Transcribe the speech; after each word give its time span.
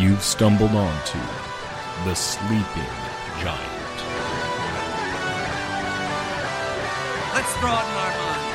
you've 0.00 0.22
stumbled 0.22 0.70
onto 0.70 1.18
the 2.04 2.14
Sleeping 2.14 2.64
Giant. 3.38 3.96
Let's 7.34 7.54
broaden 7.60 7.90
our 7.96 8.12
minds. 8.18 8.50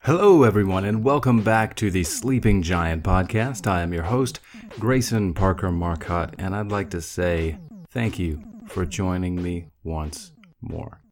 Hello, 0.00 0.42
everyone, 0.42 0.84
and 0.84 1.04
welcome 1.04 1.42
back 1.42 1.76
to 1.76 1.92
the 1.92 2.02
Sleeping 2.02 2.62
Giant 2.62 3.04
podcast. 3.04 3.68
I 3.68 3.82
am 3.82 3.92
your 3.92 4.02
host, 4.02 4.40
Grayson 4.80 5.34
Parker 5.34 5.70
Marcotte, 5.70 6.34
and 6.38 6.56
I'd 6.56 6.72
like 6.72 6.90
to 6.90 7.00
say 7.00 7.58
thank 7.90 8.18
you 8.18 8.42
for 8.66 8.84
joining 8.84 9.40
me 9.40 9.68
once 9.84 10.32
more. 10.60 11.02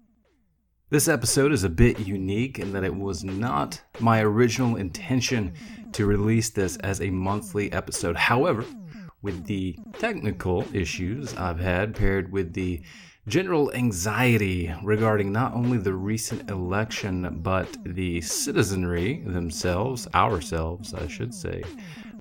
This 0.89 1.09
episode 1.09 1.51
is 1.51 1.65
a 1.65 1.69
bit 1.69 1.99
unique 1.99 2.61
in 2.61 2.73
that 2.73 2.85
it 2.85 2.95
was 2.95 3.25
not 3.25 3.83
my 3.99 4.21
original 4.21 4.77
intention 4.77 5.53
to 5.91 6.07
release 6.07 6.51
this 6.51 6.77
as 6.77 7.01
a 7.01 7.11
monthly 7.11 7.73
episode. 7.73 8.17
However, 8.17 8.65
with 9.21 9.47
the 9.47 9.77
technical 9.99 10.65
issues 10.73 11.35
I've 11.35 11.59
had 11.59 11.97
paired 11.97 12.31
with 12.31 12.53
the 12.53 12.83
general 13.27 13.73
anxiety 13.73 14.73
regarding 14.85 15.33
not 15.33 15.55
only 15.55 15.79
the 15.79 15.93
recent 15.93 16.49
election 16.49 17.41
but 17.43 17.67
the 17.85 18.21
citizenry 18.21 19.25
themselves, 19.27 20.07
ourselves, 20.15 20.95
I 20.95 21.09
should 21.09 21.35
say, 21.35 21.65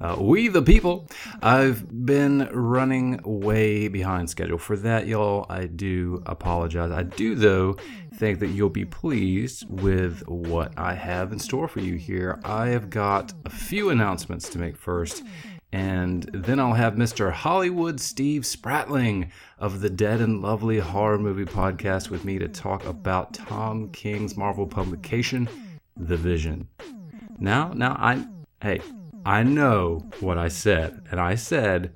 uh, 0.01 0.17
we 0.19 0.49
the 0.49 0.61
people, 0.61 1.07
I've 1.41 2.05
been 2.05 2.49
running 2.51 3.21
way 3.23 3.87
behind 3.87 4.29
schedule. 4.29 4.57
For 4.57 4.75
that, 4.77 5.07
y'all, 5.07 5.45
I 5.49 5.67
do 5.67 6.21
apologize. 6.25 6.91
I 6.91 7.03
do, 7.03 7.35
though, 7.35 7.77
think 8.17 8.39
that 8.39 8.47
you'll 8.47 8.69
be 8.69 8.85
pleased 8.85 9.65
with 9.69 10.27
what 10.27 10.77
I 10.77 10.93
have 10.93 11.31
in 11.31 11.39
store 11.39 11.67
for 11.67 11.79
you 11.79 11.95
here. 11.95 12.39
I 12.43 12.67
have 12.67 12.89
got 12.89 13.33
a 13.45 13.49
few 13.49 13.89
announcements 13.89 14.49
to 14.49 14.57
make 14.57 14.77
first. 14.77 15.23
And 15.71 16.23
then 16.33 16.59
I'll 16.59 16.73
have 16.73 16.95
Mr. 16.95 17.33
Hollywood 17.33 17.99
Steve 17.99 18.43
Spratling 18.43 19.29
of 19.59 19.81
the 19.81 19.89
Dead 19.89 20.21
and 20.21 20.41
Lovely 20.41 20.79
Horror 20.79 21.19
Movie 21.19 21.43
Podcast 21.43 22.09
with 22.09 22.23
me 22.23 22.39
to 22.39 22.47
talk 22.47 22.85
about 22.85 23.33
Tom 23.33 23.89
King's 23.89 24.37
Marvel 24.37 24.67
publication, 24.67 25.49
The 25.97 26.15
Vision. 26.15 26.69
Now, 27.37 27.73
now 27.73 27.97
I, 27.99 28.25
hey, 28.61 28.79
I 29.25 29.43
know 29.43 30.09
what 30.21 30.37
I 30.37 30.47
said, 30.47 31.01
and 31.11 31.19
I 31.19 31.35
said 31.35 31.93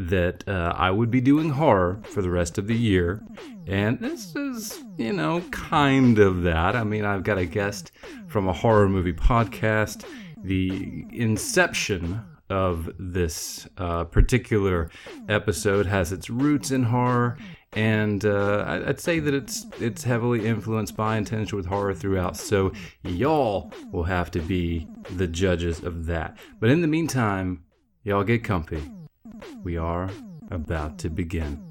that 0.00 0.48
uh, 0.48 0.72
I 0.74 0.90
would 0.90 1.10
be 1.10 1.20
doing 1.20 1.50
horror 1.50 2.00
for 2.04 2.22
the 2.22 2.30
rest 2.30 2.56
of 2.56 2.66
the 2.66 2.74
year, 2.74 3.22
and 3.66 4.00
this 4.00 4.34
is, 4.34 4.82
you 4.96 5.12
know, 5.12 5.42
kind 5.50 6.18
of 6.18 6.42
that. 6.42 6.74
I 6.74 6.84
mean, 6.84 7.04
I've 7.04 7.22
got 7.22 7.36
a 7.36 7.44
guest 7.44 7.92
from 8.26 8.48
a 8.48 8.52
horror 8.52 8.88
movie 8.88 9.12
podcast. 9.12 10.04
The 10.42 11.04
inception 11.10 12.22
of 12.48 12.90
this 12.98 13.68
uh, 13.76 14.04
particular 14.04 14.90
episode 15.28 15.84
has 15.84 16.12
its 16.12 16.30
roots 16.30 16.70
in 16.70 16.82
horror, 16.82 17.36
and 17.74 18.24
uh, 18.24 18.82
I'd 18.86 19.00
say 19.00 19.18
that 19.20 19.34
it's 19.34 19.66
it's 19.80 20.02
heavily 20.02 20.46
influenced 20.46 20.96
by 20.96 21.18
intention 21.18 21.58
with 21.58 21.66
horror 21.66 21.94
throughout. 21.94 22.38
So 22.38 22.72
y'all 23.04 23.70
will 23.92 24.04
have 24.04 24.30
to 24.30 24.40
be 24.40 24.88
the 25.10 25.26
judges 25.26 25.82
of 25.84 26.06
that. 26.06 26.38
But 26.58 26.70
in 26.70 26.80
the 26.80 26.88
meantime, 26.88 27.64
y'all 28.02 28.24
get 28.24 28.42
comfy. 28.42 28.82
We 29.62 29.76
are 29.76 30.10
about 30.50 30.98
to 30.98 31.10
begin. 31.10 31.70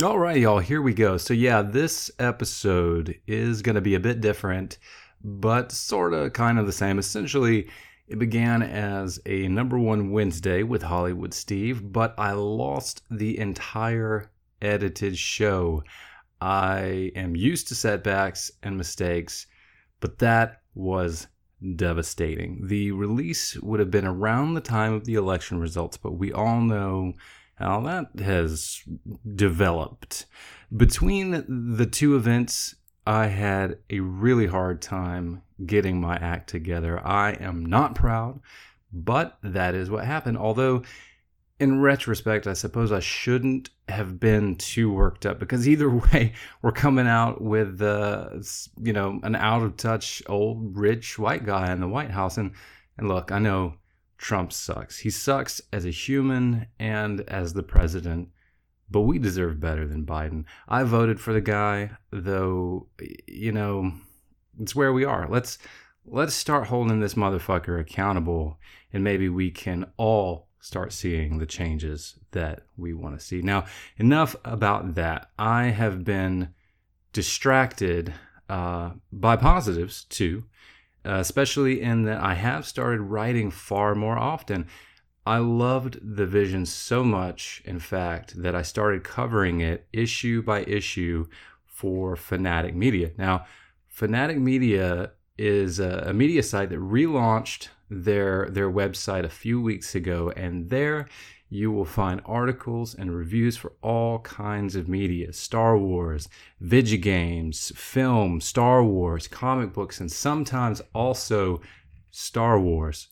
All 0.00 0.16
right, 0.16 0.36
y'all, 0.36 0.60
here 0.60 0.80
we 0.80 0.94
go. 0.94 1.16
So, 1.16 1.34
yeah, 1.34 1.60
this 1.60 2.08
episode 2.20 3.18
is 3.26 3.62
going 3.62 3.74
to 3.74 3.80
be 3.80 3.96
a 3.96 4.00
bit 4.00 4.20
different, 4.20 4.78
but 5.24 5.72
sort 5.72 6.14
of 6.14 6.32
kind 6.32 6.56
of 6.56 6.66
the 6.66 6.72
same. 6.72 7.00
Essentially, 7.00 7.68
it 8.06 8.18
began 8.20 8.62
as 8.62 9.18
a 9.26 9.48
number 9.48 9.76
one 9.76 10.12
Wednesday 10.12 10.62
with 10.62 10.82
Hollywood 10.82 11.34
Steve, 11.34 11.92
but 11.92 12.14
I 12.16 12.30
lost 12.32 13.02
the 13.10 13.38
entire 13.40 14.30
edited 14.62 15.18
show. 15.18 15.82
I 16.40 17.12
am 17.14 17.36
used 17.36 17.68
to 17.68 17.74
setbacks 17.74 18.50
and 18.62 18.76
mistakes, 18.76 19.46
but 20.00 20.18
that 20.18 20.62
was 20.74 21.26
devastating. 21.74 22.66
The 22.66 22.92
release 22.92 23.56
would 23.60 23.80
have 23.80 23.90
been 23.90 24.06
around 24.06 24.54
the 24.54 24.60
time 24.60 24.92
of 24.92 25.04
the 25.04 25.14
election 25.14 25.58
results, 25.58 25.96
but 25.96 26.12
we 26.12 26.32
all 26.32 26.60
know 26.60 27.14
how 27.56 27.80
that 27.80 28.20
has 28.20 28.82
developed. 29.34 30.26
Between 30.74 31.76
the 31.76 31.86
two 31.86 32.14
events, 32.14 32.76
I 33.06 33.26
had 33.26 33.78
a 33.90 34.00
really 34.00 34.46
hard 34.46 34.80
time 34.80 35.42
getting 35.66 36.00
my 36.00 36.16
act 36.16 36.48
together. 36.48 37.04
I 37.04 37.32
am 37.32 37.66
not 37.66 37.94
proud, 37.94 38.40
but 38.92 39.38
that 39.42 39.74
is 39.74 39.90
what 39.90 40.04
happened. 40.04 40.38
Although, 40.38 40.82
in 41.60 41.80
retrospect, 41.80 42.46
I 42.46 42.52
suppose 42.52 42.92
I 42.92 43.00
shouldn't 43.00 43.70
have 43.88 44.20
been 44.20 44.56
too 44.56 44.92
worked 44.92 45.26
up 45.26 45.38
because 45.38 45.68
either 45.68 45.90
way, 46.12 46.32
we're 46.62 46.72
coming 46.72 47.06
out 47.06 47.40
with, 47.40 47.82
uh, 47.82 48.30
you 48.80 48.92
know, 48.92 49.20
an 49.22 49.34
out 49.34 49.62
of 49.62 49.76
touch 49.76 50.22
old 50.26 50.76
rich 50.76 51.18
white 51.18 51.44
guy 51.44 51.72
in 51.72 51.80
the 51.80 51.88
White 51.88 52.10
House. 52.10 52.36
And, 52.36 52.52
and 52.96 53.08
look, 53.08 53.32
I 53.32 53.38
know 53.38 53.74
Trump 54.18 54.52
sucks. 54.52 54.98
He 54.98 55.10
sucks 55.10 55.60
as 55.72 55.84
a 55.84 55.90
human 55.90 56.66
and 56.78 57.22
as 57.22 57.54
the 57.54 57.62
president, 57.62 58.28
but 58.90 59.02
we 59.02 59.18
deserve 59.18 59.60
better 59.60 59.86
than 59.86 60.06
Biden. 60.06 60.44
I 60.68 60.84
voted 60.84 61.20
for 61.20 61.32
the 61.32 61.40
guy, 61.40 61.90
though, 62.10 62.88
you 63.26 63.52
know, 63.52 63.92
it's 64.60 64.74
where 64.74 64.92
we 64.92 65.04
are. 65.04 65.28
Let's 65.28 65.58
let's 66.10 66.34
start 66.34 66.68
holding 66.68 67.00
this 67.00 67.14
motherfucker 67.14 67.78
accountable 67.78 68.58
and 68.92 69.04
maybe 69.04 69.28
we 69.28 69.50
can 69.50 69.84
all 69.98 70.47
start 70.60 70.92
seeing 70.92 71.38
the 71.38 71.46
changes 71.46 72.16
that 72.32 72.62
we 72.76 72.92
want 72.92 73.18
to 73.18 73.24
see. 73.24 73.42
Now, 73.42 73.66
enough 73.96 74.34
about 74.44 74.94
that. 74.96 75.30
I 75.38 75.66
have 75.66 76.04
been 76.04 76.54
distracted 77.12 78.14
uh, 78.48 78.92
by 79.12 79.36
positives 79.36 80.04
too 80.04 80.44
uh, 81.08 81.18
especially 81.20 81.80
in 81.80 82.02
that 82.04 82.20
I 82.20 82.34
have 82.34 82.66
started 82.66 83.00
writing 83.00 83.50
far 83.50 83.94
more 83.94 84.18
often. 84.18 84.66
I 85.24 85.38
loved 85.38 85.98
the 86.02 86.26
vision 86.26 86.66
so 86.66 87.04
much, 87.04 87.62
in 87.64 87.78
fact, 87.78 88.42
that 88.42 88.54
I 88.54 88.62
started 88.62 89.04
covering 89.04 89.60
it 89.60 89.86
issue 89.92 90.42
by 90.42 90.62
issue 90.64 91.26
for 91.66 92.16
Fanatic 92.16 92.74
Media. 92.74 93.12
Now, 93.16 93.46
Fanatic 93.88 94.38
Media 94.38 95.12
is 95.36 95.78
a, 95.78 96.04
a 96.08 96.12
media 96.12 96.42
site 96.42 96.70
that 96.70 96.78
relaunched 96.78 97.68
their 97.90 98.48
their 98.50 98.70
website 98.70 99.24
a 99.24 99.28
few 99.28 99.60
weeks 99.60 99.94
ago, 99.94 100.32
and 100.36 100.70
there 100.70 101.08
you 101.50 101.72
will 101.72 101.84
find 101.84 102.20
articles 102.26 102.94
and 102.94 103.16
reviews 103.16 103.56
for 103.56 103.72
all 103.82 104.18
kinds 104.20 104.76
of 104.76 104.88
media 104.88 105.32
Star 105.32 105.78
Wars, 105.78 106.28
video 106.60 107.00
games, 107.00 107.72
film, 107.74 108.40
Star 108.40 108.84
Wars, 108.84 109.26
comic 109.28 109.72
books, 109.72 110.00
and 110.00 110.12
sometimes 110.12 110.82
also 110.94 111.60
Star 112.10 112.60
Wars. 112.60 113.08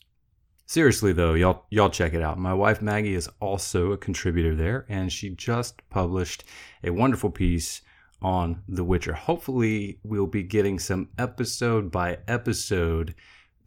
Seriously 0.65 1.13
though, 1.13 1.33
y'all 1.33 1.65
y'all 1.69 1.89
check 1.89 2.13
it 2.13 2.21
out. 2.21 2.37
My 2.37 2.53
wife 2.53 2.81
Maggie 2.81 3.15
is 3.15 3.29
also 3.39 3.91
a 3.91 3.97
contributor 3.97 4.53
there 4.53 4.85
and 4.89 5.11
she 5.11 5.29
just 5.29 5.81
published 5.89 6.43
a 6.83 6.89
wonderful 6.89 7.31
piece 7.31 7.81
on 8.21 8.63
The 8.67 8.83
Witcher. 8.83 9.13
Hopefully, 9.13 9.99
we'll 10.03 10.27
be 10.27 10.43
getting 10.43 10.79
some 10.79 11.09
episode 11.17 11.91
by 11.91 12.17
episode 12.27 13.15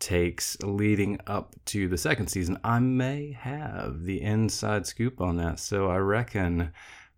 takes 0.00 0.61
leading 0.62 1.20
up 1.26 1.55
to 1.67 1.87
the 1.88 1.99
second 1.99 2.29
season. 2.29 2.58
I 2.64 2.79
may 2.81 3.37
have 3.38 4.02
the 4.02 4.23
inside 4.23 4.87
scoop 4.87 5.20
on 5.20 5.37
that, 5.37 5.61
so 5.61 5.88
I 5.88 5.99
reckon 5.99 6.73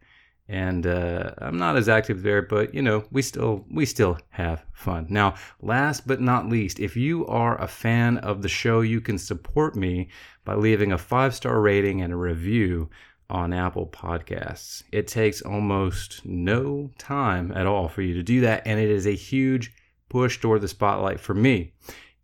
And 0.48 0.86
uh, 0.86 1.32
I'm 1.40 1.58
not 1.58 1.78
as 1.78 1.90
active 1.90 2.22
there, 2.22 2.42
but 2.42 2.76
you 2.76 2.82
know 2.82 3.06
we 3.12 3.22
still 3.22 3.66
we 3.72 3.86
still 3.86 4.20
have 4.30 4.64
fun. 4.74 5.08
Now, 5.10 5.36
last 5.62 6.06
but 6.06 6.22
not 6.22 6.50
least, 6.50 6.80
if 6.80 6.98
you 6.98 7.26
are 7.28 7.60
a 7.60 7.68
fan 7.68 8.18
of 8.20 8.42
the 8.42 8.50
show, 8.50 8.82
you 8.82 9.00
can 9.02 9.18
support 9.18 9.76
me 9.76 10.10
by 10.44 10.56
leaving 10.56 10.92
a 10.92 10.98
five 10.98 11.34
star 11.34 11.62
rating 11.62 12.02
and 12.02 12.12
a 12.12 12.18
review 12.18 12.90
on 13.30 13.54
Apple 13.54 13.88
Podcasts. 13.88 14.84
It 14.92 15.08
takes 15.08 15.42
almost 15.42 16.26
no 16.26 16.92
time 16.98 17.52
at 17.56 17.66
all 17.66 17.88
for 17.88 18.02
you 18.02 18.14
to 18.16 18.24
do 18.24 18.42
that, 18.42 18.64
and 18.66 18.80
it 18.80 18.90
is 18.90 19.08
a 19.08 19.16
huge 19.16 19.74
push 20.10 20.40
toward 20.40 20.62
the 20.62 20.68
spotlight 20.68 21.20
for 21.20 21.34
me. 21.34 21.74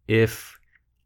If 0.07 0.59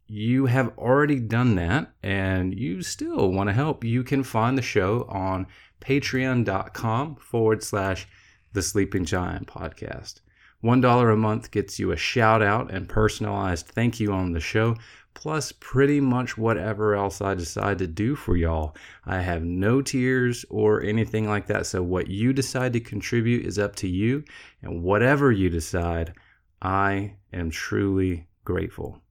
you 0.07 0.45
have 0.45 0.77
already 0.77 1.19
done 1.19 1.55
that 1.55 1.93
and 2.03 2.57
you 2.57 2.81
still 2.81 3.31
want 3.31 3.49
to 3.49 3.53
help, 3.53 3.83
you 3.83 4.03
can 4.03 4.23
find 4.23 4.57
the 4.57 4.61
show 4.61 5.05
on 5.09 5.47
patreon.com 5.81 7.15
forward 7.15 7.63
slash 7.63 8.07
the 8.53 8.61
Sleeping 8.61 9.05
Giant 9.05 9.47
podcast. 9.47 10.21
$1 10.63 11.13
a 11.13 11.17
month 11.17 11.51
gets 11.51 11.77
you 11.77 11.91
a 11.91 11.97
shout 11.97 12.41
out 12.41 12.71
and 12.71 12.87
personalized 12.87 13.67
thank 13.67 13.99
you 13.99 14.13
on 14.13 14.31
the 14.31 14.39
show, 14.39 14.75
plus 15.13 15.51
pretty 15.51 15.99
much 15.99 16.37
whatever 16.37 16.95
else 16.95 17.21
I 17.21 17.33
decide 17.35 17.77
to 17.79 17.87
do 17.87 18.15
for 18.15 18.35
y'all. 18.35 18.75
I 19.05 19.21
have 19.21 19.43
no 19.43 19.81
tiers 19.81 20.45
or 20.49 20.81
anything 20.81 21.27
like 21.27 21.47
that, 21.47 21.65
so 21.65 21.81
what 21.83 22.07
you 22.07 22.33
decide 22.33 22.73
to 22.73 22.79
contribute 22.79 23.45
is 23.45 23.59
up 23.59 23.75
to 23.77 23.87
you, 23.87 24.23
and 24.61 24.83
whatever 24.83 25.31
you 25.31 25.49
decide, 25.49 26.13
I 26.61 27.15
am 27.31 27.49
truly 27.49 28.27
grateful. 28.45 29.01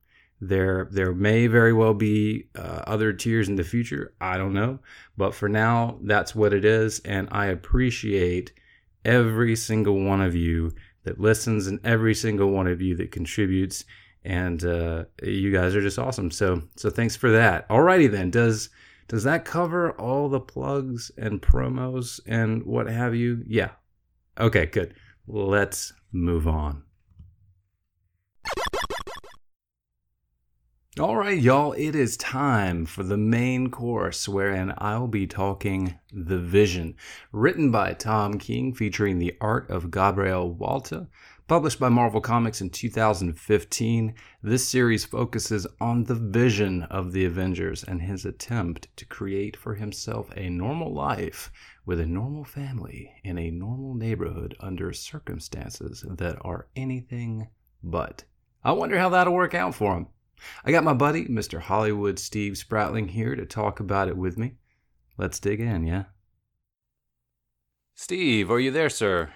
There, 0.40 0.88
there 0.90 1.14
may 1.14 1.46
very 1.46 1.72
well 1.72 1.94
be 1.94 2.48
uh, 2.56 2.82
other 2.86 3.12
tiers 3.12 3.48
in 3.48 3.56
the 3.56 3.62
future. 3.62 4.12
I 4.20 4.38
don't 4.38 4.54
know, 4.54 4.80
but 5.16 5.34
for 5.34 5.48
now, 5.48 5.98
that's 6.02 6.34
what 6.34 6.52
it 6.52 6.64
is, 6.64 6.98
and 7.00 7.28
I 7.30 7.46
appreciate 7.46 8.52
every 9.04 9.54
single 9.56 10.00
one 10.00 10.20
of 10.20 10.34
you 10.34 10.72
that 11.04 11.20
listens 11.20 11.66
and 11.66 11.80
every 11.84 12.14
single 12.14 12.50
one 12.50 12.66
of 12.66 12.80
you 12.80 12.96
that 12.96 13.12
contributes. 13.12 13.84
And 14.24 14.64
uh, 14.64 15.04
you 15.22 15.50
guys 15.52 15.74
are 15.74 15.82
just 15.82 15.98
awesome. 15.98 16.30
So, 16.30 16.62
so 16.76 16.90
thanks 16.90 17.16
for 17.16 17.30
that. 17.32 17.68
Alrighty 17.68 18.10
then. 18.10 18.30
Does 18.30 18.70
does 19.08 19.24
that 19.24 19.44
cover 19.44 19.92
all 20.00 20.28
the 20.28 20.40
plugs 20.40 21.10
and 21.18 21.42
promos 21.42 22.20
and 22.26 22.64
what 22.64 22.86
have 22.86 23.14
you? 23.14 23.42
Yeah. 23.46 23.70
Okay, 24.38 24.66
good. 24.66 24.94
Let's 25.26 25.92
move 26.12 26.48
on. 26.48 26.84
All 31.00 31.16
right, 31.16 31.40
y'all, 31.40 31.72
it 31.72 31.94
is 31.94 32.18
time 32.18 32.84
for 32.84 33.02
the 33.02 33.16
main 33.16 33.70
course 33.70 34.28
wherein 34.28 34.74
I'll 34.76 35.08
be 35.08 35.26
talking 35.26 35.98
The 36.12 36.38
Vision, 36.38 36.96
written 37.32 37.70
by 37.70 37.94
Tom 37.94 38.38
King, 38.38 38.74
featuring 38.74 39.18
the 39.18 39.34
art 39.40 39.70
of 39.70 39.90
Gabriel 39.90 40.54
Walta, 40.54 41.08
published 41.46 41.80
by 41.80 41.88
Marvel 41.88 42.20
Comics 42.20 42.60
in 42.60 42.70
2015. 42.70 44.14
This 44.42 44.68
series 44.68 45.04
focuses 45.04 45.66
on 45.80 46.04
the 46.04 46.14
vision 46.14 46.84
of 46.84 47.12
the 47.12 47.24
Avengers 47.24 47.84
and 47.84 48.02
his 48.02 48.24
attempt 48.24 48.88
to 48.96 49.04
create 49.04 49.56
for 49.56 49.74
himself 49.74 50.30
a 50.36 50.48
normal 50.48 50.92
life 50.92 51.50
with 51.84 52.00
a 52.00 52.06
normal 52.06 52.44
family 52.44 53.12
in 53.24 53.38
a 53.38 53.50
normal 53.50 53.94
neighborhood 53.94 54.56
under 54.60 54.92
circumstances 54.92 56.04
that 56.08 56.36
are 56.42 56.68
anything 56.76 57.48
but. 57.82 58.24
I 58.64 58.72
wonder 58.72 58.98
how 58.98 59.08
that'll 59.08 59.34
work 59.34 59.54
out 59.54 59.74
for 59.74 59.96
him. 59.96 60.06
I 60.64 60.70
got 60.70 60.84
my 60.84 60.94
buddy, 60.94 61.26
Mr. 61.26 61.60
Hollywood 61.60 62.18
Steve 62.18 62.54
Spratling, 62.54 63.10
here 63.10 63.36
to 63.36 63.46
talk 63.46 63.80
about 63.80 64.08
it 64.08 64.16
with 64.16 64.38
me. 64.38 64.54
Let's 65.18 65.38
dig 65.38 65.60
in, 65.60 65.84
yeah? 65.84 66.04
Steve, 67.94 68.50
are 68.50 68.58
you 68.60 68.70
there, 68.70 68.90
sir? 68.90 69.32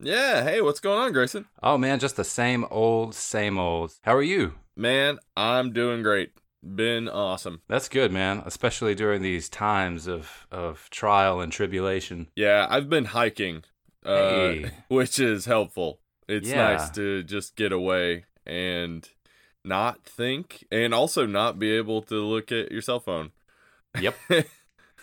Yeah, 0.00 0.44
hey, 0.44 0.60
what's 0.60 0.78
going 0.80 0.98
on, 1.00 1.12
Grayson? 1.12 1.46
Oh, 1.62 1.76
man, 1.76 1.98
just 1.98 2.16
the 2.16 2.24
same 2.24 2.64
old, 2.70 3.14
same 3.14 3.58
old. 3.58 3.94
How 4.02 4.14
are 4.14 4.22
you? 4.22 4.54
Man, 4.76 5.18
I'm 5.36 5.72
doing 5.72 6.02
great. 6.02 6.30
Been 6.62 7.08
awesome. 7.08 7.62
That's 7.68 7.88
good, 7.88 8.12
man, 8.12 8.42
especially 8.46 8.94
during 8.94 9.22
these 9.22 9.48
times 9.48 10.06
of, 10.06 10.46
of 10.52 10.88
trial 10.90 11.40
and 11.40 11.50
tribulation. 11.52 12.28
Yeah, 12.36 12.66
I've 12.70 12.88
been 12.88 13.06
hiking, 13.06 13.64
uh, 14.06 14.28
Hey. 14.28 14.70
which 14.88 15.18
is 15.18 15.46
helpful. 15.46 15.98
It's 16.28 16.48
Yeah. 16.48 16.56
nice 16.74 16.90
to 16.90 17.24
just 17.24 17.56
get 17.56 17.72
away 17.72 18.24
and 18.46 19.08
not 19.64 20.04
think 20.04 20.64
and 20.70 20.94
also 20.94 21.26
not 21.26 21.58
be 21.58 21.72
able 21.72 22.02
to 22.02 22.14
look 22.24 22.52
at 22.52 22.70
your 22.70 22.82
cell 22.82 23.00
phone. 23.00 23.32
Yep. 24.00 24.14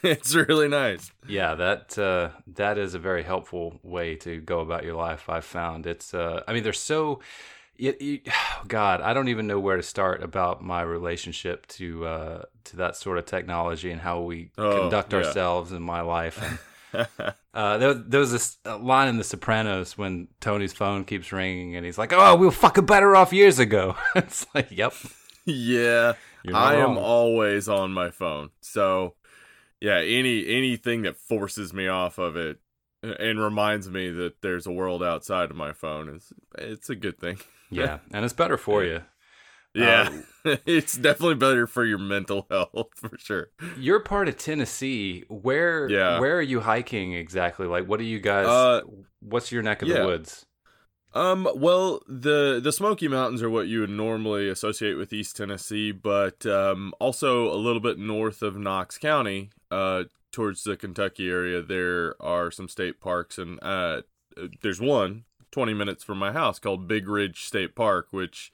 it's 0.12 0.36
really 0.36 0.68
nice. 0.68 1.12
Yeah, 1.28 1.56
that 1.56 1.98
uh, 1.98 2.30
that 2.56 2.78
is 2.78 2.94
a 2.94 3.00
very 3.00 3.24
helpful 3.24 3.80
way 3.84 4.16
to 4.18 4.40
go 4.42 4.60
about 4.60 4.84
your 4.84 4.96
life. 4.96 5.30
I've 5.30 5.46
found 5.46 5.86
it's. 5.88 6.13
Uh, 6.13 6.44
I 6.48 6.54
mean, 6.54 6.63
they're 6.63 6.74
so. 6.74 7.19
It, 7.78 8.02
you, 8.02 8.19
God, 8.68 9.02
I 9.02 9.13
don't 9.13 9.28
even 9.28 9.48
know 9.48 9.60
where 9.60 9.75
to 9.78 9.84
start 9.84 10.24
about 10.24 10.63
my 10.63 10.81
relationship 10.81 11.68
to 11.68 12.06
uh, 12.06 12.42
to 12.66 12.78
that 12.78 12.96
sort 12.96 13.18
of 13.18 13.25
technology 13.25 13.92
and 13.92 14.00
how 14.02 14.22
we 14.22 14.52
Oh, 14.57 14.81
conduct 14.81 15.12
yeah. 15.13 15.19
ourselves 15.19 15.72
in 15.72 15.81
my 15.81 16.02
life. 16.02 16.42
And 16.94 17.07
uh, 17.54 17.78
there, 17.78 17.94
there 17.94 18.19
was 18.22 18.31
this 18.31 18.57
uh, 18.66 18.78
line 18.78 19.10
in 19.10 19.18
The 19.18 19.24
Sopranos 19.25 19.98
when 19.98 20.30
Tony's 20.40 20.72
phone 20.72 21.04
keeps 21.04 21.31
ringing 21.34 21.75
and 21.75 21.86
he's 21.86 21.98
like, 21.98 22.13
"Oh, 22.13 22.36
we 22.36 22.46
were 22.46 22.52
fucking 22.54 22.86
better 22.86 23.16
off 23.16 23.34
years 23.34 23.60
ago." 23.60 23.98
it's 24.16 24.46
like, 24.56 24.72
"Yep, 24.72 24.94
yeah, 25.46 26.13
I 26.54 26.75
am 26.75 26.98
always 26.98 27.68
on 27.68 27.92
my 27.92 28.12
phone. 28.12 28.52
So, 28.62 29.16
yeah, 29.81 29.98
any 30.00 30.48
anything 30.48 31.04
that 31.04 31.18
forces 31.18 31.74
me 31.74 31.88
off 31.88 32.18
of 32.18 32.36
it 32.36 32.60
uh, 33.04 33.13
and 33.19 33.39
reminds 33.39 33.89
me 33.89 34.09
that 34.11 34.42
there's 34.42 34.66
a 34.68 34.71
world 34.71 35.04
outside 35.04 35.52
of 35.52 35.57
my 35.57 35.73
phone 35.73 36.09
is 36.09 36.31
it's 36.57 36.90
a 36.90 36.95
good 36.95 37.19
thing. 37.19 37.38
yeah, 37.69 37.99
and 38.11 38.23
it's 38.26 38.33
better 38.33 38.57
for 38.57 38.83
you." 38.83 39.02
Yeah, 39.73 40.21
it's 40.45 40.95
definitely 40.95 41.35
better 41.35 41.68
for 41.68 41.83
your 41.83 41.97
mental 41.97 42.47
health 42.52 42.92
for 42.95 43.11
sure. 43.18 43.49
You're 43.78 43.99
part 43.99 44.30
of 44.30 44.38
Tennessee. 44.38 45.26
Where 45.28 45.90
Yeah. 45.90 46.18
where 46.19 46.38
are 46.38 46.42
you 46.42 46.61
hiking 46.61 47.14
exactly? 47.14 47.68
Like 47.68 47.85
what 47.85 47.99
do 47.99 48.06
you 48.06 48.19
guys 48.21 48.47
Uh, 48.47 48.81
what's 49.19 49.52
your 49.52 49.64
neck 49.64 49.81
of 49.81 49.90
yeah. 49.90 49.99
the 49.99 50.06
woods? 50.06 50.44
Um, 51.16 51.48
well, 51.56 52.02
the 52.07 52.60
the 52.62 52.74
Smoky 52.74 53.07
Mountains 53.07 53.42
are 53.42 53.50
what 53.50 53.68
you 53.68 53.80
would 53.80 53.90
normally 53.90 54.50
associate 54.50 54.95
with 54.95 55.14
East 55.14 55.38
Tennessee, 55.38 55.92
but 55.94 56.45
um, 56.45 56.94
also 57.00 57.50
a 57.52 57.56
little 57.56 57.80
bit 57.80 57.98
north 57.98 58.42
of 58.42 58.57
Knox 58.57 58.98
County, 58.98 59.50
uh, 59.72 60.04
towards 60.34 60.64
the 60.64 60.76
Kentucky 60.76 61.30
area, 61.30 61.62
there 61.62 62.22
are 62.22 62.52
some 62.52 62.68
state 62.68 63.00
parks, 63.00 63.38
and 63.38 63.57
uh, 63.64 64.02
there's 64.62 64.81
one 64.81 65.24
20 65.52 65.74
minutes 65.74 66.04
from 66.04 66.18
my 66.18 66.34
house 66.34 66.60
called 66.60 66.86
Big 66.90 67.07
Ridge 67.07 67.45
State 67.45 67.74
Park, 67.76 68.07
which 68.12 68.52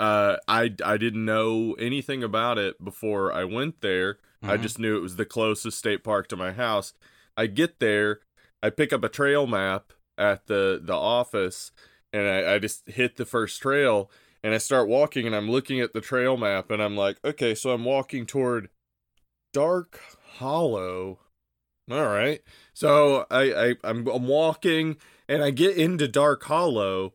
uh, 0.00 0.38
I 0.48 0.74
I 0.84 0.96
didn't 0.96 1.24
know 1.24 1.74
anything 1.74 2.24
about 2.24 2.58
it 2.58 2.82
before 2.84 3.32
I 3.32 3.44
went 3.44 3.80
there. 3.80 4.18
I 4.42 4.56
Mhm. 4.56 4.62
just 4.62 4.78
knew 4.80 4.96
it 4.96 5.02
was 5.02 5.14
the 5.14 5.24
closest 5.24 5.78
state 5.78 6.02
park 6.02 6.26
to 6.28 6.36
my 6.36 6.50
house. 6.50 6.94
I 7.36 7.46
get 7.46 7.78
there, 7.78 8.18
I 8.60 8.70
pick 8.70 8.92
up 8.92 9.04
a 9.04 9.08
trail 9.08 9.46
map 9.46 9.92
at 10.18 10.48
the 10.48 10.80
the 10.82 10.96
office, 10.96 11.70
and 12.12 12.28
I, 12.28 12.54
I 12.54 12.58
just 12.58 12.88
hit 12.88 13.16
the 13.16 13.24
first 13.24 13.60
trail, 13.60 14.10
and 14.42 14.54
I 14.54 14.58
start 14.58 14.88
walking, 14.88 15.26
and 15.26 15.34
I'm 15.34 15.50
looking 15.50 15.80
at 15.80 15.92
the 15.92 16.00
trail 16.00 16.36
map, 16.36 16.70
and 16.70 16.82
I'm 16.82 16.96
like, 16.96 17.18
okay, 17.24 17.54
so 17.54 17.70
I'm 17.70 17.84
walking 17.84 18.26
toward 18.26 18.68
Dark 19.52 20.00
Hollow. 20.34 21.20
All 21.90 22.06
right, 22.06 22.40
so 22.72 23.26
I, 23.30 23.42
I 23.52 23.74
I'm 23.84 24.06
I'm 24.06 24.26
walking, 24.26 24.96
and 25.28 25.42
I 25.42 25.50
get 25.50 25.76
into 25.76 26.06
Dark 26.08 26.44
Hollow, 26.44 27.14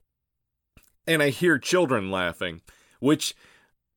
and 1.05 1.23
I 1.23 1.29
hear 1.29 1.57
children 1.57 2.11
laughing, 2.11 2.61
which 2.99 3.35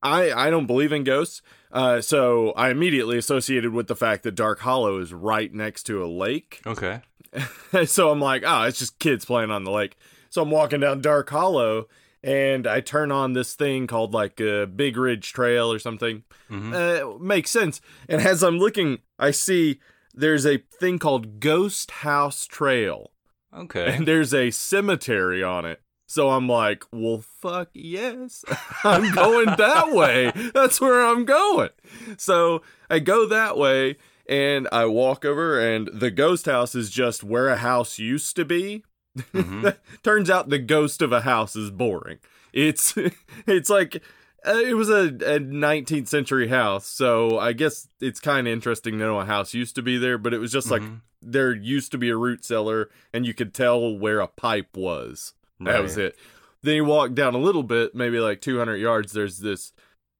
I 0.03 0.33
I 0.33 0.51
don't 0.51 0.67
believe 0.67 0.93
in 0.93 1.05
ghosts. 1.05 1.43
Uh, 1.73 2.01
so 2.01 2.51
I 2.53 2.71
immediately 2.71 3.17
associated 3.17 3.73
with 3.73 3.87
the 3.87 3.97
fact 3.97 4.25
that 4.25 4.35
Dark 4.35 4.61
Hollow 4.61 4.99
is 4.99 5.13
right 5.13 5.53
next 5.53 5.85
to 5.85 6.05
a 6.05 6.07
lake. 6.07 6.61
Okay. 6.67 7.01
so 7.87 8.11
I'm 8.11 8.21
like, 8.21 8.43
oh, 8.45 8.65
it's 8.65 8.79
just 8.79 8.99
kids 8.99 9.25
playing 9.25 9.51
on 9.51 9.65
the 9.65 9.71
lake. 9.71 9.97
So 10.31 10.43
I'm 10.43 10.51
walking 10.51 10.81
down 10.81 11.01
Dark 11.01 11.29
Hollow 11.31 11.89
and 12.23 12.67
I 12.67 12.81
turn 12.81 13.11
on 13.11 13.33
this 13.33 13.55
thing 13.55 13.87
called 13.87 14.13
like 14.15 14.41
a 14.41 14.67
Big 14.67 14.97
Ridge 14.97 15.33
Trail 15.33 15.73
or 15.73 15.79
something. 15.79 16.23
Mhm. 16.51 16.73
Uh, 16.75 17.19
makes 17.19 17.51
sense. 17.51 17.81
And 18.09 18.21
as 18.23 18.43
I'm 18.43 18.59
looking, 18.59 18.99
I 19.19 19.31
see 19.33 19.81
there's 20.15 20.47
a 20.47 20.59
thing 20.59 20.99
called 20.99 21.41
Ghost 21.41 21.91
House 21.91 22.47
Trail 22.47 23.11
Okay. 23.57 23.95
and 23.95 24.07
there's 24.07 24.33
a 24.35 24.51
cemetery 24.51 25.43
on 25.43 25.65
it. 25.65 25.81
So 26.07 26.31
I'm 26.31 26.49
like, 26.49 26.85
well, 26.93 27.23
fuck 27.41 27.69
yes. 27.73 28.45
I'm 28.85 29.13
going 29.13 29.47
that 29.57 29.93
way. 29.93 30.33
That's 30.53 30.81
where 30.81 31.03
I'm 31.07 31.25
going. 31.25 31.71
So 32.19 32.63
I 32.91 32.99
go 32.99 33.27
that 33.27 33.57
way 33.57 33.97
and 34.29 34.69
I 34.71 34.87
walk 34.87 35.25
over, 35.25 35.59
and 35.59 35.89
the 35.93 36.11
ghost 36.13 36.47
house 36.47 36.75
is 36.77 36.91
just 36.91 37.25
where 37.25 37.49
a 37.49 37.57
house 37.57 37.99
used 37.99 38.37
to 38.37 38.45
be. 38.45 38.85
Mhm. 39.19 39.77
Turns 40.03 40.31
out 40.31 40.49
the 40.49 40.59
ghost 40.59 41.03
of 41.03 41.13
a 41.13 41.23
house 41.23 41.57
is 41.57 41.71
boring. 41.71 42.19
It's 42.53 42.95
it's 43.47 43.71
like 43.71 44.03
uh, 44.47 44.53
it 44.53 44.75
was 44.75 44.89
a, 44.89 45.09
a 45.09 45.39
19th 45.39 46.09
century 46.09 46.49
house, 46.49 46.87
so 46.87 47.39
I 47.39 47.53
guess 47.53 47.89
it's 48.01 48.21
kind 48.21 48.47
of 48.47 48.53
interesting 48.53 48.95
to 48.99 49.05
know 49.05 49.21
a 49.21 49.25
house 49.25 49.53
used 49.55 49.75
to 49.77 49.83
be 49.83 49.99
there. 49.99 50.17
But 50.19 50.33
it 50.35 50.39
was 50.39 50.53
just 50.53 50.71
like 50.71 50.83
Mhm. 50.83 51.01
there 51.21 51.55
used 51.55 51.93
to 51.93 51.99
be 51.99 52.09
a 52.09 52.17
root 52.17 52.45
cellar, 52.45 52.89
and 53.13 53.27
you 53.27 53.35
could 53.35 53.53
tell 53.53 53.97
where 53.99 54.21
a 54.21 54.29
pipe 54.29 54.77
was. 54.77 55.35
That 55.61 55.83
was 55.83 55.99
it. 55.99 56.17
Then 56.63 56.77
you 56.77 56.85
walk 56.87 57.13
down 57.13 57.35
a 57.35 57.39
little 57.39 57.63
bit, 57.63 57.95
maybe 57.95 58.19
like 58.19 58.41
200 58.41 58.77
yards. 58.77 59.13
There's 59.13 59.39
this 59.41 59.73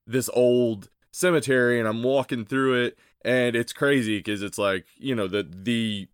this 0.07 0.29
old 0.35 0.91
cemetery, 1.13 1.79
and 1.79 1.89
I'm 1.89 2.03
walking 2.03 2.45
through 2.45 2.83
it, 2.85 2.99
and 3.25 3.57
it's 3.57 3.73
crazy 3.73 4.19
because 4.19 4.43
it's 4.43 4.59
like 4.59 4.85
you 4.99 5.15
know 5.15 5.29
the 5.29 5.47
the 5.51 6.09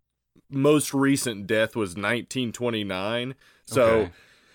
most 0.50 0.94
recent 0.94 1.46
death 1.46 1.74
was 1.76 1.90
1929. 1.90 3.34
So 3.66 3.82
Okay. 3.82 4.12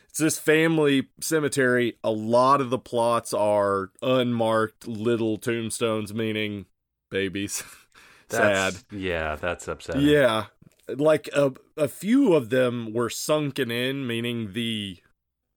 it's 0.09 0.19
this 0.19 0.39
family 0.39 1.07
cemetery. 1.19 1.97
A 2.03 2.11
lot 2.11 2.61
of 2.61 2.69
the 2.69 2.77
plots 2.79 3.33
are 3.33 3.91
unmarked 4.01 4.87
little 4.87 5.37
tombstones, 5.37 6.13
meaning 6.13 6.65
babies. 7.09 7.63
Sad. 8.29 8.73
That's, 8.75 8.85
Yeah, 8.91 9.35
that's 9.35 9.67
upsetting. 9.67 10.03
Yeah, 10.03 10.45
like 10.87 11.27
a 11.33 11.51
a 11.75 11.87
few 11.89 12.33
of 12.33 12.49
them 12.49 12.93
were 12.93 13.09
sunken 13.09 13.69
in, 13.71 14.07
meaning 14.07 14.53
the 14.53 14.99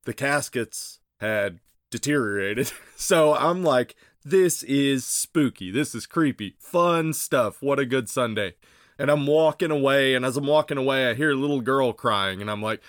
the 0.05 0.13
caskets 0.15 0.99
had 1.21 1.61
deteriorated. 1.91 2.73
So 2.97 3.35
I'm 3.35 3.63
like, 3.63 3.97
this 4.25 4.63
is 4.63 5.05
spooky. 5.05 5.71
This 5.71 5.95
is 5.95 6.07
creepy. 6.07 6.57
Fun 6.59 7.13
stuff. 7.13 7.61
What 7.61 7.79
a 7.79 7.85
good 7.85 8.09
Sunday. 8.09 8.55
And 8.99 9.11
I'm 9.11 9.27
walking 9.27 9.71
away, 9.71 10.15
and 10.15 10.25
as 10.25 10.37
I'm 10.37 10.47
walking 10.47 10.79
away, 10.79 11.09
I 11.11 11.15
hear 11.15 11.33
a 11.33 11.37
little 11.37 11.61
girl 11.61 11.93
crying, 11.93 12.41
and 12.41 12.51
I'm 12.51 12.63
like, 12.63 12.81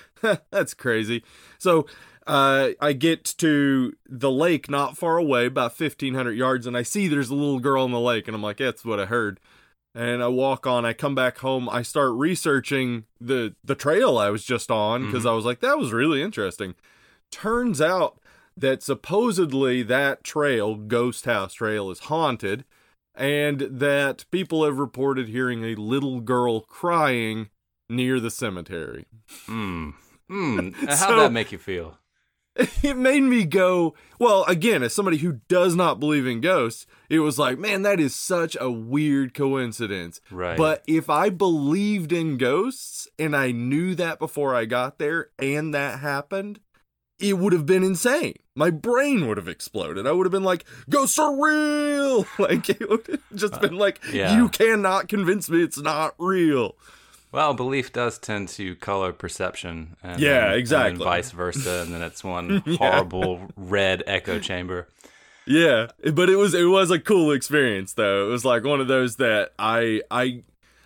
that's 0.51 0.73
crazy. 0.73 1.23
So 1.57 1.87
uh, 2.27 2.69
I 2.79 2.93
get 2.93 3.23
to 3.39 3.93
the 4.07 4.31
lake 4.31 4.69
not 4.69 4.97
far 4.97 5.17
away, 5.17 5.47
about 5.47 5.79
1,500 5.79 6.31
yards, 6.33 6.67
and 6.67 6.77
I 6.77 6.83
see 6.83 7.07
there's 7.07 7.29
a 7.31 7.35
little 7.35 7.59
girl 7.59 7.85
in 7.85 7.91
the 7.91 7.99
lake, 7.99 8.27
and 8.27 8.35
I'm 8.35 8.43
like, 8.43 8.57
that's 8.57 8.85
what 8.85 8.99
I 8.99 9.05
heard 9.05 9.39
and 9.95 10.21
I 10.21 10.27
walk 10.27 10.67
on. 10.67 10.85
I 10.85 10.91
come 10.91 11.15
back 11.15 11.37
home. 11.37 11.69
I 11.69 11.81
start 11.81 12.11
researching 12.13 13.05
the 13.19 13.55
the 13.63 13.75
trail 13.75 14.17
I 14.17 14.29
was 14.29 14.43
just 14.43 14.69
on 14.69 15.05
because 15.05 15.25
I 15.25 15.31
was 15.31 15.45
like, 15.45 15.61
that 15.61 15.77
was 15.77 15.93
really 15.93 16.21
interesting. 16.21 16.75
Turns 17.31 17.81
out 17.81 18.19
that 18.57 18.83
supposedly 18.83 19.81
that 19.83 20.23
trail, 20.23 20.75
Ghost 20.75 21.25
House 21.25 21.53
Trail, 21.53 21.89
is 21.89 21.99
haunted, 21.99 22.65
and 23.17 23.59
that 23.61 24.25
people 24.31 24.63
have 24.65 24.77
reported 24.79 25.27
hearing 25.29 25.63
a 25.63 25.75
little 25.75 26.19
girl 26.21 26.61
crying 26.61 27.49
near 27.89 28.19
the 28.19 28.31
cemetery. 28.31 29.05
Hmm. 29.45 29.91
Hmm. 30.27 30.69
How'd 30.87 30.97
So- 30.97 31.15
that 31.17 31.31
make 31.31 31.51
you 31.51 31.57
feel? 31.57 31.97
it 32.81 32.95
made 32.95 33.21
me 33.21 33.43
go 33.43 33.93
well 34.17 34.45
again 34.45 34.81
as 34.81 34.93
somebody 34.95 35.17
who 35.17 35.41
does 35.49 35.75
not 35.75 35.99
believe 35.99 36.25
in 36.25 36.39
ghosts 36.39 36.87
it 37.09 37.19
was 37.19 37.37
like 37.37 37.59
man 37.59 37.81
that 37.81 37.99
is 37.99 38.15
such 38.15 38.55
a 38.61 38.71
weird 38.71 39.33
coincidence 39.33 40.21
Right. 40.31 40.55
but 40.57 40.81
if 40.87 41.09
i 41.09 41.29
believed 41.29 42.13
in 42.13 42.37
ghosts 42.37 43.09
and 43.19 43.35
i 43.35 43.51
knew 43.51 43.93
that 43.95 44.19
before 44.19 44.55
i 44.55 44.63
got 44.63 44.99
there 44.99 45.31
and 45.37 45.73
that 45.73 45.99
happened 45.99 46.61
it 47.19 47.37
would 47.37 47.51
have 47.51 47.65
been 47.65 47.83
insane 47.83 48.35
my 48.55 48.69
brain 48.69 49.27
would 49.27 49.37
have 49.37 49.47
exploded 49.47 50.07
i 50.07 50.11
would 50.11 50.25
have 50.25 50.31
been 50.31 50.43
like 50.43 50.65
ghosts 50.89 51.17
surreal!" 51.17 52.25
like 52.39 52.69
it 52.69 52.89
would 52.89 53.05
have 53.07 53.19
just 53.35 53.59
been 53.61 53.77
like 53.77 53.99
Uh, 54.07 54.11
yeah. 54.13 54.35
you 54.37 54.49
cannot 54.49 55.07
convince 55.07 55.49
me 55.49 55.61
it's 55.63 55.77
not 55.79 56.13
real 56.17 56.75
Well, 57.31 57.53
belief 57.53 57.91
does 57.91 58.17
tend 58.17 58.47
to 58.55 58.75
color 58.77 59.11
perception. 59.11 59.97
And 60.01 60.21
Yeah, 60.21 60.39
then- 60.39 60.49
and 60.51 60.59
exactly. 60.59 61.03
vice 61.03 61.31
versa, 61.31 61.81
and 61.83 61.93
then 61.93 62.01
it's 62.01 62.23
one 62.23 62.63
horrible 62.79 63.51
red 63.57 64.03
echo 64.07 64.39
chamber. 64.39 64.87
Yeah, 65.45 65.87
but 66.13 66.29
it 66.29 66.37
was 66.37 66.53
it 66.53 66.63
was 66.69 66.91
a 66.91 66.99
cool 66.99 67.31
experience 67.33 67.93
though. 67.93 68.25
It 68.27 68.31
was 68.31 68.45
like 68.45 68.63
one 68.63 68.79
of 68.81 68.87
those 68.87 69.17
that 69.17 69.51
I 69.59 70.01
I 70.09 70.43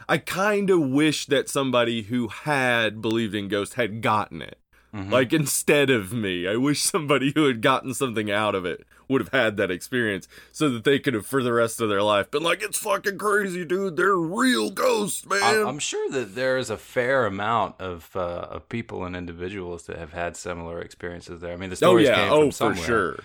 I 0.07 0.17
kind 0.17 0.69
of 0.71 0.79
wish 0.81 1.27
that 1.27 1.49
somebody 1.49 2.01
who 2.03 2.27
had 2.29 2.99
believed 3.01 3.35
in 3.35 3.47
ghosts 3.47 3.75
had 3.75 4.01
gotten 4.01 4.41
it. 4.41 4.57
Mhm. 4.93 5.11
Like 5.11 5.33
instead 5.33 5.89
of 5.89 6.11
me, 6.13 6.47
I 6.47 6.55
wish 6.55 6.81
somebody 6.81 7.31
who 7.35 7.45
had 7.45 7.61
gotten 7.61 7.93
something 7.93 8.31
out 8.31 8.55
of 8.55 8.65
it 8.65 8.85
would 9.07 9.21
have 9.21 9.31
had 9.33 9.57
that 9.57 9.71
experience 9.71 10.27
so 10.51 10.69
that 10.69 10.83
they 10.83 10.99
could 10.99 11.13
have 11.15 11.25
for 11.25 11.41
the 11.43 11.53
rest 11.53 11.81
of 11.81 11.89
their 11.89 12.01
life 12.03 12.29
been 12.31 12.43
like, 12.43 12.61
"It's 12.61 12.77
fucking 12.79 13.17
crazy, 13.17 13.65
dude. 13.65 13.97
They're 13.97 14.15
real 14.15 14.69
ghosts, 14.71 15.25
man." 15.25 15.65
I'm 15.67 15.79
sure 15.79 16.09
that 16.11 16.35
there 16.35 16.57
is 16.57 16.69
a 16.69 16.77
fair 16.77 17.25
amount 17.25 17.75
of 17.79 18.09
uh, 18.15 18.47
of 18.51 18.69
people 18.69 19.03
and 19.05 19.15
individuals 19.15 19.85
that 19.87 19.97
have 19.97 20.13
had 20.13 20.35
similar 20.37 20.79
experiences 20.79 21.41
there. 21.41 21.53
I 21.53 21.55
mean, 21.55 21.69
the 21.69 21.75
oh 21.75 21.77
stories 21.77 22.07
yeah, 22.07 22.15
came 22.15 22.33
oh 22.33 22.51
from 22.51 22.75
for 22.75 22.81
sure. 22.83 23.19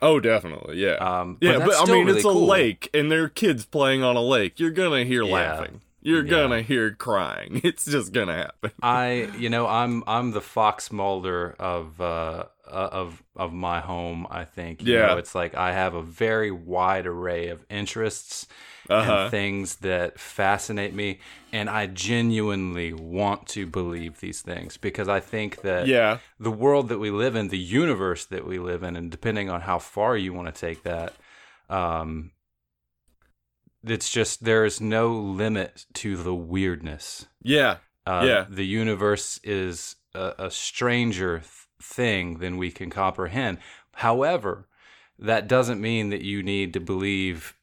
Oh, 0.00 0.20
definitely, 0.20 0.76
yeah. 0.78 0.94
Um, 0.94 1.38
Yeah, 1.40 1.58
but, 1.58 1.66
but, 1.66 1.88
I 1.88 1.92
mean, 1.92 2.06
really 2.06 2.18
it's 2.18 2.24
a 2.24 2.28
lake, 2.30 2.88
and 2.94 3.10
there 3.10 3.24
are 3.24 3.28
kids 3.28 3.64
playing 3.64 4.04
on 4.04 4.14
a 4.14 4.22
lake. 4.22 4.60
You're 4.60 4.70
gonna 4.70 5.04
hear 5.04 5.24
Yeah. 5.24 5.32
laughing. 5.34 5.80
You're 6.00 6.22
Yeah. 6.22 6.30
gonna 6.30 6.62
hear 6.62 6.94
crying. 6.94 7.60
It's 7.64 7.84
just 7.84 8.12
gonna 8.12 8.34
happen. 8.36 8.72
I, 8.82 9.28
you 9.32 9.50
know, 9.50 9.66
I'm 9.66 10.04
I'm 10.06 10.30
the 10.30 10.40
Fox 10.40 10.92
Mulder 10.92 11.56
of 11.58 12.00
uh, 12.00 12.44
uh, 12.66 12.88
of 12.92 13.22
of 13.34 13.52
my 13.52 13.80
home. 13.80 14.26
I 14.30 14.44
think. 14.44 14.86
You 14.86 14.96
Yeah. 14.96 14.98
know, 14.98 15.16
it's 15.16 15.34
like 15.34 15.54
I 15.54 15.72
have 15.72 15.94
a 15.94 16.02
very 16.02 16.50
wide 16.52 17.06
array 17.06 17.48
of 17.48 17.64
interests 17.68 18.46
Uh-huh. 18.88 19.00
and 19.00 19.20
things 19.20 19.76
that 19.76 20.18
fascinate 20.20 20.94
me, 20.94 21.20
and 21.52 21.68
I 21.68 21.86
genuinely 21.86 22.92
want 22.92 23.46
to 23.48 23.66
believe 23.66 24.20
these 24.20 24.42
things 24.42 24.76
because 24.76 25.08
I 25.08 25.20
think 25.20 25.60
that 25.62 25.90
Yeah, 25.90 26.18
the 26.38 26.50
world 26.52 26.88
that 26.88 26.98
we 26.98 27.10
live 27.10 27.34
in, 27.36 27.48
the 27.48 27.58
universe 27.58 28.26
that 28.26 28.46
we 28.46 28.58
live 28.60 28.82
in, 28.84 28.96
and 28.96 29.10
depending 29.10 29.50
on 29.50 29.62
how 29.62 29.78
far 29.80 30.16
you 30.16 30.32
want 30.32 30.52
to 30.54 30.60
take 30.60 30.82
that, 30.84 31.16
um, 31.68 32.30
it's 33.84 34.10
just 34.10 34.44
there 34.44 34.64
is 34.64 34.80
no 34.80 35.08
limit 35.12 35.86
to 35.94 36.16
the 36.16 36.34
weirdness. 36.34 37.26
yeah, 37.42 37.76
Uh, 38.06 38.22
Yeah. 38.26 38.46
The 38.48 38.66
universe 38.66 39.38
is 39.44 39.96
a, 40.14 40.34
a 40.38 40.50
stranger 40.50 41.38
th- 41.38 41.50
thing 41.82 42.38
than 42.38 42.56
we 42.56 42.70
can 42.70 42.90
comprehend. 42.90 43.58
However, 43.94 44.66
that 45.18 45.48
doesn't 45.48 45.80
mean 45.80 46.10
that 46.10 46.22
you 46.22 46.42
need 46.42 46.72
to 46.74 46.80
believe 46.80 47.54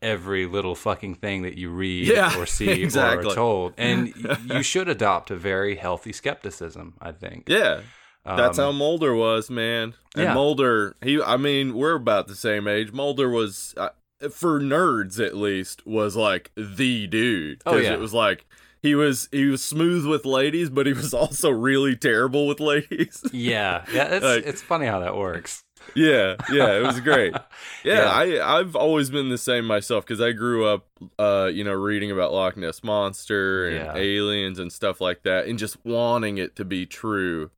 every 0.00 0.46
little 0.46 0.74
fucking 0.74 1.14
thing 1.14 1.42
that 1.42 1.56
you 1.56 1.70
read 1.70 2.08
Yeah, 2.08 2.36
or 2.38 2.44
see 2.46 2.84
or 2.84 3.00
are 3.00 3.22
told. 3.22 3.74
And 3.78 4.12
you 4.46 4.62
should 4.62 4.88
adopt 4.88 5.30
a 5.30 5.36
very 5.36 5.76
healthy 5.76 6.12
skepticism, 6.12 6.94
I 7.00 7.12
think. 7.12 7.48
yeah. 7.48 7.82
That's 8.24 8.58
Um, 8.58 8.64
how 8.66 8.72
Mulder 8.72 9.14
was, 9.14 9.50
man. 9.50 9.94
And 10.14 10.24
yeah. 10.24 10.34
Mulder, 10.34 10.96
he, 11.02 11.20
I 11.22 11.36
mean, 11.36 11.74
we're 11.74 11.94
about 11.94 12.28
the 12.28 12.36
same 12.36 12.68
age. 12.68 12.92
Mulder 12.92 13.28
was, 13.28 13.74
uh, 13.76 13.88
for 14.30 14.60
nerds 14.60 15.24
at 15.24 15.36
least, 15.36 15.86
was 15.86 16.16
like 16.16 16.50
the 16.56 17.06
dude. 17.06 17.62
Oh, 17.66 17.72
'Cause 17.72 17.84
yeah. 17.84 17.94
It 17.94 18.00
was 18.00 18.14
like 18.14 18.44
he 18.82 18.94
was 18.94 19.28
he 19.32 19.46
was 19.46 19.62
smooth 19.62 20.06
with 20.06 20.24
ladies, 20.24 20.70
but 20.70 20.86
he 20.86 20.92
was 20.92 21.12
also 21.22 21.50
really 21.50 21.96
terrible 21.96 22.46
with 22.46 22.60
ladies. 22.60 23.22
Yeah, 23.32 23.84
yeah, 23.92 24.14
it's 24.14 24.24
Like- 24.24 24.46
it's 24.46 24.62
funny 24.62 24.86
how 24.86 25.00
that 25.00 25.16
works. 25.16 25.64
yeah, 25.96 26.36
yeah, 26.52 26.76
it 26.78 26.82
was 26.82 27.00
great. 27.00 27.32
Yeah, 27.84 27.94
Yeah. 28.24 28.38
I 28.40 28.58
I've 28.60 28.76
always 28.76 29.10
been 29.10 29.28
the 29.30 29.38
same 29.38 29.64
myself 29.66 30.04
because 30.06 30.20
I 30.20 30.30
grew 30.32 30.64
up, 30.64 30.86
uh, 31.18 31.50
you 31.52 31.64
know, 31.64 31.72
reading 31.72 32.12
about 32.12 32.32
Loch 32.32 32.56
Ness 32.56 32.84
monster 32.84 33.66
and 33.66 33.76
Yeah. 33.76 33.96
aliens 33.96 34.58
and 34.60 34.72
stuff 34.72 35.00
like 35.00 35.22
that, 35.24 35.46
and 35.46 35.58
just 35.58 35.76
wanting 35.84 36.38
it 36.38 36.54
to 36.56 36.64
be 36.64 36.86
true. 36.86 37.50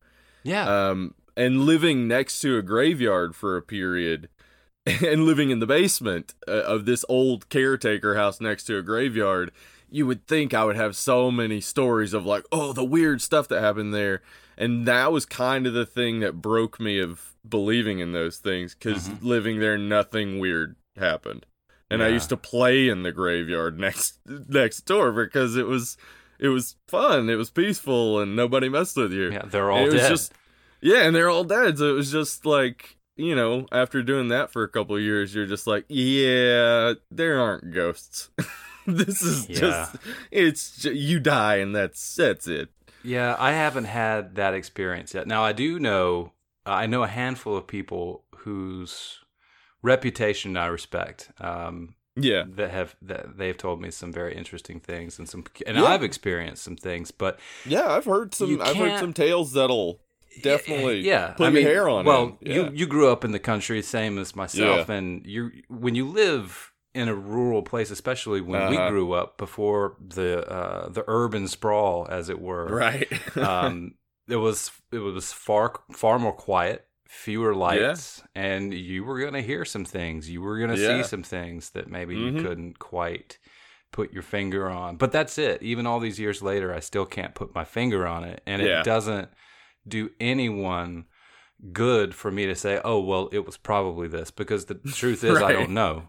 Yeah, 0.42 0.88
Um, 0.90 1.14
and 1.37 1.62
living 1.66 2.06
next 2.09 2.40
to 2.40 2.56
a 2.56 2.62
graveyard 2.62 3.35
for 3.35 3.56
a 3.59 3.62
period, 3.62 4.28
and 5.05 5.25
living 5.25 5.50
in 5.50 5.61
the 5.61 5.67
basement 5.67 6.35
uh, 6.47 6.53
of 6.53 6.85
this 6.85 7.05
old 7.09 7.49
caretaker 7.49 8.17
house 8.17 8.41
next 8.41 8.64
to 8.64 8.76
a 8.76 8.83
graveyard. 8.83 9.50
You 9.91 10.07
would 10.07 10.26
think 10.26 10.53
I 10.53 10.64
would 10.64 10.76
have 10.76 10.97
so 10.97 11.31
many 11.31 11.61
stories 11.61 12.12
of 12.12 12.26
like, 12.26 12.45
oh, 12.53 12.73
the 12.73 12.85
weird 12.85 13.23
stuff 13.23 13.49
that 13.49 13.61
happened 13.61 13.95
there, 13.95 14.23
and 14.59 14.87
that 14.87 15.12
was 15.12 15.25
kind 15.25 15.67
of 15.67 15.73
the 15.73 15.87
thing 15.87 16.21
that 16.21 16.43
broke 16.43 16.81
me 16.81 16.99
of 16.99 17.35
believing 17.49 18.00
in 18.00 18.12
those 18.12 18.38
things 18.38 18.75
because 18.75 19.11
living 19.23 19.61
there, 19.61 19.79
nothing 19.79 20.38
weird 20.38 20.76
happened, 20.97 21.47
and 21.91 22.03
I 22.03 22.09
used 22.09 22.29
to 22.31 22.37
play 22.37 22.88
in 22.88 23.05
the 23.05 23.12
graveyard 23.12 23.79
next 23.79 24.19
next 24.26 24.81
door 24.81 25.12
because 25.12 25.57
it 25.57 25.67
was 25.67 25.97
it 26.38 26.49
was 26.49 26.76
fun, 26.88 27.31
it 27.31 27.37
was 27.37 27.50
peaceful, 27.50 28.21
and 28.21 28.35
nobody 28.35 28.69
messed 28.69 28.97
with 28.97 29.12
you. 29.12 29.31
yeah, 29.31 29.45
they're 29.47 29.71
all 29.71 29.87
it 29.87 29.93
was 29.93 30.03
dead. 30.03 30.09
just 30.09 30.33
yeah, 30.81 31.03
and 31.03 31.14
they're 31.14 31.31
all 31.31 31.45
dead. 31.45 31.79
So 31.79 31.88
it 31.88 31.95
was 31.95 32.11
just 32.11 32.45
like 32.45 32.97
you 33.16 33.35
know, 33.35 33.66
after 33.73 34.02
doing 34.02 34.28
that 34.28 34.50
for 34.50 34.62
a 34.62 34.68
couple 34.68 34.97
of 34.97 35.02
years, 35.02 35.35
you're 35.35 35.47
just 35.47 35.66
like, 35.66 35.85
yeah, 35.88 36.94
there 37.11 37.40
aren't 37.40 37.73
ghosts. 37.73 38.30
this 38.87 39.23
is 39.23 39.49
Yeah. 39.49 39.59
just 39.61 39.97
it's 40.30 40.76
ju- 40.83 40.92
you 40.92 41.21
die 41.21 41.56
and 41.56 41.75
that's 41.75 42.16
that's 42.16 42.47
it. 42.47 42.71
Yeah, 43.02 43.37
I 43.38 43.52
haven't 43.52 43.85
had 43.85 44.35
that 44.37 44.54
experience 44.54 45.14
yet. 45.14 45.26
Now 45.26 45.44
I 45.44 45.52
do 45.52 45.78
know 45.78 46.33
I 46.66 46.87
know 46.87 47.02
a 47.02 47.09
handful 47.09 47.56
of 47.56 47.66
people 47.66 48.25
whose 48.38 49.21
reputation 49.83 50.56
I 50.56 50.66
respect. 50.66 51.30
Um, 51.40 51.94
Yeah. 52.16 52.44
that 52.49 52.71
have 52.71 52.97
that 53.02 53.37
they've 53.38 53.56
told 53.56 53.80
me 53.80 53.90
some 53.90 54.12
very 54.12 54.35
interesting 54.37 54.80
things 54.80 55.18
and 55.18 55.28
some 55.28 55.44
and 55.66 55.76
Yeah. 55.76 55.85
I've 55.85 56.02
experienced 56.02 56.62
some 56.64 56.76
things, 56.76 57.11
but 57.11 57.38
Yeah, 57.66 57.90
I've 57.92 58.04
heard 58.06 58.35
some 58.35 58.61
I've 58.61 58.76
heard 58.76 58.99
some 59.00 59.12
tales 59.12 59.52
that'll 59.52 60.00
definitely 60.43 61.00
yeah, 61.07 61.29
put 61.33 61.45
I 61.45 61.47
your 61.49 61.53
mean, 61.55 61.64
hair 61.67 61.88
on 61.88 62.05
well. 62.05 62.38
Yeah. 62.41 62.55
you 62.55 62.71
you 62.75 62.87
grew 62.87 63.11
up 63.11 63.25
in 63.25 63.33
the 63.33 63.38
country, 63.38 63.81
same 63.83 64.19
as 64.19 64.35
myself, 64.37 64.88
and 64.88 65.25
you 65.26 65.50
when 65.69 65.95
you 65.95 66.07
live 66.09 66.73
in 66.95 67.09
a 67.09 67.14
rural 67.14 67.62
place, 67.62 67.91
especially 67.91 68.41
when 68.41 68.71
we 68.71 68.76
Uh-huh. 68.76 68.88
grew 68.91 69.12
up 69.12 69.37
before 69.37 69.97
the 70.00 70.47
uh, 70.49 70.88
the 70.88 71.05
urban 71.09 71.49
sprawl, 71.49 72.07
as 72.09 72.29
it 72.29 72.41
were, 72.41 72.67
right. 72.67 73.09
um, 73.37 73.95
it 74.29 74.37
was 74.37 74.71
it 74.93 74.99
was 74.99 75.33
far 75.33 75.75
far 75.93 76.19
more 76.19 76.33
quiet, 76.33 76.87
fewer 77.09 77.55
lights, 77.55 78.23
and 78.35 78.73
you 78.73 79.05
were 79.05 79.19
gonna 79.21 79.43
hear 79.43 79.64
some 79.64 79.85
things. 79.85 80.31
You 80.31 80.41
were 80.41 80.59
gonna 80.59 80.76
Yeah. 80.76 81.03
see 81.03 81.09
some 81.09 81.23
things 81.23 81.71
that 81.71 81.88
maybe 81.88 82.14
Mhm. 82.17 82.37
you 82.37 82.43
couldn't 82.43 82.79
quite 82.79 83.38
put 83.93 84.12
your 84.12 84.23
finger 84.23 84.69
on. 84.71 84.97
But 84.97 85.12
that's 85.12 85.38
it. 85.38 85.62
Even 85.62 85.87
all 85.87 86.00
these 86.00 86.19
years 86.19 86.43
later, 86.43 86.73
I 86.75 86.81
still 86.81 87.07
can't 87.07 87.33
put 87.35 87.55
my 87.55 87.64
finger 87.64 88.07
on 88.07 88.25
it, 88.25 88.41
and 88.47 88.61
Yeah. 88.62 88.81
it 88.81 88.85
doesn't 88.85 89.29
do 89.87 90.11
anyone 90.21 91.05
good 91.73 92.14
for 92.14 92.31
me 92.31 92.47
to 92.47 92.55
say, 92.55 92.81
"Oh, 92.85 93.00
well, 93.00 93.29
it 93.33 93.47
was 93.47 93.57
probably 93.57 94.09
this," 94.09 94.31
because 94.31 94.67
the 94.67 94.75
truth 94.95 95.25
is, 95.25 95.38
I 95.41 95.53
don't 95.53 95.71
know. 95.71 96.09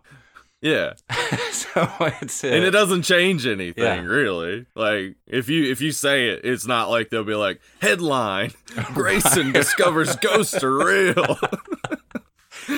yeah. 0.62 0.94
so 1.51 1.88
it's 2.22 2.44
and 2.44 2.63
it 2.63 2.72
doesn't 2.72 3.03
change 3.03 3.46
anything 3.46 3.84
Yeah. 3.84 4.01
really 4.01 4.65
like 4.75 5.15
if 5.27 5.48
you 5.50 5.70
if 5.72 5.82
you 5.82 5.91
say 5.91 6.29
it 6.29 6.41
it's 6.44 6.65
not 6.65 6.89
like 6.89 7.10
they'll 7.10 7.24
be 7.24 7.36
like 7.36 7.60
headline 7.82 8.51
grayson 8.94 9.51
discovers 9.51 10.15
ghosts 10.17 10.63
are 10.63 10.74
real 10.86 11.38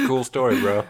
cool 0.08 0.24
story, 0.24 0.60
bro. 0.60 0.86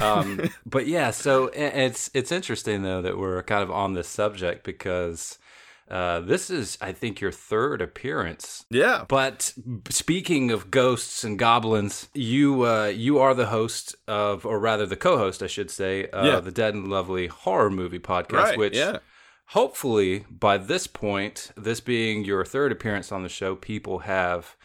um, 0.00 0.50
but 0.66 0.86
yeah, 0.86 1.10
so 1.10 1.50
it's 1.54 2.10
it's 2.14 2.32
interesting 2.32 2.82
though 2.82 3.02
that 3.02 3.18
we're 3.18 3.42
kind 3.42 3.62
of 3.62 3.70
on 3.70 3.92
this 3.94 4.08
subject 4.08 4.64
because 4.64 5.38
uh, 5.90 6.20
this 6.20 6.50
is, 6.50 6.78
I 6.80 6.92
think, 6.92 7.20
your 7.20 7.32
third 7.32 7.82
appearance. 7.82 8.64
yeah 8.70 9.04
But 9.08 9.52
speaking 9.90 10.50
of 10.50 10.70
ghosts 10.70 11.24
and 11.24 11.38
goblins, 11.38 12.08
you 12.14 12.66
uh, 12.66 12.86
you 12.86 13.18
are 13.18 13.34
the 13.34 13.46
host 13.46 13.94
of, 14.08 14.46
or 14.46 14.58
rather, 14.58 14.86
the 14.86 14.96
co-host, 14.96 15.42
I 15.42 15.46
should 15.46 15.70
say, 15.70 16.08
uh, 16.10 16.24
Yeah. 16.24 16.40
the 16.40 16.52
Dead 16.52 16.74
and 16.74 16.88
Lovely 16.88 17.26
horror 17.26 17.70
movie 17.70 17.98
podcast, 17.98 18.32
right 18.44 18.58
which 18.58 18.76
yeah 18.76 18.98
hopefully 19.48 20.24
by 20.30 20.56
this 20.56 20.86
point, 20.86 21.50
this 21.56 21.80
being 21.80 22.24
your 22.24 22.44
third 22.44 22.72
appearance 22.72 23.12
on 23.12 23.22
the 23.22 23.28
show, 23.28 23.54
people 23.54 24.00
have. 24.00 24.56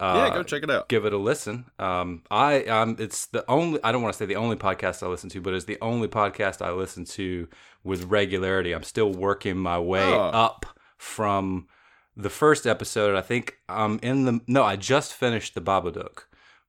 Uh, 0.00 0.26
yeah 0.28 0.34
go 0.34 0.42
check 0.42 0.62
it 0.64 0.70
out 0.70 0.88
give 0.88 1.04
it 1.04 1.12
a 1.12 1.16
listen. 1.18 1.66
Um, 1.78 2.22
I 2.30 2.64
um, 2.64 2.96
it's 2.98 3.26
the 3.26 3.44
only 3.48 3.78
I 3.84 3.92
don't 3.92 4.02
want 4.02 4.12
to 4.12 4.18
say 4.18 4.26
the 4.26 4.36
only 4.36 4.56
podcast 4.56 5.02
I 5.02 5.06
listen 5.06 5.30
to, 5.30 5.40
but 5.40 5.54
it's 5.54 5.66
the 5.66 5.78
only 5.80 6.08
podcast 6.08 6.60
I 6.62 6.72
listen 6.72 7.04
to 7.06 7.48
with 7.84 8.04
regularity. 8.04 8.72
I'm 8.72 8.82
still 8.82 9.12
working 9.12 9.56
my 9.56 9.78
way 9.78 10.02
Oh. 10.02 10.20
up 10.20 10.66
from 10.98 11.68
the 12.16 12.30
first 12.30 12.66
episode. 12.66 13.14
I 13.16 13.20
think 13.20 13.58
I'm 13.68 13.98
in 14.02 14.24
the 14.24 14.40
no. 14.48 14.64
I 14.64 14.76
just 14.76 15.12
finished 15.14 15.54
the 15.54 15.60
Babadook, 15.60 16.24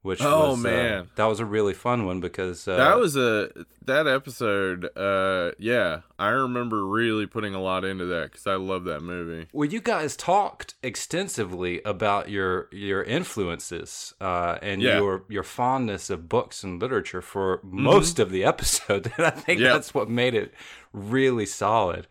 which 0.05 0.21
Oh, 0.21 0.51
was, 0.51 0.59
uh, 0.65 0.69
man. 0.69 1.07
that 1.15 1.25
was 1.25 1.39
a 1.39 1.45
really 1.45 1.73
fun 1.73 2.05
one 2.05 2.19
because 2.19 2.67
uh, 2.67 2.77
that 2.77 2.97
was 2.99 3.15
a 3.17 3.49
that 3.83 4.07
episode 4.07 4.85
uh 4.97 5.51
yeah 5.59 6.01
i 6.17 6.29
remember 6.29 6.85
really 6.85 7.25
putting 7.27 7.53
a 7.53 7.61
lot 7.61 7.83
into 7.85 8.05
that 8.05 8.31
because 8.31 8.47
i 8.47 8.55
love 8.55 8.83
that 8.85 9.01
movie 9.01 9.47
Well, 9.53 9.69
you 9.69 9.79
guys 9.81 10.15
talked 10.15 10.73
extensively 10.81 11.81
about 11.83 12.29
your 12.29 12.67
your 12.71 13.03
influences 13.03 14.13
uh, 14.21 14.57
and 14.61 14.81
Yeah. 14.81 14.97
your 14.97 15.23
your 15.29 15.43
fondness 15.43 16.09
of 16.09 16.27
books 16.29 16.63
and 16.63 16.81
literature 16.81 17.21
for 17.21 17.59
most 17.63 18.19
of 18.19 18.31
the 18.31 18.43
episode, 18.43 19.11
and 19.17 19.25
I 19.25 19.29
think 19.31 19.59
Yeah. 19.59 19.73
that's 19.73 19.93
what 19.93 20.09
made 20.09 20.33
it 20.33 20.53
really 20.93 21.45
solid. 21.45 22.07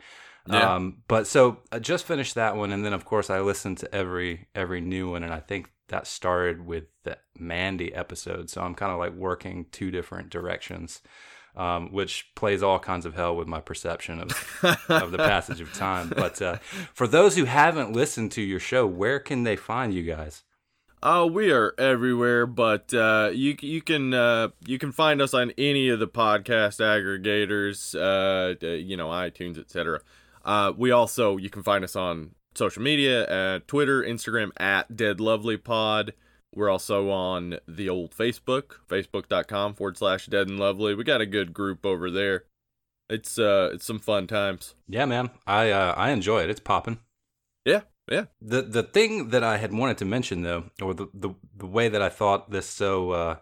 Yeah. 0.46 0.74
Um, 0.74 0.98
but 1.09 1.26
so 1.26 1.59
I 1.72 1.78
just 1.78 2.04
finished 2.04 2.35
that 2.35 2.57
one, 2.57 2.70
and 2.72 2.85
then 2.85 2.92
of 2.92 3.04
course 3.04 3.30
I 3.30 3.40
listened 3.40 3.78
to 3.78 3.94
every 3.94 4.46
every 4.54 4.80
new 4.80 5.11
one, 5.12 5.22
and 5.24 5.33
I 5.33 5.40
think 5.40 5.70
that 5.88 6.07
started 6.07 6.66
with 6.66 6.85
the 7.03 7.18
Mandy 7.38 7.94
episode. 7.94 8.51
So 8.51 8.62
I'm 8.62 8.75
kind 8.75 8.92
of 8.92 8.99
like 8.99 9.12
working 9.12 9.66
two 9.70 9.90
different 9.90 10.31
directions. 10.31 11.01
Um, 11.57 11.92
which 11.92 12.33
plays 12.35 12.64
all 12.64 12.81
kinds 12.81 13.07
of 13.07 13.14
hell 13.14 13.37
with 13.37 13.47
my 13.47 13.61
perception 13.61 14.18
of 14.18 14.33
of 14.88 15.12
the 15.12 15.18
passage 15.18 15.61
of 15.61 15.73
time. 15.73 16.09
But 16.09 16.42
uh, 16.42 16.57
for 16.92 17.07
those 17.07 17.37
who 17.37 17.44
haven't 17.44 17.92
listened 17.92 18.33
to 18.33 18.42
your 18.42 18.59
show, 18.59 18.88
where 18.88 19.20
can 19.20 19.44
they 19.44 19.55
find 19.55 19.94
you 19.94 20.03
guys? 20.03 20.42
Oh, 21.07 21.27
we 21.27 21.53
are 21.53 21.75
everywhere, 21.77 22.47
but 22.47 22.94
uh, 22.94 23.29
you 23.31 23.55
you 23.61 23.83
can 23.83 24.14
uh, 24.14 24.49
you 24.66 24.79
can 24.79 24.90
find 24.90 25.20
us 25.20 25.35
on 25.35 25.53
any 25.59 25.90
of 25.90 26.01
the 26.01 26.09
podcast 26.09 26.81
aggregators, 26.81 27.94
uh, 27.94 28.66
you 28.66 28.97
know, 28.97 29.09
iTunes, 29.09 29.59
etc. 29.59 30.01
Uh, 30.47 30.73
we 30.75 30.92
also 30.92 31.37
you 31.37 31.51
can 31.51 31.62
find 31.62 31.85
us 31.85 31.94
on 31.94 32.31
social 32.54 32.82
media, 32.82 33.24
uh, 33.24 33.60
Twitter, 33.66 34.02
Instagram 34.02 34.50
at 34.58 34.96
Dead 34.96 35.20
Lovely 35.20 35.56
Pod. 35.56 36.14
We're 36.54 36.70
also 36.70 37.10
on 37.10 37.58
the 37.66 37.88
old 37.88 38.14
Facebook, 38.14 38.76
facebook.com 38.88 39.74
forward 39.74 39.98
slash 39.98 40.26
Dead 40.26 40.48
and 40.48 40.58
Lovely. 40.58 40.94
We 40.94 41.04
got 41.04 41.20
a 41.20 41.26
good 41.26 41.52
group 41.52 41.84
over 41.84 42.10
there. 42.10 42.44
It's 43.10 43.38
uh, 43.38 43.70
it's 43.74 43.84
some 43.84 43.98
fun 43.98 44.26
times. 44.26 44.74
Yeah, 44.88 45.04
man, 45.04 45.30
I 45.46 45.70
uh, 45.70 45.94
I 45.96 46.10
enjoy 46.10 46.42
it. 46.42 46.50
It's 46.50 46.60
popping. 46.60 47.00
Yeah, 47.64 47.82
yeah. 48.10 48.26
The 48.40 48.62
the 48.62 48.82
thing 48.82 49.28
that 49.28 49.44
I 49.44 49.58
had 49.58 49.72
wanted 49.72 49.98
to 49.98 50.04
mention 50.04 50.42
though, 50.42 50.70
or 50.80 50.94
the 50.94 51.08
the, 51.12 51.30
the 51.56 51.66
way 51.66 51.88
that 51.88 52.00
I 52.00 52.08
thought 52.08 52.50
this 52.50 52.66
so 52.66 53.10
uh, 53.10 53.36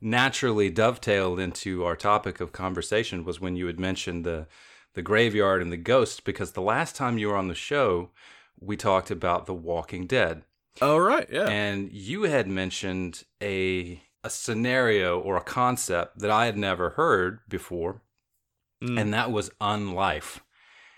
naturally 0.00 0.70
dovetailed 0.70 1.38
into 1.38 1.84
our 1.84 1.94
topic 1.94 2.40
of 2.40 2.52
conversation 2.52 3.24
was 3.24 3.40
when 3.40 3.54
you 3.56 3.66
had 3.66 3.78
mentioned 3.78 4.24
the 4.24 4.46
the 4.94 5.02
graveyard 5.02 5.60
and 5.62 5.70
the 5.70 5.76
ghosts, 5.76 6.20
because 6.20 6.52
the 6.52 6.62
last 6.62 6.96
time 6.96 7.18
you 7.18 7.28
were 7.28 7.36
on 7.36 7.48
the 7.48 7.54
show, 7.54 8.10
we 8.60 8.76
talked 8.76 9.10
about 9.10 9.46
The 9.46 9.54
Walking 9.54 10.06
Dead. 10.06 10.42
Oh 10.82 10.98
right, 10.98 11.26
yeah. 11.30 11.48
and 11.48 11.90
you 11.92 12.24
had 12.24 12.46
mentioned 12.48 13.24
a 13.42 14.02
a 14.24 14.28
scenario 14.30 15.18
or 15.20 15.36
a 15.36 15.40
concept 15.42 16.18
that 16.18 16.30
I 16.30 16.46
had 16.46 16.56
never 16.58 16.90
heard 16.90 17.40
before, 17.48 18.02
Mm. 18.82 19.00
and 19.00 19.14
that 19.14 19.32
was 19.32 19.48
unlife. 19.60 20.40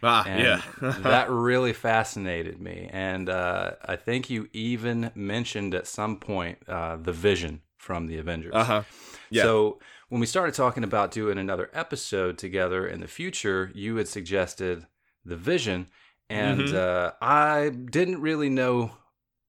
ah, 0.02 0.24
And 0.26 0.42
yeah. 0.42 0.62
that 1.02 1.30
really 1.48 1.72
fascinated 1.72 2.60
me, 2.60 2.88
and 2.92 3.28
uh, 3.28 3.72
I 3.84 3.94
think 3.96 4.28
you 4.30 4.48
even 4.52 5.10
mentioned 5.14 5.74
at 5.74 5.86
some 5.86 6.18
point 6.18 6.58
uh, 6.68 6.96
the 6.96 7.12
Vision 7.12 7.60
from 7.76 8.06
the 8.08 8.18
Avengers. 8.18 8.52
uh 8.54 8.64
huh. 8.64 8.82
Yeah. 9.30 9.42
So 9.44 9.78
when 10.08 10.20
we 10.20 10.26
started 10.26 10.54
talking 10.54 10.82
about 10.84 11.10
doing 11.12 11.38
another 11.38 11.70
episode 11.72 12.36
together 12.38 12.86
in 12.88 13.00
the 13.00 13.06
future, 13.08 13.70
you 13.74 13.94
had 13.96 14.08
suggested 14.08 14.86
the 15.24 15.36
Vision, 15.36 15.86
and 16.30 16.60
Mhm. 16.60 16.74
uh, 16.74 17.12
I 17.22 17.70
didn't 17.70 18.20
really 18.20 18.50
know 18.50 18.92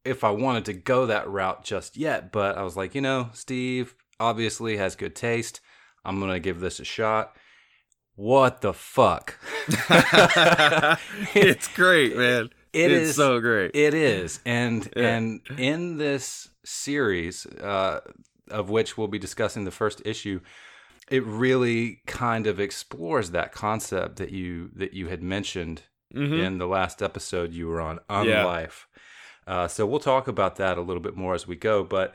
if 0.06 0.24
I 0.24 0.32
wanted 0.32 0.66
to 0.66 0.74
go 0.74 1.06
that 1.08 1.28
route 1.30 1.64
just 1.64 1.98
yet. 1.98 2.32
But 2.32 2.58
I 2.58 2.64
was 2.64 2.78
like, 2.78 2.96
you 2.96 3.02
know, 3.02 3.30
Steve 3.34 3.96
obviously 4.20 4.78
has 4.78 4.96
good 4.96 5.16
taste. 5.16 5.60
I'm 6.06 6.20
gonna 6.20 6.40
give 6.40 6.60
this 6.62 6.80
a 6.80 6.86
shot. 6.86 7.36
What 8.16 8.62
the 8.62 8.74
fuck? 8.74 9.38
it's 11.36 11.68
great, 11.70 12.16
man. 12.18 12.50
It 12.74 12.92
it's 12.92 13.10
is- 13.12 13.16
so 13.16 13.40
great. 13.40 13.72
It 13.74 13.94
is, 13.94 14.40
and 14.46 14.88
Yeah. 14.96 15.16
and 15.18 15.42
in 15.58 15.98
this 15.98 16.50
series, 16.66 17.46
uh, 17.46 18.02
of 18.50 18.70
which 18.70 18.98
we'll 18.98 19.08
be 19.08 19.20
discussing 19.20 19.66
the 19.66 19.72
first 19.72 20.02
issue, 20.06 20.40
it 21.10 21.24
really 21.26 22.02
kind 22.06 22.46
of 22.48 22.60
explores 22.60 23.32
that 23.32 23.52
concept 23.52 24.18
that 24.18 24.32
you 24.32 24.70
that 24.76 24.94
you 24.94 25.08
had 25.08 25.24
mentioned 25.24 25.84
Mhm. 26.14 26.44
in 26.44 26.58
the 26.58 26.68
last 26.68 27.02
episode 27.02 27.54
you 27.54 27.68
were 27.68 27.80
on, 27.82 28.00
Yeah. 28.10 28.44
Unlife. 28.44 28.86
Uh, 29.48 29.68
so 29.68 29.86
we'll 29.86 30.00
talk 30.00 30.28
about 30.28 30.56
that 30.58 30.78
a 30.78 30.82
little 30.82 31.02
bit 31.02 31.16
more 31.16 31.34
as 31.36 31.48
we 31.48 31.56
go, 31.56 31.84
but 31.84 32.14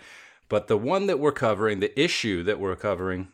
but 0.48 0.68
the 0.68 0.76
one 0.76 1.06
that 1.06 1.18
we're 1.18 1.32
covering, 1.32 1.80
the 1.80 1.98
issue 2.00 2.42
that 2.44 2.58
we're 2.60 2.76
covering, 2.76 3.28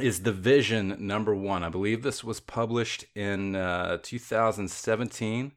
is 0.00 0.22
the 0.22 0.32
Vision 0.32 0.96
number 0.98 1.34
one. 1.34 1.62
I 1.64 1.68
believe 1.68 2.02
this 2.02 2.22
was 2.24 2.40
published 2.40 3.04
in 3.14 3.56
uh, 3.56 3.98
2017 4.02 5.52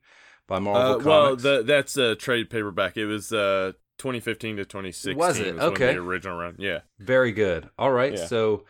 by 0.48 0.60
Marvel 0.60 0.82
Uh, 0.82 0.88
Comics. 1.00 1.06
well, 1.06 1.36
the, 1.36 1.64
that's 1.64 1.98
a 1.98 2.16
trade 2.16 2.50
paperback. 2.50 2.98
It 2.98 3.06
was 3.06 3.32
uh, 3.32 3.74
2015 3.98 4.58
to 4.58 4.66
2016. 4.66 5.18
Was 5.18 5.40
it? 5.40 5.56
when 5.56 5.64
Okay. 5.64 5.94
the 5.94 6.00
original 6.00 6.38
run. 6.38 6.56
Yeah. 6.58 6.80
Very 7.00 7.32
good. 7.32 7.70
All 7.78 7.92
right. 7.92 8.14
Yeah. 8.14 8.26
So 8.26 8.66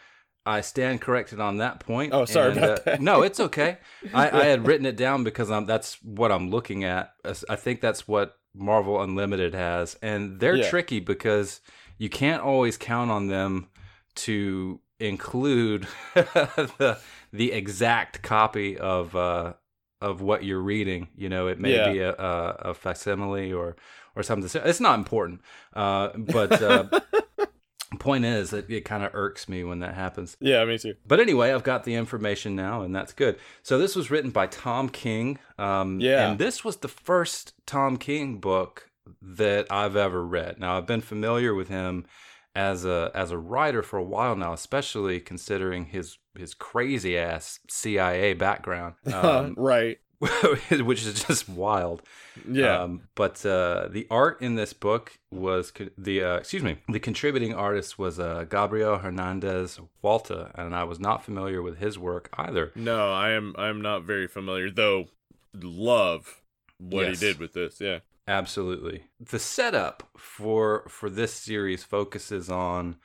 I 0.48 0.62
stand 0.62 1.02
corrected 1.02 1.40
on 1.40 1.58
that 1.58 1.80
point. 1.80 2.14
Oh, 2.14 2.26
sorry 2.26 2.50
And, 2.52 2.58
about 2.58 2.70
uh, 2.80 2.82
that. 2.86 3.02
no, 3.02 3.22
it's 3.28 3.40
okay. 3.40 3.78
I, 4.14 4.30
I 4.42 4.46
had 4.46 4.66
written 4.66 4.86
it 4.86 4.96
down 4.96 5.24
because 5.24 5.52
I'm, 5.52 5.66
that's 5.66 6.02
what 6.04 6.32
I'm 6.32 6.50
looking 6.50 6.84
at. 6.84 7.14
I 7.50 7.56
think 7.56 7.82
that's 7.82 8.08
what 8.08 8.38
Marvel 8.56 9.02
Unlimited 9.02 9.54
has. 9.54 9.96
And 10.02 10.40
they're 10.40 10.56
Yeah. 10.56 10.70
tricky 10.70 11.00
because 11.00 11.60
you 11.98 12.10
can't 12.10 12.42
always 12.42 12.78
count 12.78 13.12
on 13.12 13.28
them 13.28 13.68
to 14.16 14.80
include 15.00 15.88
the, 16.16 16.98
the 17.32 17.52
exact 17.52 18.22
copy 18.24 18.78
of 18.78 19.16
uh, 19.16 19.54
of 20.02 20.22
what 20.22 20.44
you're 20.44 20.62
reading. 20.62 21.08
You 21.16 21.30
know, 21.30 21.48
it 21.48 21.60
may 21.60 21.74
Yeah. 21.76 21.92
be 21.92 22.00
a, 22.00 22.14
a, 22.14 22.56
a 22.70 22.74
facsimile 22.74 23.52
or 23.54 23.76
or 24.16 24.24
something. 24.24 24.62
It's 24.66 24.80
not 24.80 24.98
important, 24.98 25.42
uh, 25.76 26.10
but 26.18 26.62
uh, 26.62 26.86
point 27.98 28.26
is 28.26 28.52
that 28.52 28.70
it 28.70 28.86
kind 28.86 29.04
of 29.04 29.14
irks 29.14 29.50
me 29.50 29.64
when 29.64 29.80
that 29.80 29.94
happens. 29.94 30.38
Yeah, 30.40 30.64
me 30.66 30.78
too. 30.78 30.96
But 31.06 31.20
anyway, 31.20 31.52
I've 31.52 31.64
got 31.64 31.84
the 31.84 31.96
information 31.96 32.56
now, 32.56 32.82
and 32.82 32.96
that's 32.96 33.14
good. 33.14 33.38
So 33.64 33.78
this 33.78 33.96
was 33.96 34.10
written 34.12 34.32
by 34.32 34.48
Tom 34.48 34.90
King. 34.90 35.40
Um, 35.58 36.00
Yeah. 36.00 36.30
And 36.30 36.40
this 36.40 36.64
was 36.64 36.78
the 36.78 36.88
first 36.88 37.54
Tom 37.66 37.98
King 37.98 38.38
book 38.38 38.90
that 39.22 39.72
I've 39.72 39.96
ever 39.96 40.26
read. 40.26 40.60
Now 40.60 40.78
I've 40.78 40.88
been 40.88 41.02
familiar 41.02 41.54
with 41.54 41.70
him 41.70 42.06
as 42.56 42.86
a 42.86 43.12
as 43.14 43.32
a 43.32 43.38
writer 43.38 43.84
for 43.84 43.98
a 43.98 44.04
while 44.04 44.36
now, 44.36 44.54
especially 44.54 45.20
considering 45.20 45.86
his 45.86 46.18
his 46.38 46.54
crazy 46.54 47.18
ass 47.18 47.60
CIA 47.70 48.34
background, 48.34 48.96
um, 49.14 49.54
right. 49.58 50.00
which 50.72 51.06
is 51.06 51.24
just 51.24 51.48
wild. 51.48 52.02
Yeah. 52.50 52.82
Um, 52.82 53.02
but 53.16 53.46
uh, 53.46 53.88
the 53.90 54.06
art 54.12 54.42
in 54.42 54.56
this 54.56 54.74
book 54.74 55.18
was 55.32 55.72
co- 55.72 55.90
the 55.98 56.24
uh, 56.24 56.36
excuse 56.38 56.64
me 56.64 56.78
the 56.90 57.00
contributing 57.00 57.54
artist 57.54 57.98
was 57.98 58.20
uh, 58.20 58.46
Gabriel 58.50 58.98
Hernandez 58.98 59.80
Walta, 60.04 60.52
and 60.56 60.76
I 60.76 60.84
was 60.84 61.00
not 61.00 61.24
familiar 61.24 61.62
with 61.62 61.78
his 61.78 61.98
work 61.98 62.30
either. 62.38 62.72
no, 62.76 63.12
I 63.12 63.32
am. 63.32 63.56
I 63.58 63.68
am 63.70 63.82
not 63.82 64.04
very 64.04 64.28
familiar, 64.28 64.70
though. 64.72 65.06
Love 65.54 66.42
what 66.78 67.06
Yes. 67.08 67.20
he 67.20 67.26
did 67.28 67.40
with 67.40 67.54
this. 67.54 67.80
Yeah. 67.82 68.00
Absolutely, 68.28 69.06
the 69.20 69.40
setup 69.40 70.04
for 70.18 70.86
for 70.90 71.10
this 71.10 71.34
series 71.34 71.84
focuses 71.84 72.50
on 72.50 72.98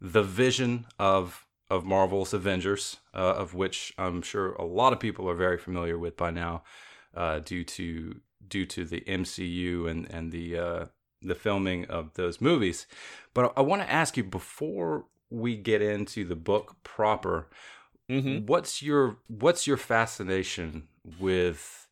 the 0.00 0.22
vision 0.22 0.86
of 0.98 1.44
of 1.68 1.84
Marvel's 1.84 2.32
Avengers, 2.32 2.96
uh, 3.14 3.18
of 3.18 3.54
which 3.54 3.92
I'm 3.98 4.22
sure 4.22 4.52
a 4.54 4.64
lot 4.64 4.92
of 4.92 5.00
people 5.00 5.28
are 5.28 5.34
very 5.34 5.58
familiar 5.58 5.98
with 5.98 6.16
by 6.16 6.30
now, 6.30 6.62
uh, 7.16 7.40
due 7.40 7.64
to 7.64 8.20
due 8.50 8.66
to 8.66 8.84
the 8.84 9.00
MCU 9.02 9.88
and 9.90 10.06
and 10.10 10.30
the 10.32 10.58
uh, 10.58 10.84
the 11.22 11.34
filming 11.34 11.86
of 11.86 12.14
those 12.14 12.40
movies. 12.40 12.86
But 13.34 13.52
I 13.56 13.62
want 13.62 13.82
to 13.82 13.90
ask 13.90 14.16
you 14.16 14.24
before 14.24 15.06
we 15.30 15.56
get 15.56 15.80
into 15.80 16.24
the 16.24 16.36
book 16.36 16.76
proper, 16.82 17.48
Mm-hmm. 18.10 18.46
what's 18.46 18.82
your 18.82 19.18
what's 19.28 19.66
your 19.68 19.76
fascination 19.76 20.88
with 21.20 21.86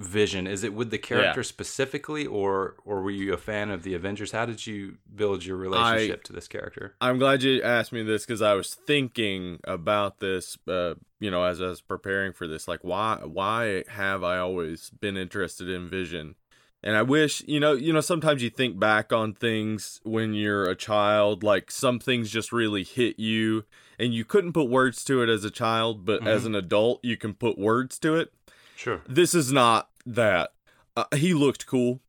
Vision? 0.00 0.46
Is 0.46 0.64
it 0.64 0.72
with 0.72 0.90
the 0.90 0.98
character 0.98 1.42
specifically, 1.42 2.26
or 2.26 2.76
or 2.84 3.02
were 3.02 3.10
you 3.10 3.34
a 3.34 3.36
fan 3.36 3.70
of 3.70 3.82
the 3.82 3.94
Avengers? 3.94 4.32
How 4.32 4.46
did 4.46 4.66
you 4.66 4.96
build 5.14 5.44
your 5.44 5.58
relationship 5.58 6.22
to 6.24 6.32
this 6.32 6.48
character? 6.48 6.94
I'm 7.00 7.18
glad 7.18 7.42
you 7.42 7.62
asked 7.62 7.92
me 7.92 8.02
this 8.02 8.24
because 8.24 8.40
I 8.40 8.54
was 8.54 8.74
thinking 8.74 9.60
about 9.64 10.18
this, 10.20 10.56
uh, 10.66 10.94
you 11.20 11.30
know, 11.30 11.44
as 11.44 11.60
I 11.60 11.66
was 11.66 11.82
preparing 11.82 12.32
for 12.32 12.46
this. 12.46 12.66
Like, 12.66 12.80
why, 12.82 13.18
why 13.24 13.84
have 13.88 14.24
I 14.24 14.38
always 14.38 14.88
been 14.88 15.18
interested 15.18 15.68
in 15.68 15.86
Vision? 15.86 16.34
And 16.82 16.96
I 16.96 17.02
wish, 17.02 17.42
you 17.46 17.60
know, 17.60 17.72
you 17.74 17.92
know, 17.92 18.00
sometimes 18.00 18.42
you 18.42 18.48
think 18.48 18.78
back 18.80 19.12
on 19.12 19.34
things 19.34 20.00
when 20.02 20.32
you're 20.32 20.64
a 20.64 20.74
child, 20.74 21.42
like 21.42 21.70
some 21.70 21.98
things 21.98 22.30
just 22.30 22.52
really 22.52 22.84
hit 22.84 23.18
you, 23.18 23.64
and 23.98 24.14
you 24.14 24.24
couldn't 24.24 24.54
put 24.54 24.70
words 24.70 25.04
to 25.04 25.22
it 25.22 25.28
as 25.28 25.44
a 25.44 25.50
child, 25.50 26.06
but 26.06 26.26
as 26.26 26.46
an 26.46 26.54
adult, 26.54 27.00
you 27.04 27.18
can 27.18 27.34
put 27.34 27.58
words 27.58 27.98
to 27.98 28.16
it. 28.16 28.32
Sure. 28.76 29.02
This 29.06 29.34
is 29.34 29.52
not 29.52 29.89
that. 30.06 30.52
Uh, 30.96 31.04
he 31.14 31.34
looked 31.34 31.66
cool 31.66 32.00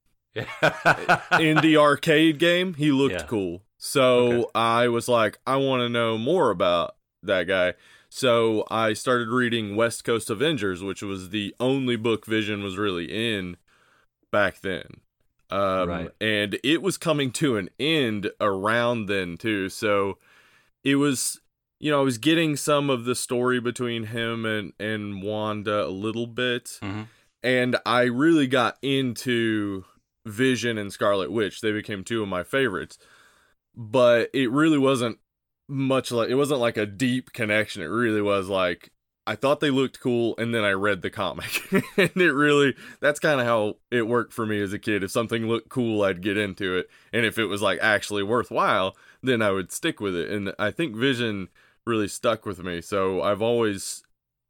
in 1.39 1.57
the 1.61 1.75
arcade 1.77 2.39
game, 2.39 2.73
he 2.75 2.91
looked 2.91 3.15
Yeah. 3.15 3.23
cool. 3.27 3.63
So 3.77 4.25
Okay. 4.27 4.45
I 4.55 4.87
was 4.87 5.07
like, 5.07 5.39
I 5.45 5.57
want 5.57 5.81
to 5.81 5.89
know 5.89 6.17
more 6.17 6.51
about 6.51 6.95
that 7.23 7.47
guy. 7.47 7.73
So 8.09 8.65
I 8.69 8.93
started 8.93 9.29
reading 9.29 9.75
West 9.75 10.03
Coast 10.03 10.29
Avengers, 10.29 10.83
which 10.83 11.01
was 11.01 11.29
the 11.29 11.55
only 11.59 11.95
book 11.95 12.25
Vision 12.25 12.63
was 12.63 12.77
really 12.77 13.05
in 13.05 13.57
back 14.31 14.61
then. 14.61 15.01
Um, 15.49 15.89
Right. 15.89 16.09
And 16.21 16.59
it 16.63 16.81
was 16.81 16.97
coming 16.97 17.31
to 17.33 17.57
an 17.57 17.69
end 17.79 18.31
around 18.39 19.07
then, 19.07 19.37
too. 19.37 19.69
So 19.69 20.17
it 20.83 20.95
was, 20.95 21.39
you 21.79 21.91
know, 21.91 21.99
I 22.01 22.03
was 22.03 22.17
getting 22.17 22.55
some 22.55 22.89
of 22.89 23.05
the 23.05 23.15
story 23.15 23.59
between 23.59 24.05
him 24.05 24.45
and, 24.45 24.73
and 24.79 25.21
Wanda 25.21 25.85
a 25.85 25.89
little 25.91 26.27
bit 26.27 26.79
Mhm. 26.81 27.07
And 27.43 27.77
I 27.85 28.03
really 28.03 28.47
got 28.47 28.77
into 28.81 29.85
Vision 30.25 30.77
and 30.77 30.93
Scarlet 30.93 31.31
Witch. 31.31 31.61
They 31.61 31.71
became 31.71 32.03
two 32.03 32.21
of 32.21 32.29
my 32.29 32.43
favorites. 32.43 32.97
But 33.75 34.29
it 34.33 34.51
really 34.51 34.77
wasn't 34.77 35.19
much 35.67 36.11
like 36.11 36.29
it 36.29 36.35
wasn't 36.35 36.59
like 36.59 36.77
a 36.77 36.85
deep 36.85 37.31
connection. 37.31 37.81
It 37.81 37.85
really 37.85 38.21
was 38.21 38.49
like 38.49 38.91
I 39.25 39.35
thought 39.35 39.59
they 39.59 39.69
looked 39.69 40.01
cool 40.01 40.35
and 40.37 40.53
then 40.53 40.63
I 40.63 40.71
read 40.71 41.01
the 41.01 41.09
comic. 41.09 41.61
and 41.71 42.11
it 42.15 42.33
really 42.33 42.75
that's 42.99 43.19
kind 43.19 43.39
of 43.39 43.47
how 43.47 43.77
it 43.89 44.07
worked 44.07 44.33
for 44.33 44.45
me 44.45 44.61
as 44.61 44.73
a 44.73 44.79
kid. 44.79 45.03
If 45.03 45.11
something 45.11 45.47
looked 45.47 45.69
cool, 45.69 46.03
I'd 46.03 46.21
get 46.21 46.37
into 46.37 46.77
it. 46.77 46.89
And 47.13 47.25
if 47.25 47.39
it 47.39 47.45
was 47.45 47.61
like 47.61 47.79
actually 47.81 48.23
worthwhile, 48.23 48.95
then 49.23 49.41
I 49.41 49.51
would 49.51 49.71
stick 49.71 50.01
with 50.01 50.15
it. 50.15 50.29
And 50.29 50.53
I 50.59 50.71
think 50.71 50.95
Vision 50.95 51.47
really 51.85 52.07
stuck 52.07 52.45
with 52.45 52.63
me. 52.63 52.81
So 52.81 53.21
I've 53.21 53.41
always 53.41 54.03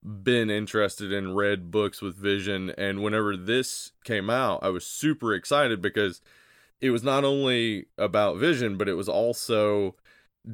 been 0.04 0.50
interested 0.50 1.12
in 1.12 1.36
read 1.36 1.70
books 1.70 2.02
with 2.02 2.16
vision 2.16 2.72
and 2.72 3.04
whenever 3.04 3.38
this 3.38 3.92
came 4.04 4.30
out 4.30 4.60
i 4.64 4.70
was 4.70 4.86
super 4.86 5.34
excited 5.34 5.80
because 5.82 6.22
it 6.80 6.90
was 6.90 7.04
not 7.04 7.24
only 7.24 7.86
about 8.00 8.38
vision 8.38 8.78
but 8.78 8.90
it 8.90 8.96
was 8.96 9.08
also 9.08 9.96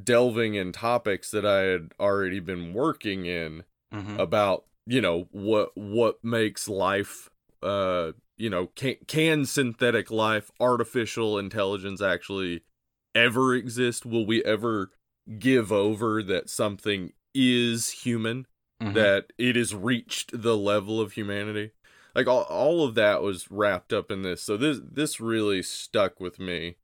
delving 0.03 0.55
in 0.55 0.73
topics 0.73 1.31
that 1.31 1.45
i 1.45 1.59
had 1.61 1.91
already 1.99 2.39
been 2.41 2.73
working 2.73 3.25
in 3.25 3.63
Mhm. 3.93 4.19
about 4.19 4.65
you 4.85 4.99
know 4.99 5.29
what 5.31 5.71
what 5.75 6.21
makes 6.23 6.67
life 6.67 7.29
uh 7.63 8.11
you 8.35 8.49
know 8.49 8.67
can 8.75 8.95
can 9.07 9.45
synthetic 9.45 10.11
life 10.11 10.51
artificial 10.59 11.37
intelligence 11.39 12.01
actually 12.01 12.63
ever 13.15 13.55
exist 13.55 14.05
will 14.05 14.25
we 14.25 14.43
ever 14.43 14.91
give 15.39 15.71
over 15.71 16.21
that 16.21 16.49
something 16.49 17.13
is 17.33 17.89
human 17.89 18.45
Mhm. 18.81 18.93
that 18.93 19.33
it 19.37 19.55
has 19.55 19.73
reached 19.73 20.41
the 20.43 20.55
level 20.55 21.01
of 21.01 21.13
humanity. 21.13 21.71
Like 22.13 22.27
all, 22.27 22.43
all 22.43 22.83
of 22.83 22.93
that 22.95 23.21
was 23.23 23.49
wrapped 23.49 23.91
up 23.93 24.11
in 24.11 24.21
this. 24.21 24.43
So 24.43 24.55
this 24.57 24.79
this 24.83 25.19
really 25.19 25.61
stuck 25.63 26.19
with 26.19 26.39
me. 26.39 26.75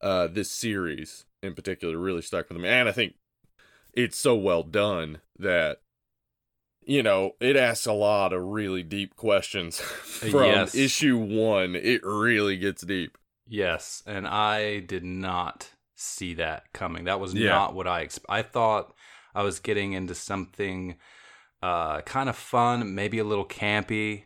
Uh 0.00 0.26
this 0.28 0.50
series 0.50 1.26
in 1.42 1.54
particular 1.54 1.98
really 1.98 2.22
stuck 2.22 2.48
with 2.48 2.58
me. 2.58 2.68
And 2.68 2.88
I 2.88 2.92
think 2.92 3.14
it's 3.92 4.16
so 4.16 4.34
well 4.36 4.62
done 4.62 5.20
that 5.38 5.82
you 6.82 7.02
know, 7.02 7.32
it 7.40 7.54
asks 7.56 7.84
a 7.84 7.92
lot 7.92 8.32
of 8.32 8.42
really 8.42 8.82
deep 8.82 9.14
questions 9.14 9.78
from 9.80 10.44
Yes. 10.44 10.74
issue 10.74 11.18
1. 11.18 11.74
It 11.76 12.00
really 12.02 12.56
gets 12.56 12.80
deep. 12.82 13.18
Yes, 13.46 14.02
and 14.06 14.26
I 14.26 14.80
did 14.80 15.04
not 15.04 15.72
see 15.94 16.32
that 16.34 16.72
coming. 16.72 17.04
That 17.04 17.20
was 17.20 17.34
Yeah. 17.34 17.50
not 17.50 17.74
what 17.74 17.86
I 17.86 18.06
exp- 18.06 18.24
I 18.28 18.40
thought 18.40 18.94
I 19.34 19.42
was 19.42 19.60
getting 19.60 19.92
into 19.92 20.14
something 20.14 20.96
uh, 21.62 22.00
kind 22.02 22.28
of 22.28 22.36
fun, 22.36 22.94
maybe 22.94 23.18
a 23.18 23.24
little 23.24 23.44
campy, 23.46 24.24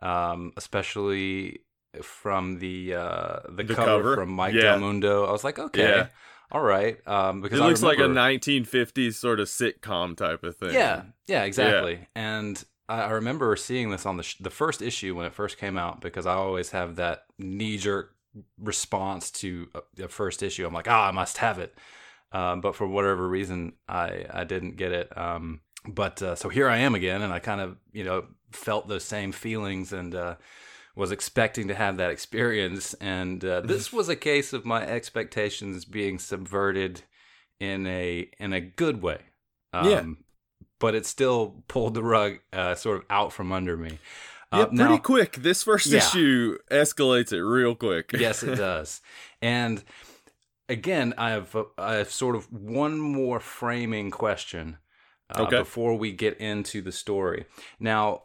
um, 0.00 0.52
especially 0.56 1.60
from 2.02 2.58
the 2.58 2.94
uh, 2.94 3.40
the, 3.48 3.64
The 3.64 3.74
cover, 3.74 3.84
cover? 3.84 4.14
from 4.16 4.30
Mike 4.30 4.54
Yeah. 4.54 4.62
Del 4.62 4.80
Mundo. 4.80 5.24
I 5.26 5.32
was 5.32 5.44
like, 5.44 5.58
okay, 5.58 5.82
Yeah. 5.88 6.06
all 6.52 6.62
right, 6.62 6.96
um, 7.06 7.40
because 7.42 7.58
It 7.60 7.62
I 7.62 7.66
looks 7.66 7.82
like 7.82 7.98
a 7.98 8.02
remember- 8.02 8.20
1950s 8.38 9.14
sort 9.14 9.40
of 9.40 9.48
sitcom 9.48 10.16
type 10.16 10.42
of 10.44 10.56
thing. 10.56 10.72
yeah, 10.72 11.02
yeah, 11.26 11.42
exactly. 11.44 12.06
And 12.14 12.62
I, 12.88 13.02
I 13.02 13.10
remember 13.10 13.54
seeing 13.56 13.90
this 13.90 14.06
on 14.06 14.16
the 14.16 14.22
sh- 14.22 14.36
the 14.40 14.50
first 14.50 14.80
issue 14.82 15.14
when 15.16 15.26
it 15.26 15.34
first 15.34 15.58
came 15.58 15.76
out 15.76 16.00
because 16.00 16.26
I 16.26 16.34
always 16.34 16.70
have 16.70 16.96
that 16.96 17.24
knee 17.38 17.76
jerk 17.76 18.14
response 18.58 19.30
to 19.32 19.68
a, 19.74 20.04
a 20.04 20.08
first 20.08 20.42
issue. 20.42 20.66
I'm 20.66 20.72
like, 20.74 20.88
ah, 20.88 21.08
I 21.08 21.10
must 21.10 21.38
have 21.38 21.58
it. 21.58 21.76
Um, 22.32 22.60
but 22.60 22.76
for 22.76 22.86
whatever 22.86 23.28
reason, 23.28 23.72
I 23.88 24.26
I 24.32 24.44
didn't 24.44 24.76
get 24.76 24.92
it. 24.92 25.16
Um, 25.18 25.60
but 25.86 26.20
uh, 26.22 26.34
so 26.34 26.48
here 26.48 26.68
I 26.68 26.78
am 26.78 26.94
again, 26.94 27.22
and 27.22 27.32
I 27.32 27.38
kind 27.38 27.60
of 27.60 27.76
you 27.92 28.04
know 28.04 28.24
felt 28.52 28.88
those 28.88 29.04
same 29.04 29.32
feelings 29.32 29.92
and. 29.92 30.14
Uh, 30.14 30.34
was 30.96 31.12
expecting 31.12 31.68
to 31.68 31.74
have 31.74 31.96
that 31.98 32.10
experience, 32.10 32.94
and 32.94 33.42
uh, 33.44 33.60
this 33.60 33.92
was 33.92 34.08
a 34.08 34.16
case 34.16 34.52
of 34.52 34.66
my 34.66 34.84
expectations 34.84 35.84
being 35.84 36.18
subverted 36.18 37.02
in 37.60 37.86
a 37.86 38.28
in 38.40 38.52
a 38.52 38.60
good 38.60 39.00
way. 39.00 39.20
Um, 39.72 39.88
Yeah. 39.88 40.04
But 40.80 40.94
it 40.96 41.06
still 41.06 41.62
pulled 41.68 41.94
the 41.94 42.02
rug 42.02 42.40
uh, 42.52 42.74
sort 42.74 42.98
of 42.98 43.04
out 43.08 43.32
from 43.32 43.52
under 43.52 43.76
me. 43.76 43.98
Yeah, 44.52 44.58
Uh, 44.62 44.66
pretty 44.66 44.82
now- 44.82 44.96
quick. 44.98 45.36
This 45.36 45.62
first 45.62 45.86
Yeah. 45.86 45.98
issue 45.98 46.58
escalates 46.70 47.32
it 47.32 47.40
real 47.42 47.76
quick. 47.76 48.10
yes, 48.18 48.42
it 48.42 48.56
does. 48.56 49.00
And 49.40 49.84
again, 50.68 51.14
I 51.16 51.30
have 51.30 51.56
I 51.78 51.94
have 51.94 52.10
sort 52.10 52.34
of 52.34 52.52
one 52.52 52.98
more 52.98 53.38
framing 53.40 54.10
question 54.10 54.78
uh, 55.34 55.42
Okay. 55.42 55.58
before 55.58 55.96
we 55.96 56.12
get 56.12 56.38
into 56.38 56.82
the 56.82 56.92
story. 56.92 57.46
Now, 57.78 58.24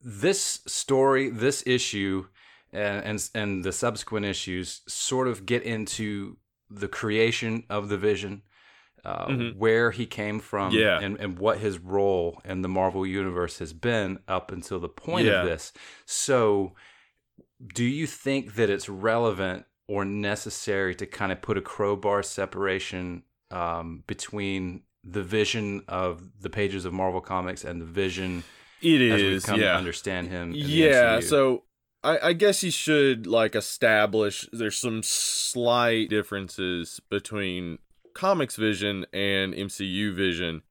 this 0.00 0.60
story, 0.66 1.30
this 1.30 1.62
issue, 1.66 2.26
and 2.72 3.04
and, 3.04 3.30
and 3.34 3.64
the 3.64 3.72
subsequent 3.72 4.26
issues 4.26 4.82
sort 4.88 5.28
of 5.28 5.46
get 5.46 5.62
into 5.62 6.36
the 6.70 6.88
creation 6.88 7.64
of 7.70 7.88
the 7.88 7.98
vision. 7.98 8.42
uh, 9.04 9.26
Mhm. 9.26 9.56
where 9.56 9.90
he 9.90 10.06
came 10.06 10.38
from, 10.38 10.72
Yeah. 10.74 10.98
and, 11.00 11.18
and 11.18 11.36
what 11.36 11.58
his 11.58 11.76
role 11.80 12.40
in 12.44 12.62
the 12.62 12.68
Marvel 12.68 13.04
universe 13.04 13.58
has 13.58 13.72
been 13.72 14.20
up 14.28 14.52
until 14.52 14.78
the 14.78 14.88
point 14.88 15.26
Yeah. 15.26 15.40
of 15.42 15.48
this. 15.48 15.72
So, 16.06 16.76
do 17.74 17.84
you 17.84 18.06
think 18.06 18.54
that 18.54 18.70
it's 18.70 18.88
relevant 18.88 19.66
or 19.88 20.04
necessary 20.04 20.94
to 20.96 21.06
kind 21.06 21.32
of 21.32 21.42
put 21.42 21.58
a 21.58 21.62
crowbar 21.62 22.22
separation 22.22 23.24
um, 23.50 24.04
between 24.06 24.82
the 25.04 25.22
vision 25.22 25.82
of 25.88 26.40
the 26.40 26.50
pages 26.50 26.84
of 26.84 26.92
Marvel 26.92 27.20
Comics 27.20 27.64
and 27.64 27.80
the 27.80 27.86
vision 27.86 28.44
it 28.80 29.00
is 29.00 29.12
as 29.12 29.22
we've 29.22 29.42
come 29.44 29.60
yeah. 29.60 29.72
to 29.72 29.78
understand 29.78 30.28
him? 30.28 30.52
Yeah, 30.54 31.20
so 31.20 31.64
I, 32.04 32.18
I 32.28 32.32
guess 32.32 32.62
you 32.62 32.70
should 32.70 33.26
like 33.26 33.54
establish 33.54 34.48
there's 34.52 34.76
some 34.76 35.02
slight 35.02 36.08
differences 36.10 37.00
between 37.10 37.78
comics 38.14 38.56
vision 38.56 39.06
and 39.12 39.54
MCU 39.54 40.14
vision, 40.14 40.62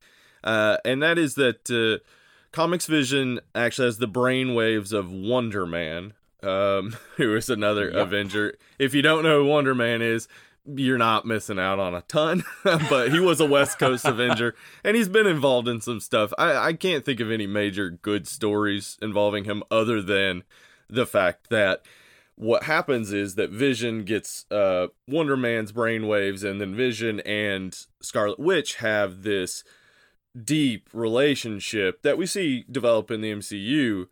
uh, 0.43 0.77
and 0.83 1.01
that 1.01 1.17
is 1.17 1.35
that 1.35 1.69
uh, 1.69 2.03
comics 2.51 2.85
vision 2.85 3.39
actually 3.55 3.87
has 3.87 3.97
the 3.97 4.07
brain 4.07 4.55
waves 4.55 4.91
of 4.91 5.11
Wonder 5.11 5.65
Man, 5.65 6.13
um, 6.43 6.95
who 7.17 7.35
is 7.35 7.49
another 7.49 7.89
Yep. 7.89 7.95
Avenger. 7.95 8.53
If 8.77 8.93
you 8.93 9.01
don't 9.01 9.23
know 9.23 9.43
who 9.43 9.49
Wonder 9.49 9.75
Man 9.75 10.01
is, 10.01 10.27
you're 10.65 10.97
not 10.97 11.25
missing 11.25 11.59
out 11.59 11.79
on 11.79 11.93
a 11.93 12.01
ton. 12.01 12.43
but 12.63 13.11
he 13.11 13.19
was 13.19 13.39
a 13.39 13.45
West 13.45 13.79
Coast 13.79 14.05
Avenger, 14.05 14.55
and 14.83 14.95
he's 14.95 15.09
been 15.09 15.27
involved 15.27 15.67
in 15.67 15.81
some 15.81 15.99
stuff. 15.99 16.33
I, 16.37 16.55
I 16.55 16.73
can't 16.73 17.05
think 17.05 17.19
of 17.19 17.31
any 17.31 17.47
major 17.47 17.89
good 17.89 18.27
stories 18.27 18.97
involving 19.01 19.45
him 19.45 19.63
other 19.71 20.01
than 20.01 20.43
the 20.89 21.05
fact 21.05 21.49
that 21.49 21.83
what 22.35 22.63
happens 22.63 23.13
is 23.13 23.35
that 23.35 23.51
Vision 23.51 24.03
gets 24.03 24.45
uh, 24.51 24.87
Wonder 25.07 25.37
Man's 25.37 25.71
brainwaves, 25.71 26.43
and 26.43 26.59
then 26.59 26.75
Vision 26.75 27.19
and 27.21 27.77
Scarlet 28.01 28.39
Witch 28.39 28.75
have 28.75 29.23
this 29.23 29.63
deep 30.41 30.89
relationship 30.93 32.01
that 32.03 32.17
we 32.17 32.25
see 32.25 32.65
develop 32.71 33.11
in 33.11 33.21
the 33.21 33.31
MCU 33.31 34.07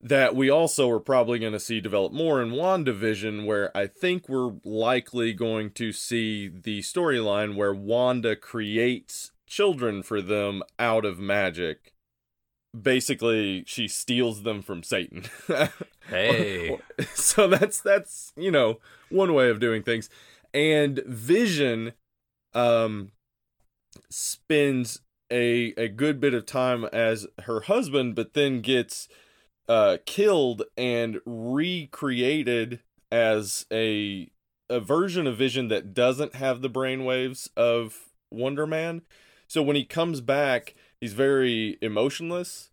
that 0.00 0.36
we 0.36 0.48
also 0.48 0.88
are 0.90 1.00
probably 1.00 1.38
going 1.38 1.52
to 1.52 1.60
see 1.60 1.80
develop 1.80 2.12
more 2.12 2.40
in 2.40 2.50
WandaVision, 2.50 3.46
where 3.46 3.76
I 3.76 3.86
think 3.86 4.28
we're 4.28 4.54
likely 4.64 5.32
going 5.32 5.70
to 5.72 5.92
see 5.92 6.48
the 6.48 6.80
storyline 6.80 7.56
where 7.56 7.74
Wanda 7.74 8.36
creates 8.36 9.32
children 9.46 10.02
for 10.02 10.22
them 10.22 10.62
out 10.78 11.04
of 11.04 11.18
magic. 11.18 11.94
Basically, 12.78 13.64
she 13.66 13.88
steals 13.88 14.42
them 14.42 14.62
from 14.62 14.82
Satan. 14.82 15.24
hey, 16.08 16.78
so 17.14 17.48
that's 17.48 17.80
that's 17.80 18.32
you 18.36 18.50
know 18.50 18.78
one 19.10 19.34
way 19.34 19.48
of 19.48 19.58
doing 19.58 19.82
things 19.82 20.08
and 20.54 21.02
vision 21.06 21.92
um 22.54 23.12
spends 24.10 25.00
a 25.30 25.74
a 25.76 25.88
good 25.88 26.20
bit 26.20 26.34
of 26.34 26.46
time 26.46 26.84
as 26.86 27.26
her 27.44 27.60
husband 27.62 28.14
but 28.14 28.34
then 28.34 28.60
gets 28.60 29.08
uh 29.68 29.98
killed 30.06 30.62
and 30.76 31.20
recreated 31.26 32.80
as 33.10 33.66
a 33.72 34.30
a 34.70 34.80
version 34.80 35.26
of 35.26 35.36
vision 35.36 35.68
that 35.68 35.94
doesn't 35.94 36.34
have 36.34 36.60
the 36.60 36.70
brainwaves 36.70 37.48
of 37.56 38.10
wonder 38.30 38.66
man 38.66 39.02
so 39.46 39.62
when 39.62 39.76
he 39.76 39.84
comes 39.84 40.20
back 40.20 40.74
he's 41.00 41.14
very 41.14 41.78
emotionless 41.80 42.70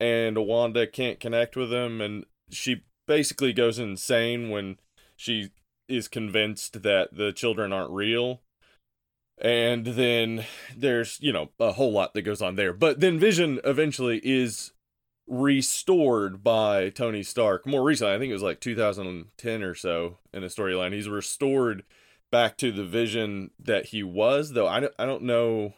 and 0.00 0.38
wanda 0.46 0.86
can't 0.86 1.20
connect 1.20 1.56
with 1.56 1.72
him 1.72 2.00
and 2.00 2.24
she 2.50 2.82
basically 3.06 3.52
goes 3.52 3.78
insane 3.78 4.50
when 4.50 4.78
she 5.16 5.50
is 5.88 6.08
convinced 6.08 6.82
that 6.82 7.14
the 7.16 7.32
children 7.32 7.72
aren't 7.72 7.90
real. 7.90 8.40
And 9.40 9.84
then 9.84 10.44
there's, 10.76 11.18
you 11.20 11.32
know, 11.32 11.50
a 11.58 11.72
whole 11.72 11.92
lot 11.92 12.14
that 12.14 12.22
goes 12.22 12.40
on 12.40 12.54
there. 12.54 12.72
But 12.72 13.00
then 13.00 13.18
Vision 13.18 13.60
eventually 13.64 14.20
is 14.22 14.72
restored 15.26 16.42
by 16.42 16.90
Tony 16.90 17.22
Stark. 17.22 17.66
More 17.66 17.82
recently, 17.82 18.14
I 18.14 18.18
think 18.18 18.30
it 18.30 18.34
was 18.34 18.42
like 18.42 18.60
2010 18.60 19.62
or 19.62 19.74
so 19.74 20.18
in 20.32 20.44
a 20.44 20.48
storyline. 20.48 20.92
He's 20.92 21.08
restored 21.08 21.84
back 22.30 22.56
to 22.58 22.72
the 22.72 22.84
Vision 22.84 23.50
that 23.58 23.86
he 23.86 24.02
was, 24.02 24.52
though 24.52 24.66
I 24.66 24.80
don't, 24.80 24.94
I 24.98 25.06
don't 25.06 25.22
know 25.22 25.74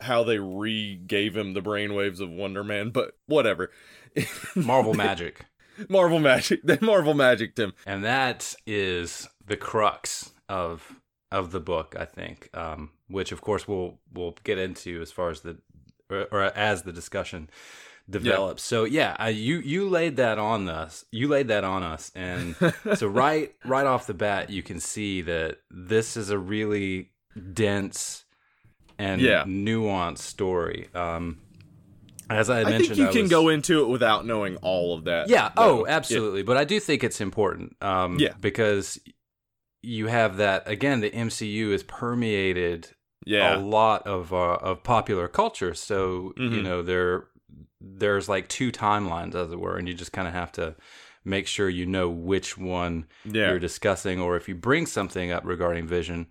how 0.00 0.24
they 0.24 0.38
re-gave 0.38 1.36
him 1.36 1.52
the 1.52 1.60
brainwaves 1.60 2.20
of 2.20 2.30
Wonder 2.30 2.64
Man, 2.64 2.90
but 2.90 3.16
whatever. 3.26 3.70
Marvel 4.56 4.94
magic. 4.94 5.44
Marvel 5.88 6.18
magic. 6.18 6.62
They 6.62 6.78
Marvel 6.82 7.14
magic 7.14 7.56
him. 7.56 7.74
and 7.86 8.04
that 8.04 8.54
is 8.66 9.28
the 9.46 9.56
crux 9.56 10.32
of 10.48 11.00
of 11.32 11.52
the 11.52 11.60
book 11.60 11.94
i 11.98 12.04
think 12.04 12.50
um, 12.54 12.90
which 13.08 13.30
of 13.30 13.40
course 13.40 13.68
we'll 13.68 13.98
we'll 14.12 14.34
get 14.42 14.58
into 14.58 15.00
as 15.00 15.12
far 15.12 15.30
as 15.30 15.42
the 15.42 15.58
or, 16.10 16.26
or 16.32 16.42
as 16.42 16.82
the 16.82 16.92
discussion 16.92 17.48
develops 18.10 18.62
so 18.62 18.84
yeah 18.84 19.16
I, 19.18 19.28
you 19.30 19.58
you 19.60 19.88
laid 19.88 20.16
that 20.16 20.38
on 20.38 20.68
us 20.68 21.04
you 21.12 21.28
laid 21.28 21.48
that 21.48 21.64
on 21.64 21.82
us 21.82 22.10
and 22.14 22.56
so 22.96 23.06
right 23.06 23.54
right 23.64 23.86
off 23.86 24.06
the 24.06 24.14
bat 24.14 24.50
you 24.50 24.62
can 24.62 24.80
see 24.80 25.22
that 25.22 25.58
this 25.70 26.16
is 26.16 26.30
a 26.30 26.38
really 26.38 27.10
dense 27.54 28.24
and 28.98 29.20
Yeah. 29.20 29.44
nuanced 29.44 30.18
story 30.18 30.88
um 30.94 31.38
as 32.28 32.48
i 32.50 32.60
I 32.60 32.64
mentioned 32.64 32.96
think 32.96 32.98
you 32.98 33.08
I 33.08 33.12
can 33.12 33.22
was- 33.22 33.30
go 33.30 33.48
into 33.48 33.80
it 33.82 33.88
without 33.88 34.24
knowing 34.26 34.56
all 34.56 34.94
of 34.94 35.04
that. 35.04 35.28
yeah. 35.28 35.50
though. 35.56 35.80
Oh, 35.82 35.86
absolutely. 35.86 36.42
But 36.44 36.56
I 36.56 36.64
do 36.64 36.78
think 36.78 37.02
it's 37.02 37.20
important. 37.20 37.76
Um, 37.82 38.18
Yeah. 38.20 38.34
Because 38.40 39.00
you 39.82 40.06
have 40.06 40.36
that 40.36 40.68
again. 40.68 41.00
The 41.00 41.10
MCU 41.10 41.72
is 41.72 41.82
permeated 41.82 42.90
Yeah. 43.26 43.56
a 43.56 43.58
lot 43.58 44.06
of 44.06 44.32
uh, 44.32 44.58
of 44.62 44.84
popular 44.84 45.26
culture. 45.26 45.74
So 45.74 46.32
you 46.36 46.50
Mhm. 46.50 46.62
know 46.62 46.82
there 46.82 47.24
there's 47.80 48.28
like 48.28 48.48
two 48.48 48.70
timelines, 48.70 49.34
as 49.34 49.50
it 49.52 49.58
were, 49.60 49.76
and 49.76 49.88
you 49.88 49.94
just 49.94 50.12
kind 50.12 50.28
of 50.28 50.34
have 50.34 50.52
to 50.52 50.76
make 51.24 51.46
sure 51.46 51.68
you 51.68 51.86
know 51.86 52.08
which 52.08 52.56
one 52.58 53.06
Yeah. 53.24 53.50
you're 53.50 53.58
discussing, 53.58 54.20
or 54.20 54.36
if 54.36 54.48
you 54.48 54.54
bring 54.54 54.86
something 54.86 55.30
up 55.32 55.44
regarding 55.44 55.86
Vision, 55.86 56.26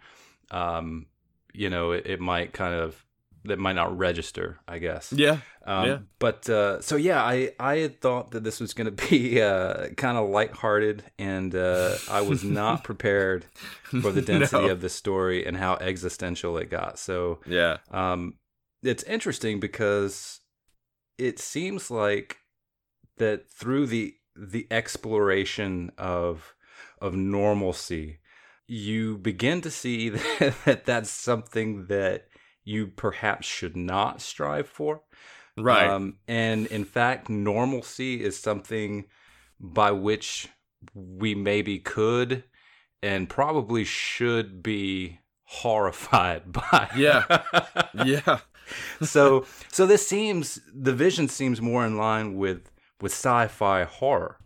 um, 0.52 1.08
you 1.54 1.70
know, 1.70 1.92
it, 1.92 2.06
it 2.06 2.20
might 2.20 2.54
kind 2.54 2.74
of 2.74 3.06
that 3.46 3.58
might 3.58 3.74
not 3.74 3.98
register. 3.98 4.60
I 4.68 4.80
guess. 4.80 5.14
Yeah. 5.14 5.38
Um, 5.66 5.86
Yeah. 5.88 5.98
But 6.20 6.50
uh, 6.50 6.82
so 6.82 6.96
yeah, 6.98 7.24
I 7.24 7.54
I 7.60 7.78
had 7.78 8.02
thought 8.02 8.32
that 8.32 8.44
this 8.44 8.60
was 8.60 8.74
going 8.74 8.94
to 8.96 9.10
be 9.10 9.42
uh, 9.42 9.90
kind 9.96 10.18
of 10.18 10.30
lighthearted, 10.30 11.04
and 11.18 11.56
uh, 11.56 11.96
I 12.10 12.22
was 12.22 12.44
not 12.44 12.84
prepared 12.90 13.46
for 14.02 14.12
the 14.12 14.22
density 14.22 14.66
No. 14.68 14.72
of 14.72 14.82
the 14.82 14.90
story 14.90 15.46
and 15.46 15.56
how 15.58 15.76
existential 15.76 16.58
it 16.58 16.70
got. 16.70 17.00
So 17.00 17.40
Yeah. 17.48 17.78
um, 17.92 18.36
it's 18.84 19.04
interesting 19.04 19.60
because 19.60 20.39
it 21.20 21.40
seems 21.40 21.92
like 21.92 22.38
that 23.18 23.50
through 23.50 23.88
the 23.88 24.16
the 24.36 24.68
exploration 24.72 25.92
of 25.98 26.56
of 27.02 27.14
normalcy, 27.16 28.20
you 28.68 29.18
begin 29.18 29.62
to 29.62 29.72
see 29.72 30.10
that, 30.10 30.56
that 30.66 30.86
that's 30.86 31.10
something 31.10 31.88
that 31.88 32.28
you 32.64 32.88
perhaps 32.88 33.48
should 33.48 33.76
not 33.76 34.22
strive 34.22 34.68
for. 34.68 35.02
Right. 35.58 35.90
Um, 35.90 36.18
and 36.28 36.68
in 36.68 36.86
fact, 36.86 37.30
normalcy 37.30 38.24
is 38.24 38.40
something 38.40 39.06
by 39.60 39.92
which 39.92 40.48
we 40.94 41.36
maybe 41.36 41.80
could 41.80 42.44
and 43.02 43.28
probably 43.28 43.84
should 43.84 44.64
be 44.64 45.20
horrified 45.44 46.52
by. 46.52 46.90
Yeah. 46.96 47.42
yeah. 48.06 48.40
so 49.02 49.46
so 49.72 49.86
this 49.86 50.08
seems 50.08 50.60
the 50.74 50.94
vision 50.94 51.28
seems 51.28 51.62
more 51.62 51.86
in 51.86 51.98
line 51.98 52.36
with 52.36 52.72
with 53.02 53.12
sci-fi 53.12 53.84
horror. 53.84 54.38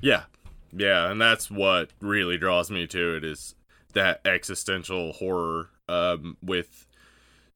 Yeah. 0.00 0.24
Yeah. 0.72 1.10
And 1.10 1.20
that's 1.20 1.50
what 1.50 1.90
really 2.00 2.38
draws 2.38 2.70
me 2.70 2.86
to 2.88 3.16
it 3.16 3.24
is 3.24 3.54
that 3.94 4.20
existential 4.24 5.12
horror 5.12 5.70
um, 5.88 6.36
with 6.42 6.86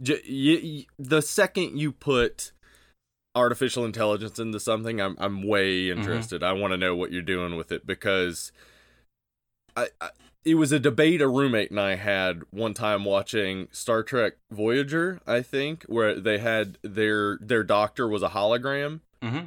j- 0.00 0.20
y- 0.28 0.61
y- 0.62 0.87
the 0.98 1.22
second 1.22 1.78
you 1.78 1.92
put 1.92 2.52
artificial 3.35 3.87
intelligence 3.87 4.38
into 4.38 4.61
something 4.61 5.00
i'm 5.00 5.16
i'm 5.18 5.42
way 5.46 5.88
interested 5.88 6.42
i 6.42 6.52
want 6.52 6.70
to 6.70 6.76
know 6.76 6.94
what 6.94 7.11
you're 7.11 7.22
doing 7.22 7.56
with 7.56 7.72
it 7.72 7.87
because 7.87 8.52
I, 9.74 9.88
I 10.02 10.11
it 10.44 10.57
was 10.57 10.72
a 10.72 10.78
debate 10.78 11.20
a 11.20 11.28
roommate 11.28 11.70
and 11.70 11.81
i 11.81 11.94
had 11.94 12.42
one 12.50 12.74
time 12.74 13.05
watching 13.05 13.68
star 13.70 14.02
trek 14.02 14.35
voyager 14.50 15.20
i 15.26 15.40
think 15.40 15.85
where 15.85 16.18
they 16.18 16.38
had 16.38 16.78
their 16.83 17.38
their 17.40 17.64
doctor 17.64 18.09
was 18.09 18.22
a 18.22 18.31
hologram. 18.31 19.00
Mm-hmm. 19.22 19.46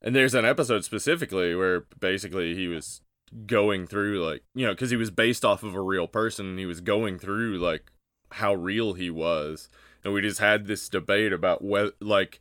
and 0.00 0.16
there's 0.16 0.34
an 0.34 0.44
episode 0.44 0.84
specifically 0.84 1.54
where 1.54 1.84
basically 2.00 2.54
he 2.54 2.66
was 2.66 3.02
going 3.46 3.86
through 3.86 4.24
like 4.24 4.42
you 4.54 4.66
know 4.66 4.72
because 4.72 4.90
he 4.90 4.96
was 4.96 5.10
based 5.10 5.44
off 5.44 5.62
of 5.62 5.74
a 5.74 5.80
real 5.80 6.06
person 6.06 6.46
and 6.46 6.58
he 6.58 6.66
was 6.66 6.80
going 6.80 7.18
through 7.18 7.58
like 7.58 7.90
how 8.32 8.54
real 8.54 8.94
he 8.94 9.10
was. 9.10 9.68
And 10.04 10.12
we 10.12 10.20
just 10.20 10.40
had 10.40 10.66
this 10.66 10.88
debate 10.88 11.32
about 11.32 11.62
whether 11.62 11.92
like 12.00 12.40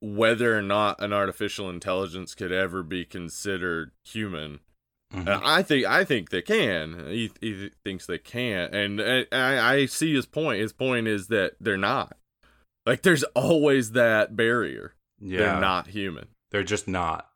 whether 0.00 0.56
or 0.56 0.62
not 0.62 1.02
an 1.02 1.12
artificial 1.12 1.70
intelligence 1.70 2.34
could 2.34 2.52
ever 2.52 2.82
be 2.82 3.04
considered 3.04 3.92
human 4.04 4.60
Mhm. 5.12 5.28
Uh, 5.28 5.40
I 5.44 5.62
think 5.62 5.86
I 5.86 6.04
think 6.04 6.30
they 6.30 6.42
can. 6.42 7.06
He, 7.08 7.30
he 7.40 7.70
thinks 7.84 8.06
they 8.06 8.18
can, 8.18 8.74
and 8.74 9.00
uh, 9.00 9.24
I, 9.32 9.74
I 9.74 9.86
see 9.86 10.14
his 10.14 10.26
point. 10.26 10.60
His 10.60 10.72
point 10.72 11.06
is 11.06 11.28
that 11.28 11.52
they're 11.60 11.76
not. 11.76 12.16
Like 12.86 13.02
there's 13.02 13.22
always 13.34 13.92
that 13.92 14.36
barrier. 14.36 14.94
yeah, 15.20 15.38
They're 15.38 15.60
not 15.60 15.86
human. 15.88 16.28
They're 16.50 16.64
just 16.64 16.86
not. 16.88 17.28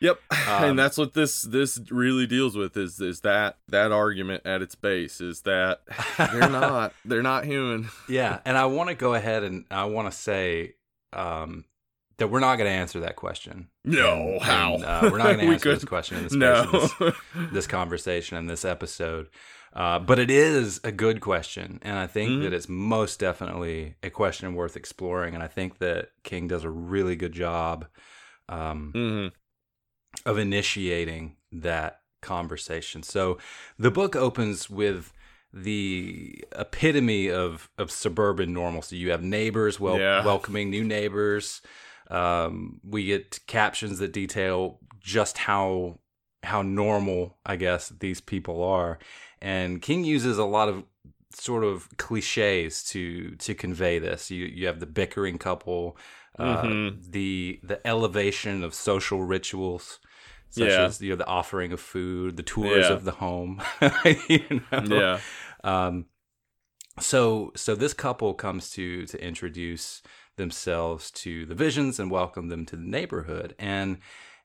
Yep, 0.00 0.18
Um, 0.30 0.64
and 0.64 0.78
that's 0.78 0.98
what 0.98 1.14
this 1.14 1.40
this 1.42 1.80
really 1.90 2.26
deals 2.26 2.54
with 2.54 2.76
is 2.76 3.00
is 3.00 3.20
that 3.22 3.56
that 3.68 3.92
argument 3.92 4.42
at 4.44 4.60
its 4.60 4.74
base 4.74 5.20
is 5.22 5.40
that 5.42 5.80
they're 6.18 6.50
not 6.50 6.92
they're 7.04 7.22
not 7.22 7.46
human. 7.46 7.88
Yeah, 8.08 8.40
and 8.44 8.58
I 8.58 8.66
want 8.66 8.90
to 8.90 8.94
go 8.94 9.14
ahead 9.14 9.42
and 9.42 9.64
I 9.70 9.86
want 9.86 10.10
to 10.12 10.16
say 10.16 10.74
um, 11.14 11.64
that 12.18 12.28
we're 12.28 12.40
not 12.40 12.56
going 12.56 12.68
to 12.70 12.76
answer 12.76 13.00
that 13.00 13.16
question. 13.16 13.68
No, 13.84 14.14
And- 14.34 14.42
how 14.42 14.74
and, 14.74 14.84
uh, 14.84 15.08
we're 15.12 15.18
not 15.18 15.24
going 15.36 15.38
to 15.40 15.46
answer 15.52 15.74
this 15.74 15.84
question 15.84 16.18
in 16.18 16.24
of 16.26 16.32
No, 16.32 16.70
this, 16.70 17.14
this 17.52 17.66
conversation 17.66 18.36
and 18.36 18.48
this 18.48 18.64
episode. 18.64 19.28
Uh, 19.74 19.98
but 19.98 20.18
it 20.18 20.30
is 20.30 20.80
a 20.84 20.90
good 20.92 21.20
question, 21.20 21.78
and 21.82 21.98
I 21.98 22.06
think 22.06 22.30
Mhm. 22.30 22.42
that 22.44 22.54
it's 22.54 22.68
most 22.68 23.20
definitely 23.20 23.96
a 24.02 24.08
question 24.08 24.54
worth 24.54 24.74
exploring. 24.76 25.34
And 25.34 25.42
I 25.42 25.48
think 25.48 25.78
that 25.78 26.08
King 26.24 26.48
does 26.48 26.64
a 26.64 26.70
really 26.70 27.14
good 27.16 27.32
job 27.32 27.86
um, 28.48 28.92
Mhm. 28.94 29.32
of 30.24 30.38
initiating 30.38 31.36
that 31.52 32.00
conversation. 32.22 33.02
So 33.02 33.36
the 33.78 33.90
book 33.90 34.16
opens 34.16 34.70
with 34.70 35.12
the 35.52 36.44
epitome 36.56 37.30
of 37.30 37.70
of 37.76 37.90
suburban 37.90 38.52
normalcy. 38.52 38.96
You 38.96 39.10
have 39.10 39.22
neighbors 39.22 39.78
wel- 39.80 39.98
Yeah. 39.98 40.24
welcoming 40.24 40.70
new 40.70 40.84
neighbors. 40.84 41.60
Um, 42.10 42.80
we 42.84 43.06
get 43.06 43.40
captions 43.46 43.98
that 43.98 44.12
detail 44.12 44.80
just 45.00 45.38
how 45.38 45.98
how 46.42 46.62
normal, 46.62 47.38
I 47.44 47.56
guess, 47.56 47.88
these 47.88 48.20
people 48.20 48.62
are. 48.62 48.98
And 49.42 49.82
King 49.82 50.04
uses 50.04 50.38
a 50.38 50.44
lot 50.44 50.68
of 50.68 50.84
sort 51.32 51.64
of 51.64 51.88
cliches 51.96 52.84
to 52.84 53.34
to 53.36 53.54
convey 53.54 53.98
this. 53.98 54.30
You 54.30 54.46
you 54.46 54.66
have 54.66 54.80
the 54.80 54.86
bickering 54.86 55.38
couple, 55.38 55.96
uh, 56.38 56.62
Mhm. 56.62 57.10
the 57.12 57.60
the 57.62 57.84
elevation 57.86 58.62
of 58.62 58.74
social 58.74 59.22
rituals, 59.24 59.98
such 60.50 60.70
Yeah. 60.70 60.84
as 60.84 61.00
you 61.00 61.10
know 61.10 61.16
the 61.16 61.26
offering 61.26 61.72
of 61.72 61.80
food, 61.80 62.36
the 62.36 62.42
tours 62.44 62.86
Yeah. 62.86 62.92
of 62.92 63.04
the 63.04 63.12
home. 63.12 63.60
you 64.28 64.60
know? 64.70 64.98
yeah, 65.00 65.20
Um, 65.64 66.06
so 67.00 67.52
so 67.56 67.74
this 67.74 67.92
couple 67.92 68.32
comes 68.34 68.70
to 68.70 69.04
to 69.06 69.22
introduce 69.22 70.02
themselves 70.36 71.10
to 71.10 71.46
the 71.46 71.54
visions 71.54 71.98
and 71.98 72.10
welcome 72.10 72.48
them 72.48 72.66
to 72.66 72.76
the 72.76 72.84
neighborhood, 72.84 73.54
and 73.58 73.98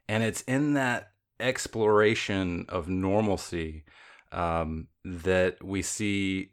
and 0.07 0.23
it's 0.23 0.41
in 0.41 0.73
that 0.73 1.11
exploration 1.39 2.65
of 2.69 2.87
normalcy 2.87 3.83
um, 4.31 4.87
that 5.03 5.63
we 5.63 5.81
see 5.81 6.51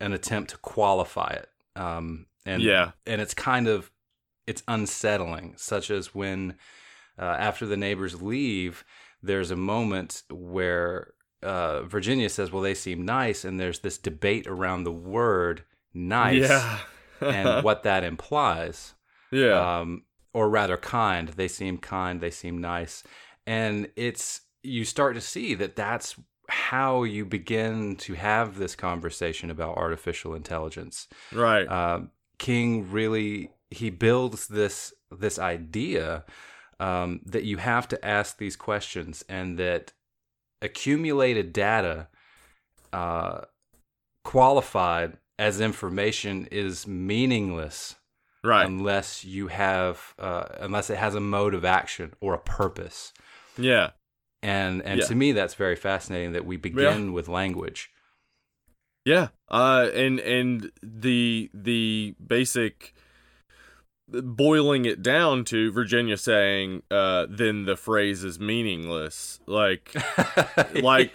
an 0.00 0.12
attempt 0.12 0.50
to 0.50 0.58
qualify 0.58 1.30
it. 1.30 1.48
Um, 1.74 2.26
and 2.44 2.62
yeah, 2.62 2.92
and 3.06 3.20
it's 3.20 3.34
kind 3.34 3.68
of 3.68 3.90
it's 4.46 4.62
unsettling 4.68 5.54
such 5.56 5.90
as 5.90 6.14
when 6.14 6.56
uh, 7.18 7.24
after 7.24 7.66
the 7.66 7.76
neighbors 7.76 8.22
leave 8.22 8.84
there's 9.22 9.50
a 9.50 9.56
moment 9.56 10.22
where 10.30 11.14
uh, 11.42 11.82
virginia 11.82 12.28
says 12.28 12.52
well 12.52 12.62
they 12.62 12.74
seem 12.74 13.04
nice 13.04 13.44
and 13.44 13.58
there's 13.58 13.80
this 13.80 13.98
debate 13.98 14.46
around 14.46 14.84
the 14.84 14.92
word 14.92 15.64
nice. 15.96 16.48
Yeah, 16.48 16.78
and 17.20 17.64
what 17.64 17.82
that 17.82 18.04
implies 18.04 18.94
yeah, 19.30 19.80
um, 19.80 20.02
or 20.32 20.48
rather 20.48 20.76
kind. 20.76 21.28
They 21.28 21.48
seem 21.48 21.78
kind 21.78 22.20
they 22.20 22.30
seem 22.30 22.58
nice. 22.60 23.02
And 23.46 23.90
it's 23.96 24.42
you 24.62 24.84
start 24.84 25.14
to 25.14 25.20
see 25.20 25.54
that 25.54 25.76
that's 25.76 26.16
how 26.48 27.02
you 27.02 27.24
begin 27.24 27.96
to 27.96 28.14
have 28.14 28.56
this 28.56 28.76
conversation 28.76 29.50
about 29.50 29.76
artificial 29.76 30.34
intelligence. 30.34 31.08
Right, 31.32 31.66
um, 31.68 32.10
King 32.38 32.90
really 32.90 33.50
he 33.70 33.90
builds 33.90 34.48
this 34.48 34.92
this 35.10 35.38
idea 35.38 36.24
um, 36.78 37.20
that 37.24 37.44
you 37.44 37.56
have 37.56 37.88
to 37.88 38.04
ask 38.04 38.38
these 38.38 38.56
questions 38.56 39.24
and 39.28 39.58
that 39.58 39.92
accumulated 40.62 41.52
data 41.52 42.08
uh, 42.92 43.42
qualified 44.24 45.18
as 45.38 45.60
information 45.60 46.48
is 46.50 46.86
meaningless 46.86 47.96
right, 48.42 48.66
unless 48.66 49.24
you 49.24 49.48
have 49.48 50.14
uh, 50.18 50.46
unless 50.60 50.90
it 50.90 50.98
has 50.98 51.14
a 51.14 51.20
mode 51.20 51.54
of 51.54 51.64
action 51.64 52.14
or 52.20 52.34
a 52.34 52.38
purpose 52.38 53.12
yeah, 53.58 53.90
and 54.42 54.82
and 54.82 55.00
Yeah. 55.00 55.06
to 55.06 55.14
me 55.14 55.32
that's 55.32 55.54
very 55.54 55.76
fascinating 55.76 56.32
that 56.32 56.44
we 56.46 56.56
begin 56.56 57.12
with 57.12 57.28
language 57.28 57.90
yeah. 59.06 59.28
Uh, 59.48 59.88
and 59.94 60.18
and 60.18 60.72
the 60.82 61.48
the 61.54 62.16
basic 62.26 62.92
boiling 64.08 64.84
it 64.84 65.00
down 65.00 65.44
to 65.44 65.70
Virginia 65.70 66.16
saying, 66.16 66.82
uh, 66.90 67.26
then 67.30 67.64
the 67.66 67.76
phrase 67.76 68.24
is 68.24 68.38
meaningless. 68.40 69.38
Like, 69.46 69.94
like 70.74 71.12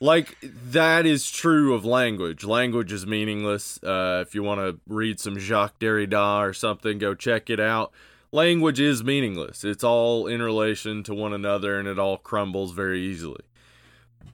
like 0.00 0.36
that 0.42 1.06
is 1.06 1.30
true 1.30 1.74
of 1.74 1.84
language. 1.84 2.44
Language 2.44 2.92
is 2.92 3.06
meaningless. 3.06 3.82
Uh, 3.82 4.24
if 4.26 4.34
you 4.34 4.42
want 4.42 4.60
to 4.60 4.80
read 4.86 5.18
some 5.20 5.38
jacques 5.38 5.78
derrida 5.78 6.40
or 6.40 6.52
something 6.52 6.98
go 6.98 7.14
check 7.14 7.50
it 7.50 7.60
out. 7.60 7.92
Language 8.32 8.80
is 8.80 9.02
meaningless. 9.02 9.64
It's 9.64 9.84
all 9.84 10.26
in 10.26 10.42
relation 10.42 11.02
to 11.04 11.14
one 11.14 11.32
another 11.32 11.78
and 11.78 11.88
it 11.88 11.98
all 11.98 12.18
crumbles 12.18 12.72
very 12.72 13.00
easily. 13.00 13.42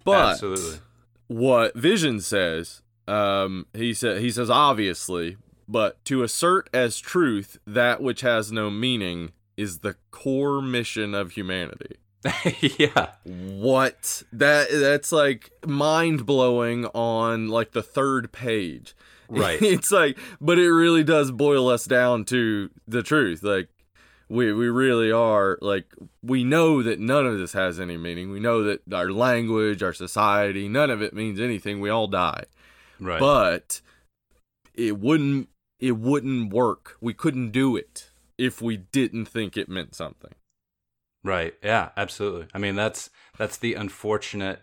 But 0.04 0.32
absolutely. 0.32 0.78
what 1.28 1.74
vision 1.76 2.20
says 2.20 2.82
um, 3.06 3.66
he 3.74 3.94
said 3.94 4.20
he 4.20 4.30
says 4.30 4.50
obviously 4.50 5.36
but 5.68 6.04
to 6.04 6.22
assert 6.22 6.68
as 6.74 6.98
truth 6.98 7.58
that 7.66 8.02
which 8.02 8.22
has 8.22 8.50
no 8.50 8.70
meaning 8.70 9.32
is 9.56 9.78
the 9.78 9.96
core 10.10 10.60
mission 10.60 11.14
of 11.14 11.32
humanity 11.32 11.96
yeah. 12.60 13.08
What? 13.24 14.22
That 14.32 14.68
that's 14.70 15.12
like 15.12 15.50
mind 15.66 16.26
blowing 16.26 16.86
on 16.86 17.48
like 17.48 17.72
the 17.72 17.82
third 17.82 18.32
page. 18.32 18.94
Right. 19.28 19.60
it's 19.62 19.90
like 19.90 20.18
but 20.40 20.58
it 20.58 20.70
really 20.70 21.04
does 21.04 21.30
boil 21.30 21.68
us 21.68 21.84
down 21.84 22.24
to 22.26 22.70
the 22.86 23.02
truth. 23.02 23.42
Like 23.42 23.68
we 24.28 24.52
we 24.52 24.68
really 24.68 25.10
are 25.10 25.58
like 25.60 25.92
we 26.22 26.44
know 26.44 26.82
that 26.82 27.00
none 27.00 27.26
of 27.26 27.38
this 27.38 27.52
has 27.54 27.80
any 27.80 27.96
meaning. 27.96 28.30
We 28.30 28.40
know 28.40 28.62
that 28.64 28.92
our 28.92 29.10
language 29.10 29.82
our 29.82 29.92
society 29.92 30.68
none 30.68 30.90
of 30.90 31.02
it 31.02 31.14
means 31.14 31.40
anything. 31.40 31.80
We 31.80 31.90
all 31.90 32.06
die. 32.06 32.44
Right. 33.00 33.20
But 33.20 33.80
it 34.74 34.98
wouldn't 34.98 35.48
it 35.80 35.96
wouldn't 35.96 36.52
work. 36.52 36.96
We 37.00 37.14
couldn't 37.14 37.50
do 37.50 37.76
it 37.76 38.10
if 38.38 38.62
we 38.62 38.76
didn't 38.76 39.26
think 39.26 39.56
it 39.56 39.68
meant 39.68 39.94
something 39.94 40.32
Right. 41.24 41.54
Yeah, 41.62 41.90
absolutely. 41.96 42.46
I 42.54 42.58
mean, 42.58 42.74
that's 42.74 43.10
that's 43.38 43.56
the 43.58 43.74
unfortunate 43.74 44.60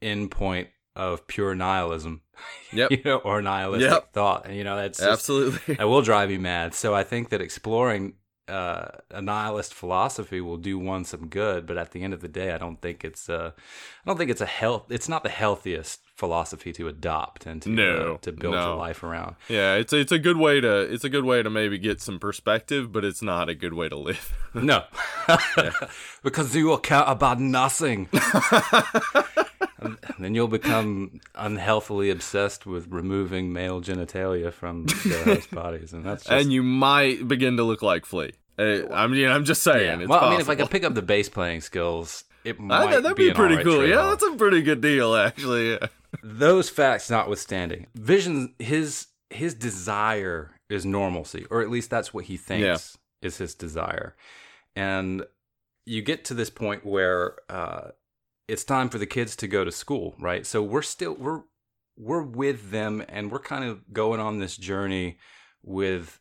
end 0.00 0.30
point 0.30 0.68
of 0.94 1.26
pure 1.26 1.54
nihilism. 1.54 2.22
Yep. 2.72 2.90
you 2.90 3.00
know, 3.04 3.16
or 3.18 3.40
nihilistic 3.40 3.90
Yep. 3.90 4.12
thought. 4.12 4.46
And 4.46 4.56
you 4.56 4.64
know, 4.64 4.76
that's 4.76 4.98
just, 4.98 5.08
absolutely 5.08 5.74
that 5.76 5.88
will 5.88 6.02
drive 6.02 6.30
you 6.30 6.38
mad. 6.38 6.74
So 6.74 6.94
I 6.94 7.04
think 7.04 7.30
that 7.30 7.40
exploring 7.40 8.14
uh, 8.48 8.88
a 9.10 9.20
nihilist 9.20 9.74
philosophy 9.74 10.40
will 10.40 10.56
do 10.56 10.78
one 10.78 11.04
some 11.04 11.28
good, 11.28 11.66
but 11.66 11.76
at 11.76 11.92
the 11.92 12.02
end 12.02 12.14
of 12.14 12.20
the 12.20 12.28
day, 12.28 12.52
I 12.52 12.58
don't 12.58 12.80
think 12.80 13.04
it's 13.04 13.28
uh, 13.28 13.52
I 13.56 14.08
don't 14.08 14.16
think 14.16 14.30
it's 14.30 14.40
a 14.40 14.46
health. 14.46 14.84
It's 14.90 15.08
not 15.08 15.22
the 15.22 15.28
healthiest 15.28 16.00
philosophy 16.14 16.72
to 16.72 16.88
adopt 16.88 17.44
and 17.46 17.60
to 17.62 17.68
No, 17.68 18.14
uh, 18.14 18.18
to 18.18 18.32
build 18.32 18.54
your 18.54 18.76
life 18.76 19.02
around. 19.02 19.36
Yeah, 19.48 19.74
it's 19.74 19.92
it's 19.92 20.12
a 20.12 20.18
good 20.18 20.36
way 20.36 20.60
to 20.60 20.80
it's 20.80 21.04
a 21.04 21.08
good 21.08 21.24
way 21.24 21.42
to 21.42 21.50
maybe 21.50 21.78
get 21.78 22.00
some 22.00 22.18
perspective, 22.18 22.92
but 22.92 23.04
it's 23.04 23.22
not 23.22 23.48
a 23.48 23.54
good 23.54 23.74
way 23.74 23.88
to 23.88 23.96
live. 23.96 24.32
No, 24.54 24.84
because 26.22 26.54
you 26.54 26.66
will 26.66 26.78
care 26.78 27.04
about 27.06 27.40
nothing. 27.40 28.08
and 29.78 29.98
then 30.18 30.34
you'll 30.34 30.48
become 30.48 31.20
unhealthily 31.34 32.10
obsessed 32.10 32.66
with 32.66 32.88
removing 32.88 33.52
male 33.52 33.80
genitalia 33.80 34.52
from 34.52 34.86
their 35.04 35.24
host 35.24 35.50
bodies, 35.50 35.92
and 35.92 36.04
that's 36.04 36.24
just. 36.24 36.32
and 36.32 36.52
you 36.52 36.62
might 36.62 37.26
begin 37.28 37.56
to 37.56 37.62
look 37.62 37.82
like 37.82 38.06
Flea. 38.06 38.32
Uh, 38.58 38.88
I 38.92 39.06
mean, 39.06 39.28
I'm 39.28 39.44
just 39.44 39.62
saying. 39.62 39.84
yeah. 39.84 40.00
It's 40.00 40.08
well, 40.08 40.24
I 40.24 40.30
mean, 40.30 40.40
if 40.40 40.48
I 40.48 40.54
could 40.54 40.70
pick 40.70 40.84
up 40.84 40.94
the 40.94 41.02
bass 41.02 41.28
playing 41.28 41.60
skills, 41.60 42.24
it 42.44 42.58
might 42.58 42.90
that'd 43.02 43.16
be, 43.16 43.28
be, 43.28 43.34
pretty 43.34 43.54
alright 43.54 43.66
cool. 43.66 43.86
Yeah, 43.86 44.10
that's 44.10 44.22
a 44.22 44.32
pretty 44.36 44.62
good 44.62 44.80
deal, 44.80 45.14
actually. 45.14 45.72
Yeah. 45.72 45.88
those 46.22 46.70
facts 46.70 47.10
notwithstanding, 47.10 47.86
Vision 47.94 48.54
his 48.58 49.08
his 49.30 49.54
desire 49.54 50.52
is 50.70 50.86
normalcy, 50.86 51.46
or 51.50 51.60
at 51.60 51.70
least 51.70 51.90
that's 51.90 52.14
what 52.14 52.24
he 52.24 52.36
thinks 52.36 52.96
is 53.22 53.38
his 53.38 53.54
desire. 53.54 54.14
And 54.74 55.24
you 55.84 56.02
get 56.02 56.24
to 56.26 56.34
this 56.34 56.50
point 56.50 56.84
where 56.84 57.36
uh, 57.48 57.90
it's 58.48 58.64
time 58.64 58.88
for 58.88 58.98
the 58.98 59.06
kids 59.06 59.34
to 59.36 59.48
go 59.48 59.64
to 59.64 59.72
school, 59.72 60.14
right? 60.18 60.46
So 60.46 60.62
we're 60.62 60.82
still 60.82 61.14
we're 61.14 61.42
we're 61.98 62.22
with 62.22 62.70
them, 62.70 63.02
and 63.08 63.30
we're 63.32 63.38
kind 63.38 63.64
of 63.64 63.92
going 63.92 64.20
on 64.20 64.38
this 64.38 64.56
journey 64.56 65.18
with 65.62 66.20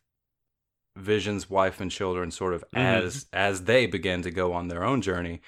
Vision's 0.98 1.50
wife 1.50 1.82
and 1.82 1.92
children, 1.92 2.32
sort 2.32 2.54
of 2.54 2.64
Mhm. 2.74 2.80
as 3.04 3.26
as 3.34 3.64
they 3.66 3.86
begin 3.86 4.22
to 4.22 4.32
go 4.32 4.54
on 4.54 4.68
their 4.70 4.84
own 4.84 5.02
journey. 5.02 5.42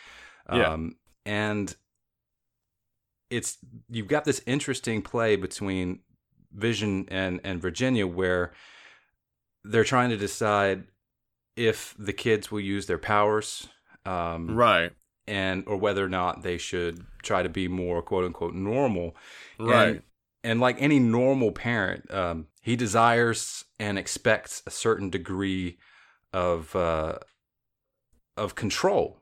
Yeah. 0.52 0.74
Um, 0.74 0.98
and 1.26 1.76
it's 3.30 3.58
you've 3.90 4.08
got 4.08 4.24
this 4.26 4.42
interesting 4.46 5.02
play 5.02 5.36
between 5.36 6.00
Vision 6.52 7.08
and 7.10 7.40
and 7.44 7.62
Virginia 7.62 8.08
where 8.08 8.54
they're 9.64 9.84
trying 9.84 10.10
to 10.10 10.18
decide 10.18 10.86
if 11.56 11.96
the 11.98 12.14
kids 12.14 12.52
will 12.52 12.60
use 12.62 12.86
their 12.86 12.98
powers, 13.00 13.68
um, 14.06 14.56
Right. 14.56 14.94
And 15.28 15.64
or 15.68 15.78
whether 15.78 16.04
or 16.04 16.10
not 16.10 16.44
they 16.44 16.58
should 16.58 17.06
try 17.24 17.44
to 17.44 17.50
be 17.50 17.68
more 17.68 18.02
quote 18.02 18.26
unquote 18.26 18.54
normal. 18.54 19.16
Right. 19.60 19.88
And, 19.88 20.02
and 20.44 20.60
like 20.60 20.82
any 20.82 21.00
normal 21.00 21.52
parent, 21.52 22.12
um, 22.14 22.48
he 22.62 22.76
desires 22.76 23.66
and 23.80 23.98
expects 23.98 24.64
a 24.66 24.72
certain 24.72 25.10
degree 25.10 25.78
of 26.34 26.76
uh, 26.76 27.20
of 28.36 28.56
control 28.56 29.22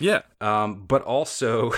yeah. 0.00 0.22
um, 0.40 0.84
but 0.86 1.02
also 1.02 1.72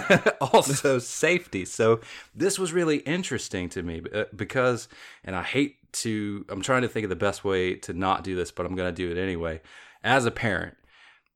also 0.40 0.98
safety. 0.98 1.64
So 1.64 2.00
this 2.34 2.58
was 2.58 2.72
really 2.72 2.98
interesting 2.98 3.68
to 3.70 3.82
me 3.82 4.02
uh, 4.12 4.24
because, 4.34 4.88
and 5.24 5.34
I 5.34 5.42
hate 5.42 5.76
to, 5.92 6.44
I'm 6.48 6.62
trying 6.62 6.82
to 6.82 6.88
think 6.88 7.04
of 7.04 7.10
the 7.10 7.16
best 7.16 7.44
way 7.44 7.74
to 7.76 7.92
not 7.92 8.24
do 8.24 8.34
this, 8.34 8.50
but 8.50 8.66
I'm 8.66 8.74
going 8.74 8.92
to 8.92 8.96
do 8.96 9.10
it 9.10 9.20
anyway. 9.20 9.60
As 10.02 10.26
a 10.26 10.30
parent, 10.30 10.76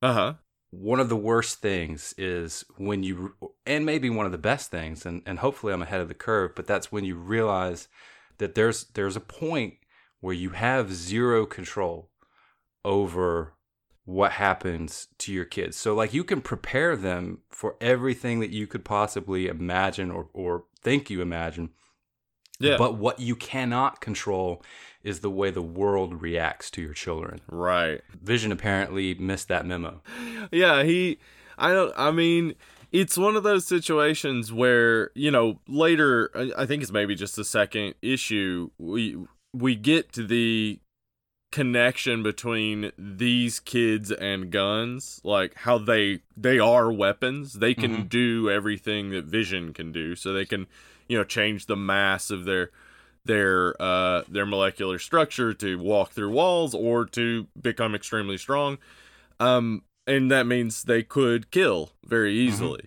Uh 0.03 0.13
huh. 0.13 0.35
One 0.81 1.01
of 1.01 1.09
the 1.09 1.17
worst 1.17 1.61
things 1.61 2.15
is 2.19 2.65
when 2.77 3.03
you, 3.03 3.35
and 3.65 3.87
maybe 3.87 4.11
one 4.11 4.27
of 4.27 4.33
the 4.33 4.39
best 4.39 4.71
things, 4.71 5.07
and, 5.07 5.23
and 5.27 5.39
hopefully 5.39 5.73
I'm 5.73 5.83
ahead 5.83 6.01
of 6.01 6.09
the 6.09 6.15
curve, 6.15 6.55
but 6.55 6.67
that's 6.67 6.93
when 6.93 7.05
you 7.05 7.17
realize 7.17 7.89
that 8.39 8.55
there's 8.55 8.85
there's 8.95 9.17
a 9.17 9.21
point 9.21 9.75
where 10.21 10.35
you 10.35 10.51
have 10.51 10.93
zero 10.93 11.47
control 11.47 12.11
over 12.85 13.55
what 14.05 14.33
happens 14.33 15.09
to 15.19 15.33
your 15.33 15.45
kids. 15.45 15.77
So 15.77 15.95
like 15.95 16.15
you 16.15 16.25
can 16.25 16.41
prepare 16.41 16.97
them 16.97 17.39
for 17.51 17.77
everything 17.81 18.41
that 18.41 18.51
you 18.51 18.67
could 18.67 18.85
possibly 18.85 19.49
imagine 19.49 20.11
or, 20.11 20.29
or 20.33 20.65
think 20.83 21.11
you 21.11 21.21
imagine. 21.21 21.71
Yeah. 22.59 22.77
But 22.79 22.97
what 22.97 23.21
you 23.21 23.37
cannot 23.37 24.01
control 24.01 24.63
is 25.07 25.21
the 25.21 25.31
way 25.31 25.51
the 25.51 25.63
world 25.63 26.21
reacts 26.21 26.71
to 26.73 26.83
your 26.83 26.93
children. 26.95 27.41
right. 27.49 28.01
Vision 28.23 28.51
apparently 28.53 29.15
missed 29.15 29.49
that 29.49 29.65
memo. 29.65 30.03
yeah 30.53 30.83
he 30.83 31.19
i 31.59 31.73
don't 31.73 31.93
i 31.97 32.11
mean 32.11 32.55
it's 32.93 33.17
one 33.17 33.35
of 33.37 33.43
those 33.43 33.67
situations 33.67 34.53
where 34.53 35.11
you 35.15 35.31
know 35.31 35.59
later 35.69 36.31
I- 36.57 36.67
think 36.67 36.83
it's 36.83 36.93
maybe 36.93 37.15
just 37.15 37.35
the 37.37 37.45
second 37.45 37.95
issue 38.03 38.71
we 38.79 39.17
we 39.55 39.75
get 39.77 40.13
to 40.13 40.27
the 40.27 40.79
connection 41.53 42.23
between 42.23 42.93
these 42.99 43.61
kids 43.61 44.11
and 44.13 44.51
guns 44.51 45.21
like 45.25 45.55
how 45.59 45.79
they 45.79 46.21
they 46.37 46.59
are 46.59 46.93
weapons 46.93 47.55
they 47.55 47.73
can 47.75 47.97
Mhm. 48.05 48.09
do 48.09 48.51
everything 48.51 49.11
that 49.11 49.25
vision 49.25 49.73
can 49.73 49.91
do 49.93 50.15
so 50.17 50.33
they 50.33 50.45
can 50.45 50.67
you 51.09 51.17
know 51.17 51.25
change 51.25 51.67
the 51.67 51.77
mass 51.77 52.31
of 52.31 52.45
their 52.45 52.71
their 53.27 53.81
uh 53.81 54.23
their 54.29 54.47
molecular 54.47 54.99
structure 54.99 55.53
to 55.55 55.79
walk 55.79 56.13
through 56.13 56.31
walls 56.31 56.75
or 56.75 57.05
to 57.05 57.47
become 57.61 57.95
extremely 57.95 58.37
strong. 58.39 58.79
Um 59.41 59.83
and 60.07 60.31
that 60.31 60.47
means 60.47 60.85
they 60.85 61.03
could 61.03 61.51
kill 61.51 61.91
very 62.05 62.33
easily. 62.35 62.87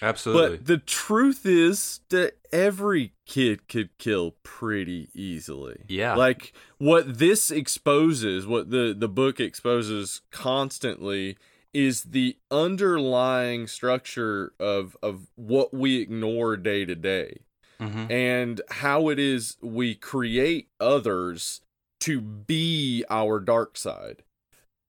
Absolutely. 0.00 0.56
but 0.56 0.66
the 0.66 0.78
truth 0.78 1.46
is 1.46 2.00
that 2.08 2.36
every 2.52 3.12
kid 3.24 3.68
could 3.68 3.96
kill 3.98 4.32
pretty 4.42 5.08
easily. 5.14 5.84
Yeah. 5.86 6.16
like 6.16 6.52
what 6.78 7.18
this 7.18 7.50
exposes 7.50 8.46
what 8.46 8.70
the 8.70 8.94
the 8.98 9.08
book 9.08 9.38
exposes 9.38 10.22
constantly 10.32 11.36
is 11.72 12.02
the 12.02 12.36
underlying 12.50 13.66
structure 13.66 14.52
of 14.58 14.96
of 15.02 15.28
what 15.36 15.72
we 15.72 16.00
ignore 16.00 16.56
day 16.56 16.84
to 16.84 16.94
day 16.94 17.38
Mhm. 17.82 18.10
and 18.10 18.60
how 18.70 19.08
it 19.08 19.18
is 19.18 19.56
we 19.60 19.94
create 19.94 20.68
others 20.80 21.60
to 22.00 22.20
be 22.20 23.04
our 23.10 23.40
dark 23.40 23.76
side 23.76 24.22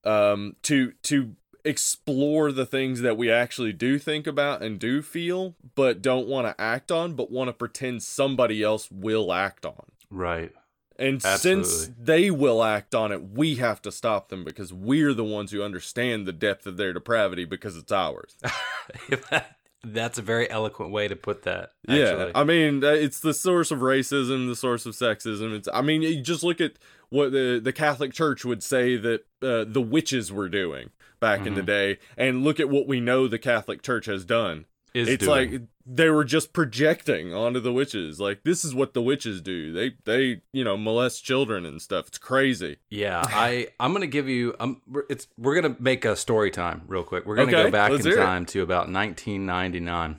um 0.04 0.56
to 0.64 0.94
to 1.04 1.36
explore 1.66 2.52
the 2.52 2.66
things 2.66 3.00
that 3.02 3.16
we 3.18 3.32
actually 3.32 3.72
do 3.72 3.98
think 3.98 4.28
about 4.28 4.62
and 4.62 4.80
do 4.80 5.02
feel 5.02 5.56
but 5.76 6.02
don't 6.02 6.28
want 6.28 6.46
to 6.46 6.62
act 6.62 6.92
on 6.92 7.14
but 7.14 7.32
want 7.32 7.48
to 7.48 7.54
pretend 7.54 8.04
somebody 8.04 8.62
else 8.62 8.90
will 8.92 9.32
act 9.32 9.66
on 9.66 9.86
Right. 10.10 10.52
and 11.00 11.24
since 11.38 11.90
they 11.98 12.30
will 12.30 12.64
act 12.64 12.94
on 12.94 13.12
it 13.14 13.22
we 13.30 13.56
have 13.56 13.82
to 13.84 13.92
stop 13.94 14.28
them 14.30 14.44
because 14.44 14.74
we're 14.74 15.14
the 15.14 15.24
ones 15.24 15.52
who 15.52 15.64
understand 15.64 16.26
the 16.28 16.34
depth 16.34 16.68
of 16.68 16.76
their 16.78 16.92
depravity 16.92 17.46
because 17.46 17.78
it's 17.78 17.92
ours 17.94 18.36
That's 19.86 20.18
a 20.18 20.22
very 20.22 20.50
eloquent 20.50 20.92
way 20.92 21.08
to 21.10 21.16
put 21.16 21.44
that. 21.44 21.72
Yeah, 21.88 22.32
I 22.34 22.44
mean, 22.46 22.82
it's 22.84 23.20
the 23.20 23.34
source 23.34 23.70
of 23.70 23.80
racism, 23.80 24.48
the 24.48 24.56
source 24.56 24.86
of 24.86 24.94
sexism. 24.94 25.54
It's, 25.56 25.68
I 25.74 25.82
mean, 25.82 26.02
you 26.04 26.22
just 26.22 26.42
look 26.44 26.62
at 26.62 26.74
what 27.10 27.32
the 27.34 27.60
the 27.62 27.74
Catholic 27.74 28.14
Church 28.14 28.46
would 28.46 28.64
say 28.64 28.96
that 28.96 29.26
uh, 29.42 29.66
the 29.68 29.82
witches 29.82 30.32
were 30.32 30.48
doing 30.48 30.92
back 31.20 31.46
in 31.46 31.54
the 31.56 31.62
Mhm. 31.62 31.66
day, 31.66 31.98
and 32.18 32.44
look 32.44 32.60
at 32.60 32.70
what 32.70 32.88
we 32.88 33.00
know 33.02 33.28
the 33.28 33.38
Catholic 33.40 33.82
Church 33.82 34.06
has 34.06 34.24
done. 34.26 34.66
Is 34.94 35.10
it's 35.10 35.26
doing. 35.26 35.52
like 35.52 35.62
they 35.86 36.10
were 36.10 36.24
just 36.24 36.54
projecting 36.54 37.34
onto 37.34 37.60
the 37.60 37.74
witches. 37.74 38.20
Like 38.20 38.44
this 38.44 38.64
is 38.64 38.76
what 38.76 38.94
the 38.94 39.02
witches 39.02 39.42
do. 39.42 39.74
They 39.74 39.94
they 40.06 40.42
you 40.54 40.64
know 40.64 40.78
molest 40.78 41.24
children 41.26 41.66
and 41.66 41.82
stuff. 41.82 42.08
It's 42.10 42.18
crazy. 42.20 42.78
Yeah, 42.90 43.24
I 43.26 43.70
I'm 43.80 43.92
gonna 43.94 44.06
give 44.08 44.30
you. 44.30 44.56
Um, 44.60 44.82
we're- 44.88 45.06
it's 45.10 45.28
we're 45.38 45.56
gonna 45.60 45.76
make 45.80 46.06
a 46.06 46.16
story 46.16 46.52
time 46.52 46.84
real 46.88 47.04
quick. 47.04 47.26
We're 47.26 47.36
gonna 47.38 47.48
Okay, 47.52 47.64
go 47.64 47.72
back 47.72 47.92
in 47.92 48.02
hear 48.02 48.14
it. 48.14 48.18
time 48.24 48.46
to 48.48 48.62
about 48.62 48.88
1999, 48.92 50.18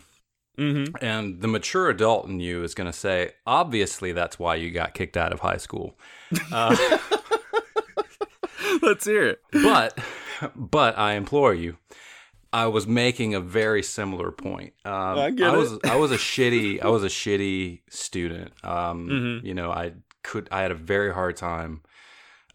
Mm-hmm. 0.59 1.05
and 1.05 1.41
the 1.41 1.49
mature 1.49 1.89
adult 1.91 2.27
in 2.29 2.39
you 2.41 2.63
is 2.65 2.75
gonna 2.75 2.93
say, 2.93 3.33
obviously 3.47 4.13
that's 4.13 4.39
why 4.39 4.55
you 4.57 4.71
got 4.71 4.93
kicked 4.95 5.17
out 5.17 5.33
of 5.33 5.41
high 5.41 5.57
school. 5.59 5.97
Uh, 6.53 6.75
Let's 8.83 9.05
hear 9.05 9.27
it. 9.29 9.41
but 9.53 9.97
but 10.57 10.99
I 10.99 11.15
implore 11.15 11.55
you. 11.55 11.77
I 12.55 12.67
was 12.69 12.87
making 12.87 13.35
a 13.35 13.41
very 13.41 13.83
similar 13.83 14.31
point. 14.31 14.73
Um, 14.85 15.19
I 15.19 15.31
get 15.31 15.53
was 15.57 15.73
it. 15.73 15.85
I 15.87 15.97
was 15.97 16.13
a 16.13 16.17
shitty 16.17 16.83
I 16.87 16.89
was 16.89 17.03
a 17.05 17.09
shitty 17.09 17.81
student. 17.91 18.53
Um, 18.65 19.09
Mhm. 19.09 19.45
You 19.45 19.55
know, 19.55 19.71
I 19.71 19.93
could 20.23 20.49
I 20.51 20.63
had 20.63 20.71
a 20.71 20.75
very 20.77 21.13
hard 21.13 21.37
time 21.37 21.83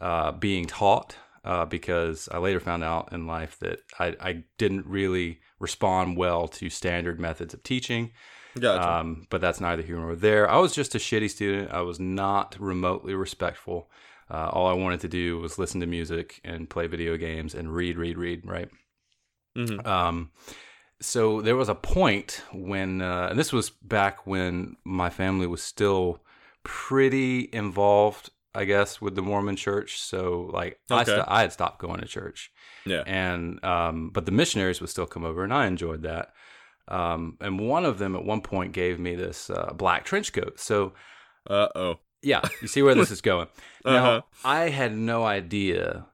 uh, 0.00 0.32
being 0.32 0.64
taught 0.66 1.16
uh, 1.44 1.66
because 1.66 2.28
I 2.32 2.38
later 2.38 2.60
found 2.60 2.82
out 2.84 3.12
in 3.12 3.26
life 3.26 3.58
that 3.60 3.80
I, 3.98 4.16
I 4.20 4.44
didn't 4.58 4.86
really 4.86 5.40
respond 5.58 6.16
well 6.16 6.48
to 6.48 6.70
standard 6.70 7.20
methods 7.20 7.52
of 7.54 7.62
teaching. 7.62 8.12
Gotcha. 8.58 8.90
Um, 8.90 9.26
but 9.30 9.40
that's 9.40 9.60
neither 9.60 9.82
here 9.82 9.96
nor 9.96 10.16
there. 10.16 10.50
I 10.50 10.58
was 10.58 10.74
just 10.74 10.94
a 10.94 10.98
shitty 10.98 11.30
student. 11.30 11.70
I 11.70 11.82
was 11.82 12.00
not 12.00 12.56
remotely 12.58 13.14
respectful. 13.14 13.90
Uh, 14.30 14.48
all 14.52 14.66
I 14.66 14.72
wanted 14.72 15.00
to 15.00 15.08
do 15.08 15.38
was 15.38 15.58
listen 15.58 15.80
to 15.80 15.86
music 15.86 16.40
and 16.44 16.68
play 16.68 16.86
video 16.86 17.16
games 17.16 17.54
and 17.54 17.72
read, 17.74 17.96
read, 17.98 18.16
read. 18.18 18.42
Right. 18.46 18.68
Mhm. 19.56 19.86
Um, 19.86 20.30
so 21.00 21.40
there 21.40 21.56
was 21.56 21.68
a 21.68 21.74
point 21.74 22.42
when, 22.52 23.00
uh, 23.02 23.28
and 23.30 23.38
this 23.38 23.52
was 23.52 23.70
back 23.70 24.26
when 24.26 24.76
my 24.84 25.08
family 25.10 25.46
was 25.46 25.62
still 25.62 26.22
pretty 26.62 27.48
involved, 27.52 28.30
I 28.54 28.64
guess, 28.64 29.00
with 29.00 29.14
the 29.14 29.22
Mormon 29.22 29.56
Church. 29.56 30.00
So 30.00 30.50
like, 30.52 30.78
I, 30.90 31.04
st- 31.04 31.24
I 31.26 31.40
had 31.40 31.52
stopped 31.52 31.80
going 31.80 32.00
to 32.00 32.06
church 32.06 32.50
Yeah. 32.84 33.02
and 33.06 33.62
um, 33.64 34.10
but 34.10 34.26
the 34.26 34.32
missionaries 34.32 34.80
would 34.80 34.90
still 34.90 35.06
come 35.06 35.24
over, 35.24 35.42
and 35.44 35.54
I 35.54 35.66
enjoyed 35.66 36.02
that. 36.02 36.32
Um, 36.88 37.36
and 37.40 37.58
one 37.60 37.84
of 37.84 37.98
them 37.98 38.16
at 38.16 38.24
one 38.24 38.40
point 38.40 38.72
gave 38.72 38.98
me 38.98 39.14
this 39.14 39.48
uh, 39.50 39.72
black 39.74 40.04
trench 40.04 40.32
coat. 40.32 40.58
So 40.60 40.92
Uh 41.48 41.68
oh. 41.74 41.98
yeah, 42.22 42.42
you 42.60 42.68
see 42.68 42.82
where 42.82 42.94
this 42.94 43.10
is 43.10 43.20
going. 43.20 43.46
Now 43.84 44.10
Uh-huh. 44.10 44.20
I 44.44 44.68
had 44.68 44.94
no 44.96 45.24
idea 45.24 46.06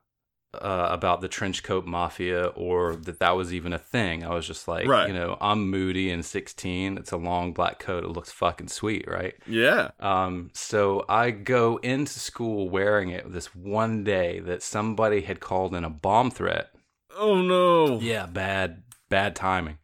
uh, 0.63 0.89
about 0.91 1.21
the 1.21 1.29
trench 1.29 1.63
coat 1.63 1.87
mafia 1.87 2.47
or 2.49 2.97
that 2.97 3.19
that 3.21 3.37
was 3.37 3.53
even 3.55 3.73
a 3.73 3.79
thing. 3.79 4.25
I 4.25 4.35
was 4.35 4.47
just 4.47 4.67
like, 4.69 4.87
Right. 4.87 5.09
you 5.09 5.15
know, 5.15 5.37
I'm 5.41 5.71
moody 5.71 6.11
and 6.11 6.25
16. 6.25 6.99
It's 6.99 7.13
a 7.13 7.17
long 7.17 7.53
black 7.53 7.79
coat. 7.79 8.05
It 8.05 8.09
looks 8.11 8.31
fucking 8.33 8.69
sweet, 8.69 9.07
right? 9.09 9.35
Yeah. 9.47 9.91
Um, 10.01 10.51
so 10.55 11.05
I 11.09 11.31
go 11.31 11.77
into 11.79 12.19
school 12.19 12.69
wearing 12.69 13.11
it 13.11 13.33
this 13.33 13.55
one 13.55 14.05
day 14.05 14.41
that 14.41 14.63
somebody 14.63 15.21
had 15.23 15.41
called 15.41 15.75
in 15.75 15.85
a 15.85 15.91
bomb 15.91 16.31
threat 16.31 16.71
Oh 17.19 17.41
no. 17.41 17.99
yeah, 18.01 18.27
bad, 18.27 18.83
bad 19.09 19.35
timing. 19.35 19.79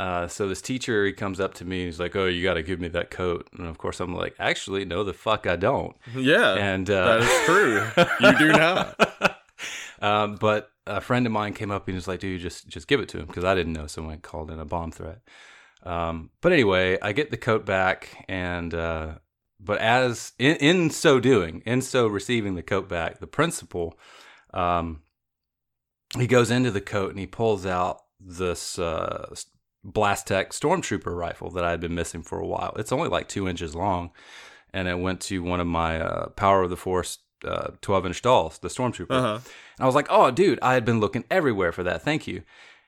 Uh, 0.00 0.28
so 0.28 0.48
this 0.48 0.62
teacher, 0.62 1.04
he 1.06 1.12
comes 1.12 1.40
up 1.40 1.54
to 1.54 1.64
me. 1.64 1.84
He's 1.86 1.98
like, 1.98 2.14
"Oh, 2.14 2.26
you 2.26 2.40
got 2.44 2.54
to 2.54 2.62
give 2.62 2.80
me 2.80 2.86
that 2.88 3.10
coat." 3.10 3.48
And 3.58 3.66
of 3.66 3.78
course, 3.78 3.98
I'm 3.98 4.14
like, 4.14 4.34
"Actually, 4.38 4.84
no, 4.84 5.02
the 5.02 5.12
fuck, 5.12 5.44
I 5.46 5.56
don't." 5.56 5.96
Yeah. 6.14 6.54
And 6.54 6.88
uh, 6.88 7.18
that 7.18 7.22
is 7.22 7.44
true. 7.46 8.28
you 8.28 8.38
do 8.38 8.52
not. 8.52 9.37
um, 10.00 10.36
but 10.36 10.70
a 10.86 11.00
friend 11.00 11.26
of 11.26 11.32
mine 11.32 11.54
came 11.54 11.70
up 11.70 11.86
and 11.88 11.94
was 11.94 12.08
like, 12.08 12.20
"Dude, 12.20 12.40
just 12.40 12.68
just 12.68 12.88
give 12.88 13.00
it 13.00 13.08
to 13.10 13.18
him," 13.18 13.26
because 13.26 13.44
I 13.44 13.54
didn't 13.54 13.72
know 13.72 13.86
someone 13.86 14.18
called 14.20 14.50
in 14.50 14.58
a 14.58 14.64
bomb 14.64 14.92
threat. 14.92 15.20
Um, 15.82 16.30
but 16.40 16.52
anyway, 16.52 16.98
I 17.00 17.12
get 17.12 17.30
the 17.30 17.36
coat 17.36 17.64
back, 17.64 18.24
and 18.28 18.74
uh, 18.74 19.14
but 19.60 19.78
as 19.78 20.32
in, 20.38 20.56
in 20.56 20.90
so 20.90 21.20
doing, 21.20 21.62
in 21.66 21.82
so 21.82 22.06
receiving 22.06 22.54
the 22.54 22.62
coat 22.62 22.88
back, 22.88 23.18
the 23.18 23.26
principal, 23.26 23.98
um, 24.54 25.02
he 26.16 26.26
goes 26.26 26.50
into 26.50 26.70
the 26.70 26.80
coat 26.80 27.10
and 27.10 27.18
he 27.18 27.26
pulls 27.26 27.66
out 27.66 28.00
this 28.20 28.78
uh, 28.78 29.32
BlasTech 29.86 30.48
Stormtrooper 30.48 31.14
rifle 31.14 31.50
that 31.50 31.64
I 31.64 31.70
had 31.70 31.80
been 31.80 31.94
missing 31.94 32.22
for 32.22 32.38
a 32.38 32.46
while. 32.46 32.74
It's 32.76 32.92
only 32.92 33.08
like 33.08 33.28
two 33.28 33.48
inches 33.48 33.74
long, 33.74 34.10
and 34.72 34.88
it 34.88 34.98
went 34.98 35.20
to 35.22 35.42
one 35.42 35.60
of 35.60 35.66
my 35.66 36.00
uh, 36.00 36.28
Power 36.30 36.62
of 36.62 36.70
the 36.70 36.76
Force 36.76 37.18
uh, 37.44 37.70
12 37.80 38.06
inch 38.06 38.22
dolls, 38.22 38.58
the 38.58 38.68
Stormtrooper. 38.68 39.06
Uh-huh. 39.10 39.34
And 39.34 39.80
I 39.80 39.86
was 39.86 39.94
like, 39.94 40.06
oh, 40.10 40.30
dude, 40.30 40.58
I 40.62 40.74
had 40.74 40.84
been 40.84 41.00
looking 41.00 41.24
everywhere 41.30 41.72
for 41.72 41.82
that. 41.84 42.02
Thank 42.02 42.26
you. 42.26 42.42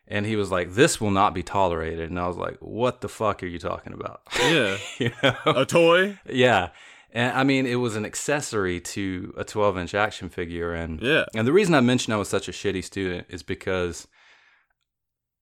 And 0.08 0.26
he 0.26 0.34
was 0.34 0.50
like, 0.50 0.72
this 0.74 1.00
will 1.00 1.12
not 1.12 1.34
be 1.34 1.42
tolerated. 1.44 2.10
And 2.10 2.18
I 2.18 2.26
was 2.26 2.36
like, 2.36 2.56
what 2.58 3.00
the 3.00 3.08
fuck 3.08 3.42
are 3.42 3.46
you 3.46 3.58
talking 3.58 3.92
about? 3.92 4.22
Yeah. 4.40 4.76
you 4.98 5.12
know? 5.22 5.34
A 5.46 5.64
toy? 5.64 6.18
Yeah. 6.28 6.70
And 7.12 7.36
I 7.36 7.44
mean, 7.44 7.66
it 7.66 7.76
was 7.76 7.94
an 7.96 8.04
accessory 8.04 8.80
to 8.80 9.34
a 9.36 9.44
12 9.44 9.78
inch 9.78 9.94
action 9.94 10.28
figure. 10.28 10.72
And, 10.74 11.00
Yeah. 11.00 11.24
and 11.34 11.46
the 11.46 11.52
reason 11.52 11.74
I 11.74 11.80
mentioned 11.80 12.14
I 12.14 12.18
was 12.18 12.28
such 12.28 12.48
a 12.48 12.52
shitty 12.52 12.82
student 12.84 13.26
is 13.30 13.42
because 13.44 14.08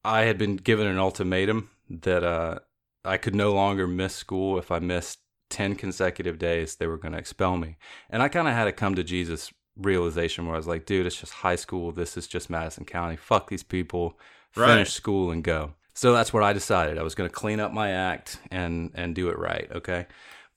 I 0.04 0.22
had 0.22 0.38
been 0.38 0.56
given 0.56 0.86
an 0.86 0.98
ultimatum 0.98 1.70
that 1.90 2.22
uh, 2.24 2.58
I 3.04 3.16
could 3.16 3.34
no 3.34 3.52
longer 3.54 3.86
miss 3.86 4.14
school 4.14 4.58
if 4.58 4.70
I 4.70 4.78
missed 4.78 5.18
10 5.50 5.74
consecutive 5.76 6.38
days, 6.38 6.76
they 6.76 6.86
were 6.86 6.98
going 6.98 7.12
to 7.12 7.18
expel 7.18 7.56
me. 7.56 7.76
And 8.10 8.22
I 8.22 8.28
kind 8.28 8.48
of 8.48 8.54
had 8.54 8.68
a 8.68 8.72
come 8.72 8.94
to 8.94 9.04
Jesus 9.04 9.52
realization 9.76 10.46
where 10.46 10.54
I 10.54 10.58
was 10.58 10.66
like, 10.66 10.86
dude, 10.86 11.06
it's 11.06 11.20
just 11.20 11.32
high 11.32 11.56
school. 11.56 11.92
This 11.92 12.16
is 12.16 12.26
just 12.26 12.50
Madison 12.50 12.84
County. 12.84 13.16
Fuck 13.16 13.48
these 13.48 13.62
people. 13.62 14.18
Finish 14.52 14.92
school 14.92 15.30
and 15.30 15.44
go. 15.44 15.74
So 15.94 16.12
that's 16.12 16.32
what 16.32 16.42
I 16.42 16.52
decided. 16.52 16.98
I 16.98 17.02
was 17.02 17.14
going 17.14 17.28
to 17.28 17.34
clean 17.34 17.60
up 17.60 17.72
my 17.72 17.90
act 17.90 18.38
and 18.50 18.90
and 18.94 19.14
do 19.14 19.28
it 19.28 19.38
right, 19.38 19.68
okay? 19.72 20.06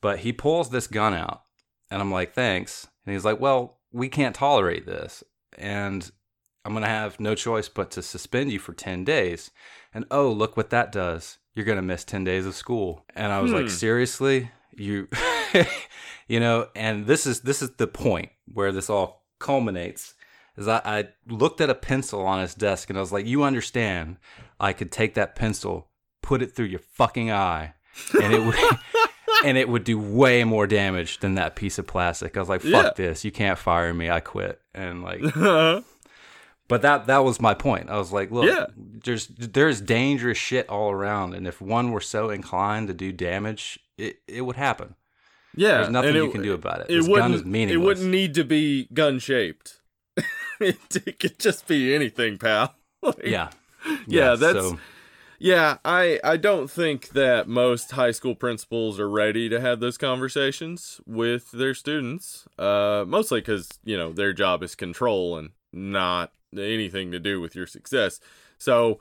But 0.01 0.19
he 0.19 0.33
pulls 0.33 0.69
this 0.69 0.87
gun 0.87 1.13
out 1.13 1.43
and 1.89 2.01
I'm 2.01 2.11
like, 2.11 2.33
"Thanks." 2.33 2.87
And 3.05 3.13
he's 3.13 3.25
like, 3.25 3.39
"Well, 3.39 3.79
we 3.91 4.07
can't 4.07 4.35
tolerate 4.35 4.85
this." 4.85 5.23
And 5.57 6.09
I'm 6.63 6.73
going 6.73 6.83
to 6.83 6.89
have 6.89 7.19
no 7.19 7.35
choice 7.35 7.67
but 7.69 7.91
to 7.91 8.01
suspend 8.01 8.51
you 8.51 8.59
for 8.59 8.73
10 8.73 9.03
days. 9.03 9.51
And 9.93 10.05
oh, 10.11 10.31
look 10.31 10.55
what 10.55 10.69
that 10.69 10.91
does. 10.91 11.37
You're 11.55 11.65
going 11.65 11.77
to 11.77 11.81
miss 11.81 12.03
10 12.05 12.23
days 12.23 12.45
of 12.45 12.55
school. 12.55 13.03
And 13.15 13.31
I 13.33 13.41
was 13.41 13.51
like, 13.51 13.63
Hmm. 13.63 13.69
seriously? 13.69 14.51
You 14.75 15.07
you 16.27 16.39
know, 16.39 16.67
and 16.75 17.05
this 17.07 17.25
is 17.25 17.41
this 17.41 17.61
is 17.61 17.71
the 17.71 17.87
point 17.87 18.29
where 18.51 18.71
this 18.71 18.89
all 18.89 19.25
culminates. 19.39 20.13
Is 20.57 20.67
I, 20.67 20.81
I 20.83 21.07
looked 21.27 21.61
at 21.61 21.69
a 21.69 21.75
pencil 21.75 22.21
on 22.25 22.41
his 22.41 22.53
desk 22.53 22.89
and 22.89 22.97
I 22.97 23.01
was 23.01 23.11
like, 23.11 23.25
"You 23.25 23.43
understand? 23.43 24.17
I 24.59 24.73
could 24.73 24.91
take 24.91 25.13
that 25.15 25.35
pencil, 25.35 25.87
put 26.21 26.41
it 26.41 26.55
through 26.55 26.65
your 26.65 26.81
fucking 26.93 27.31
eye, 27.31 27.73
and 28.21 28.33
it 28.33 28.43
would, 28.45 28.55
and 29.45 29.57
it 29.57 29.69
would 29.69 29.83
do 29.85 29.97
way 29.97 30.43
more 30.43 30.67
damage 30.67 31.19
than 31.19 31.35
that 31.35 31.55
piece 31.55 31.77
of 31.79 31.87
plastic." 31.87 32.35
I 32.35 32.39
was 32.41 32.49
like, 32.49 32.61
"Fuck 32.61 32.71
Yeah. 32.71 32.91
this! 33.05 33.23
You 33.25 33.31
can't 33.31 33.57
fire 33.57 33.93
me. 33.93 34.09
I 34.09 34.19
quit." 34.19 34.59
And 34.73 35.01
like, 35.03 35.23
Uh-huh. 35.35 35.81
But 36.67 36.81
that 36.83 37.07
that 37.07 37.19
was 37.23 37.39
my 37.41 37.53
point. 37.53 37.89
I 37.89 37.97
was 37.97 38.11
like, 38.11 38.31
look, 38.31 38.45
Yeah. 38.45 38.67
there's 38.77 39.27
there's 39.27 39.81
dangerous 39.81 40.37
shit 40.37 40.67
all 40.69 40.91
around, 40.91 41.33
and 41.33 41.47
if 41.47 41.61
one 41.61 41.91
were 41.91 42.01
so 42.01 42.29
inclined 42.29 42.87
to 42.87 42.93
do 42.93 43.11
damage, 43.11 43.79
it 43.97 44.17
it 44.27 44.41
would 44.41 44.55
happen. 44.55 44.95
yeah. 45.55 45.77
There's 45.77 45.89
nothing 45.89 46.15
and 46.15 46.25
you 46.25 46.31
can 46.31 46.41
do 46.43 46.53
about 46.53 46.81
it. 46.81 46.85
It 46.89 46.95
This 46.95 47.07
gun 47.07 47.31
wouldn't, 47.33 47.55
it 47.71 47.77
wouldn't 47.77 48.07
need 48.09 48.33
to 48.35 48.43
be 48.43 48.87
gun 48.93 49.19
shaped. 49.19 49.81
it, 50.59 50.77
it 51.05 51.19
could 51.19 51.39
just 51.39 51.67
be 51.67 51.93
anything, 51.95 52.37
pal. 52.37 52.75
Like, 53.03 53.23
Yeah, 53.25 53.49
Yeah, 54.07 54.35
that's- 54.35 54.63
so- 54.63 54.79
Yeah, 55.39 55.77
I 55.83 56.19
I 56.23 56.37
don't 56.37 56.69
think 56.69 57.09
that 57.09 57.47
most 57.47 57.91
high 57.93 58.11
school 58.11 58.35
principals 58.35 58.99
are 58.99 59.09
ready 59.09 59.49
to 59.49 59.59
have 59.59 59.79
those 59.79 59.97
conversations 59.97 61.01
with 61.07 61.49
their 61.51 61.73
students. 61.73 62.47
Uh, 62.59 63.05
mostly 63.07 63.41
because 63.41 63.67
you 63.83 63.97
know 63.97 64.13
their 64.13 64.33
job 64.33 64.61
is 64.61 64.75
control 64.75 65.35
and 65.39 65.49
not 65.73 66.31
anything 66.57 67.11
to 67.11 67.19
do 67.19 67.39
with 67.39 67.55
your 67.55 67.67
success. 67.67 68.19
So 68.57 68.99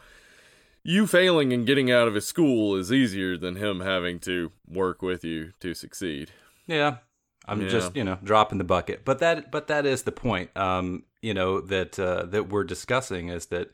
you 0.83 1.07
failing 1.07 1.53
and 1.53 1.67
getting 1.67 1.91
out 1.91 2.09
of 2.09 2.15
his 2.15 2.27
school 2.27 2.77
is 2.77 2.93
easier 2.93 3.37
than 3.37 3.57
him 3.57 3.81
having 3.81 4.19
to 4.21 4.53
work 4.67 5.03
with 5.03 5.25
you 5.25 5.53
to 5.61 5.75
succeed. 5.75 6.31
Yeah. 6.67 6.99
I'm 7.47 7.63
Yeah. 7.63 7.69
just, 7.69 7.97
you 7.97 8.05
know, 8.05 8.19
dropping 8.23 8.59
the 8.59 8.65
bucket. 8.65 9.05
But 9.05 9.19
that 9.19 9.51
but 9.51 9.67
that 9.67 9.85
is 9.87 10.03
the 10.05 10.13
point. 10.13 10.57
Um, 10.57 11.05
you 11.23 11.35
know, 11.35 11.61
that 11.63 11.99
uh, 11.99 12.25
that 12.27 12.49
we're 12.49 12.65
discussing 12.65 13.29
is 13.29 13.47
that 13.47 13.71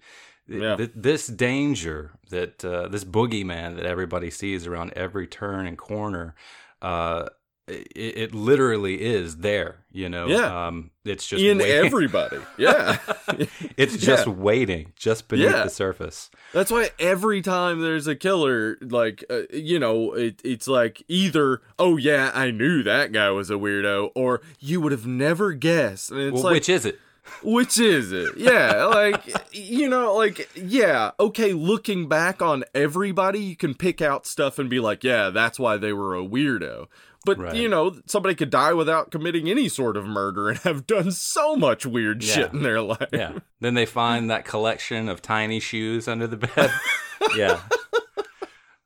th- 0.49 0.63
Yeah. 0.63 0.77
th- 0.77 0.93
this 0.95 1.27
danger 1.27 2.13
that 2.31 2.65
uh, 2.65 2.89
this 2.89 3.05
boogeyman 3.05 3.77
that 3.77 3.87
everybody 3.87 4.31
sees 4.31 4.67
around 4.67 4.93
every 4.95 5.27
turn 5.27 5.67
and 5.67 5.77
corner 5.79 6.35
uh 6.83 7.27
it, 7.69 7.93
it 7.97 8.35
literally 8.35 9.03
is 9.03 9.39
there, 9.39 9.77
you 9.93 10.09
know. 10.09 10.27
Yeah. 10.27 10.67
Um 10.69 10.91
it's 11.05 11.27
just 11.27 11.43
In 11.43 11.59
waiting. 11.59 11.87
everybody, 11.87 12.39
yeah. 12.59 12.99
it's 13.77 13.97
just 13.97 14.27
Yeah. 14.27 14.33
waiting 14.33 14.93
just 14.97 15.29
beneath 15.29 15.51
Yeah. 15.51 15.65
the 15.65 15.71
surface. 15.71 16.31
That's 16.53 16.71
why 16.71 16.91
every 16.99 17.43
time 17.43 17.81
there's 17.81 18.07
a 18.07 18.15
killer, 18.17 18.77
like 18.81 19.25
uh, 19.31 19.43
you 19.53 19.79
know, 19.79 20.13
it, 20.15 20.41
it's 20.45 20.69
like 20.69 21.03
either 21.09 21.61
oh 21.79 21.97
yeah, 21.97 22.31
I 22.35 22.51
knew 22.51 22.83
that 22.83 23.13
guy 23.13 23.31
was 23.31 23.51
a 23.51 23.55
weirdo, 23.55 24.11
or 24.15 24.41
you 24.61 24.81
would 24.81 24.93
have 24.93 25.07
never 25.07 25.53
guessed. 25.53 26.11
And 26.11 26.21
it's 26.21 26.35
Well, 26.35 26.45
like 26.45 26.53
which 26.55 26.69
is 26.69 26.85
it? 26.87 26.99
which 27.43 27.77
is 27.79 28.13
it? 28.13 28.37
Yeah, 28.37 28.85
like 28.85 29.21
you 29.53 29.89
know, 29.89 30.15
like 30.15 30.49
yeah, 30.55 31.11
okay. 31.19 31.53
Looking 31.53 32.09
back 32.09 32.41
on 32.41 32.63
everybody, 32.75 33.41
you 33.41 33.57
can 33.57 33.75
pick 33.75 34.01
out 34.01 34.27
stuff 34.27 34.59
and 34.61 34.71
be 34.71 34.79
like, 34.81 35.03
yeah, 35.03 35.31
that's 35.31 35.59
why 35.59 35.77
they 35.77 35.93
were 35.93 36.15
a 36.17 36.23
weirdo. 36.25 36.87
But 37.27 37.39
Right. 37.39 37.57
you 37.57 37.69
know, 37.69 38.01
somebody 38.07 38.35
could 38.35 38.49
die 38.51 38.73
without 38.73 39.11
committing 39.11 39.51
any 39.51 39.69
sort 39.69 39.97
of 39.99 40.07
murder 40.07 40.49
and 40.49 40.59
have 40.61 40.87
done 40.87 41.11
so 41.11 41.57
much 41.57 41.85
weird 41.85 42.23
shit 42.23 42.53
in 42.55 42.63
their 42.63 42.81
life. 42.81 43.09
Yeah. 43.13 43.41
then 43.61 43.75
they 43.75 43.85
find 43.85 44.31
that 44.31 44.45
collection 44.47 45.09
of 45.11 45.21
tiny 45.21 45.61
shoes 45.61 46.09
under 46.09 46.27
the 46.27 46.37
bed. 46.39 46.71
yeah. 47.37 47.61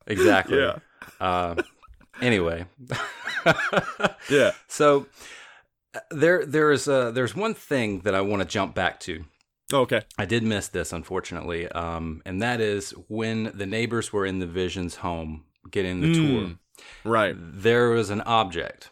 Exactly. 0.07 0.57
Yeah. 0.59 0.79
Uh, 1.19 1.55
anyway, 2.21 2.65
Yeah. 4.29 4.51
so 4.67 5.05
uh, 5.93 5.99
there 6.09 6.45
there 6.45 6.71
is 6.71 6.87
uh 6.87 7.11
there's 7.11 7.35
one 7.35 7.53
thing 7.53 7.99
that 8.01 8.15
I 8.15 8.21
want 8.21 8.41
to 8.41 8.47
jump 8.47 8.73
back 8.75 8.99
to. 9.01 9.23
Okay. 9.73 10.01
I 10.17 10.25
did 10.25 10.43
miss 10.43 10.67
this, 10.67 10.91
unfortunately, 10.91 11.67
um, 11.69 12.21
and 12.25 12.41
that 12.41 12.59
is 12.59 12.91
when 13.07 13.51
the 13.55 13.65
neighbors 13.65 14.11
were 14.11 14.25
in 14.25 14.39
the 14.39 14.45
Vision's 14.47 14.95
home 14.95 15.45
getting 15.69 16.01
the 16.01 16.13
tour. 16.13 16.49
Right. 17.03 17.35
There 17.37 17.89
was 17.89 18.09
an 18.09 18.21
object, 18.21 18.89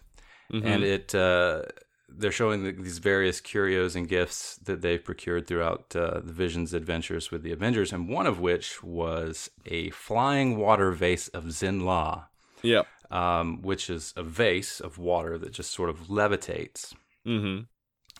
Mhm. 0.51 0.65
and 0.65 0.83
it 0.83 1.15
uh, 1.15 1.63
they're 2.11 2.31
showing 2.31 2.63
the, 2.63 2.71
these 2.71 2.97
various 2.97 3.39
curios 3.39 3.95
and 3.95 4.07
gifts 4.07 4.57
that 4.63 4.81
they've 4.81 5.03
procured 5.03 5.45
throughout 5.47 5.95
uh, 5.95 6.19
the 6.21 6.33
Vision's 6.33 6.73
adventures 6.73 7.29
with 7.31 7.43
the 7.43 7.51
Avengers, 7.51 7.93
and 7.93 8.09
one 8.09 8.25
of 8.25 8.39
which 8.39 8.81
was 8.83 9.49
a 9.67 9.89
flying 9.91 10.57
water 10.57 10.91
vase 10.91 11.27
of 11.29 11.43
Zenn-La, 11.45 12.25
Yep. 12.63 12.87
um, 13.11 13.61
which 13.61 13.89
is 13.89 14.13
a 14.17 14.23
vase 14.23 14.79
of 14.79 14.97
water 14.97 15.37
that 15.37 15.51
just 15.53 15.71
sort 15.71 15.89
of 15.89 16.07
levitates. 16.07 16.93
Mm-hmm. 17.27 17.63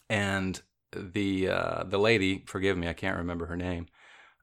And 0.09 0.61
the 0.95 1.49
uh, 1.49 1.83
the 1.83 1.99
lady, 1.99 2.43
forgive 2.45 2.77
me, 2.77 2.87
I 2.87 2.93
can't 2.93 3.17
remember 3.17 3.45
her 3.47 3.55
name. 3.57 3.87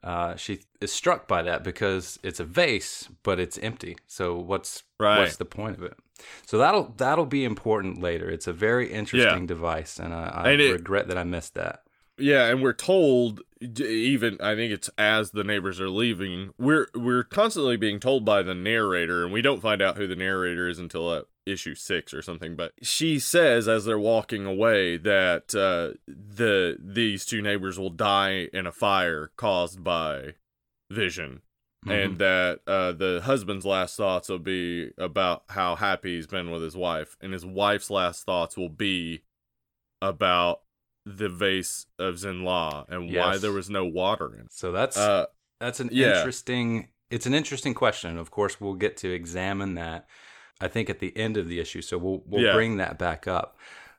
Uh, 0.07 0.37
she 0.37 0.61
is 0.81 0.93
struck 0.93 1.27
by 1.27 1.43
that 1.43 1.65
because 1.65 2.19
it's 2.23 2.39
a 2.39 2.45
vase, 2.45 3.09
but 3.25 3.41
it's 3.41 3.59
empty. 3.59 3.97
So 4.07 4.37
what's 4.37 4.85
Right. 5.01 5.19
what's 5.19 5.37
the 5.37 5.45
point 5.45 5.77
of 5.77 5.83
it? 5.83 5.95
So 6.47 6.57
that'll 6.59 6.95
that'll 6.97 7.27
be 7.27 7.45
important 7.45 8.01
later. 8.01 8.31
It's 8.31 8.47
a 8.47 8.53
very 8.53 8.93
interesting 8.93 9.47
device, 9.47 9.99
and 9.99 10.15
I, 10.15 10.29
I 10.33 10.51
And 10.53 10.61
it- 10.63 10.73
regret 10.73 11.09
that 11.09 11.19
I 11.19 11.25
missed 11.25 11.55
that. 11.55 11.83
Yeah, 12.19 12.47
and 12.47 12.63
we're 12.63 12.73
told 12.73 13.43
even 13.61 14.39
I 14.41 14.55
think 14.55 14.73
it's 14.73 14.89
as 14.97 15.33
the 15.33 15.45
neighbors 15.45 15.81
are 15.81 15.91
leaving, 15.91 16.55
we're 16.57 16.87
we're 16.95 17.25
constantly 17.25 17.77
being 17.77 18.01
told 18.01 18.25
by 18.25 18.43
the 18.43 18.55
narrator, 18.55 19.25
and 19.25 19.33
we 19.33 19.43
don't 19.43 19.61
find 19.61 19.83
out 19.83 19.97
who 19.99 20.07
the 20.07 20.17
narrator 20.17 20.69
is 20.69 20.79
until 20.79 21.11
issue 21.47 21.75
six 21.75 22.13
or 22.13 22.21
something. 22.23 22.57
But 22.57 22.73
she 22.83 23.19
says 23.19 23.69
as 23.69 23.85
they're 23.85 23.99
walking 23.99 24.45
away 24.45 24.97
that 24.99 25.55
uh, 25.55 25.97
the 26.07 26.77
these 26.79 27.25
two 27.25 27.41
neighbors 27.41 27.79
will 27.79 27.91
die 27.91 28.49
in 28.53 28.67
a 28.67 28.73
fire 28.73 29.31
caused 29.37 29.83
by 29.85 30.35
Vision, 30.91 31.43
and 31.89 32.19
that 32.19 32.61
uh, 32.67 32.93
the 32.93 33.21
husband's 33.25 33.65
last 33.65 33.97
thoughts 33.97 34.29
will 34.29 34.39
be 34.39 34.91
about 34.99 35.45
how 35.49 35.77
happy 35.77 36.17
he's 36.17 36.27
been 36.27 36.51
with 36.51 36.63
his 36.63 36.77
wife, 36.77 37.17
and 37.21 37.33
his 37.33 37.47
wife's 37.47 37.91
last 37.91 38.25
thoughts 38.25 38.57
will 38.57 38.69
be 38.69 39.23
about 40.03 40.61
the 41.05 41.29
vase 41.29 41.87
of 41.99 42.17
Zenn-La 42.17 42.85
and 42.89 43.15
why 43.15 43.39
there 43.39 43.53
was 43.53 43.71
no 43.71 43.85
water 43.85 44.35
in 44.35 44.41
it. 44.41 44.53
So 44.53 44.73
that's 44.73 44.97
Uh, 44.97 45.27
That's 45.61 45.81
an 45.81 45.89
Yeah. 45.93 46.19
interesting. 46.19 46.89
It's 47.11 47.25
an 47.27 47.33
interesting 47.33 47.73
question. 47.73 48.19
Of 48.19 48.31
course, 48.31 48.61
we'll 48.61 48.75
get 48.75 48.97
to 48.99 49.11
examine 49.11 49.75
that. 49.77 50.07
I 50.61 50.69
think 50.69 50.89
at 50.91 51.01
the 51.01 51.17
end 51.17 51.37
of 51.37 51.49
the 51.49 51.61
issue, 51.61 51.83
so 51.83 51.99
we'll 51.99 52.23
we'll 52.27 52.43
Yeah. 52.45 52.53
bring 52.53 52.77
that 52.79 52.99
back 52.99 53.27
up. 53.27 53.59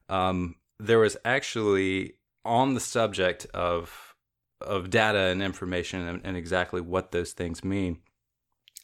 Um, 0.10 0.55
there 0.80 0.99
was 0.99 1.18
actually 1.26 2.14
on 2.45 2.74
the 2.74 2.80
subject 2.80 3.45
of 3.53 4.16
of 4.62 4.89
data 4.89 5.20
and 5.20 5.43
information 5.43 6.08
and, 6.08 6.22
and 6.24 6.36
exactly 6.36 6.82
what 6.82 7.12
those 7.12 7.32
things 7.34 7.64
mean. 7.64 7.99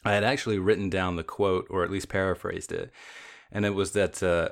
I 0.04 0.12
had 0.12 0.22
actually 0.22 0.58
written 0.58 0.88
down 0.90 1.16
the 1.16 1.24
quote, 1.24 1.66
or 1.70 1.82
at 1.82 1.90
least 1.90 2.08
paraphrased 2.08 2.70
it, 2.72 2.92
and 3.50 3.64
it 3.64 3.70
was 3.74 3.92
that 3.92 4.22
uh, 4.22 4.50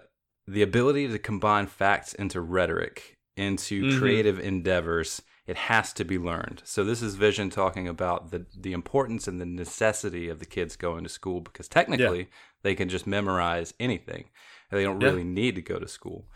the 0.49 0.62
ability 0.62 1.09
to 1.09 1.18
combine 1.18 1.66
facts 1.66 2.14
into 2.14 2.41
rhetoric, 2.41 3.18
into 3.37 3.85
Mhm. 3.85 3.99
creative 4.01 4.41
endeavors, 4.41 5.23
It 5.45 5.57
has 5.57 5.93
to 5.95 6.05
be 6.05 6.18
learned. 6.18 6.62
So 6.64 6.85
this 6.85 7.03
is 7.03 7.16
Vision 7.16 7.51
talking 7.51 7.89
about 7.89 8.31
the 8.31 8.47
the 8.57 8.73
importance 8.73 9.27
and 9.27 9.41
the 9.41 9.45
necessity 9.47 10.29
of 10.29 10.39
the 10.39 10.47
kids 10.47 10.77
going 10.77 11.03
to 11.03 11.11
school 11.11 11.41
because 11.41 11.66
technically 11.68 12.29
they 12.62 12.74
can 12.74 12.88
just 12.88 13.06
memorize 13.06 13.74
anything. 13.80 14.24
They 14.70 14.84
don't 14.84 15.00
Yeah. 15.00 15.08
really 15.08 15.24
need 15.24 15.54
to 15.56 15.62
go 15.62 15.78
to 15.78 15.88
school. 15.88 16.28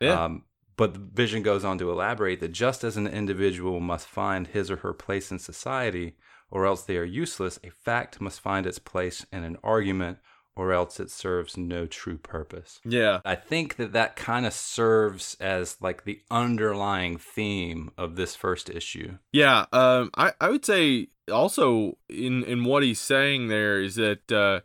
Yeah. 0.00 0.24
Um, 0.24 0.44
but 0.76 0.94
the 0.94 1.00
Vision 1.00 1.42
goes 1.42 1.64
on 1.64 1.78
to 1.78 1.90
elaborate 1.92 2.40
that 2.40 2.52
just 2.52 2.82
as 2.82 2.96
an 2.96 3.06
individual 3.06 3.78
must 3.78 4.08
find 4.08 4.48
his 4.48 4.70
or 4.70 4.76
her 4.78 4.92
place 4.92 5.30
in 5.30 5.38
society, 5.38 6.16
or 6.50 6.66
else 6.66 6.82
they 6.82 6.96
are 6.96 7.04
useless, 7.04 7.58
a 7.62 7.70
fact 7.70 8.20
must 8.20 8.40
find 8.40 8.66
its 8.66 8.78
place 8.80 9.24
in 9.32 9.44
an 9.44 9.56
argument, 9.62 10.18
or 10.56 10.72
else 10.72 10.98
it 11.00 11.10
serves 11.10 11.56
no 11.56 11.86
true 11.86 12.16
purpose. 12.18 12.80
Yeah. 12.84 13.20
I 13.24 13.34
think 13.36 13.76
that 13.76 13.92
that 13.92 14.16
kind 14.16 14.46
of 14.46 14.52
serves 14.52 15.36
as 15.40 15.76
like 15.80 16.04
the 16.04 16.20
underlying 16.30 17.18
theme 17.18 17.90
of 17.96 18.16
this 18.16 18.34
first 18.36 18.68
issue. 18.70 19.18
Yeah, 19.32 19.66
um, 19.72 20.10
I, 20.16 20.32
I 20.40 20.50
would 20.50 20.64
say 20.64 21.08
also 21.32 21.98
in, 22.08 22.42
in 22.44 22.64
what 22.64 22.82
he's 22.82 23.00
saying 23.00 23.48
there 23.48 23.80
is 23.80 23.94
that 23.96 24.30
uh, 24.30 24.60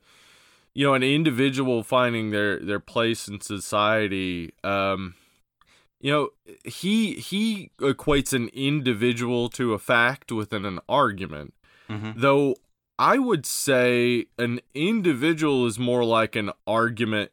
you 0.74 0.86
know 0.86 0.94
an 0.94 1.04
individual 1.04 1.84
finding 1.84 2.32
their, 2.32 2.60
their 2.60 2.80
place 2.80 3.28
in 3.28 3.42
society. 3.42 4.54
Um, 4.64 5.16
you 6.02 6.12
know, 6.12 6.30
he 6.64 7.16
he 7.16 7.72
equates 7.80 8.32
an 8.34 8.50
individual 8.54 9.50
to 9.50 9.74
a 9.74 9.80
fact 9.80 10.32
within 10.32 10.66
an 10.66 10.80
argument, 10.88 11.54
Mm-hmm. 11.90 12.20
though 12.22 12.56
I 13.00 13.18
would 13.18 13.46
say 13.46 14.26
an 14.38 14.60
individual 14.76 15.66
is 15.66 15.80
more 15.80 16.06
like 16.06 16.36
an 16.36 16.52
argument 16.68 17.32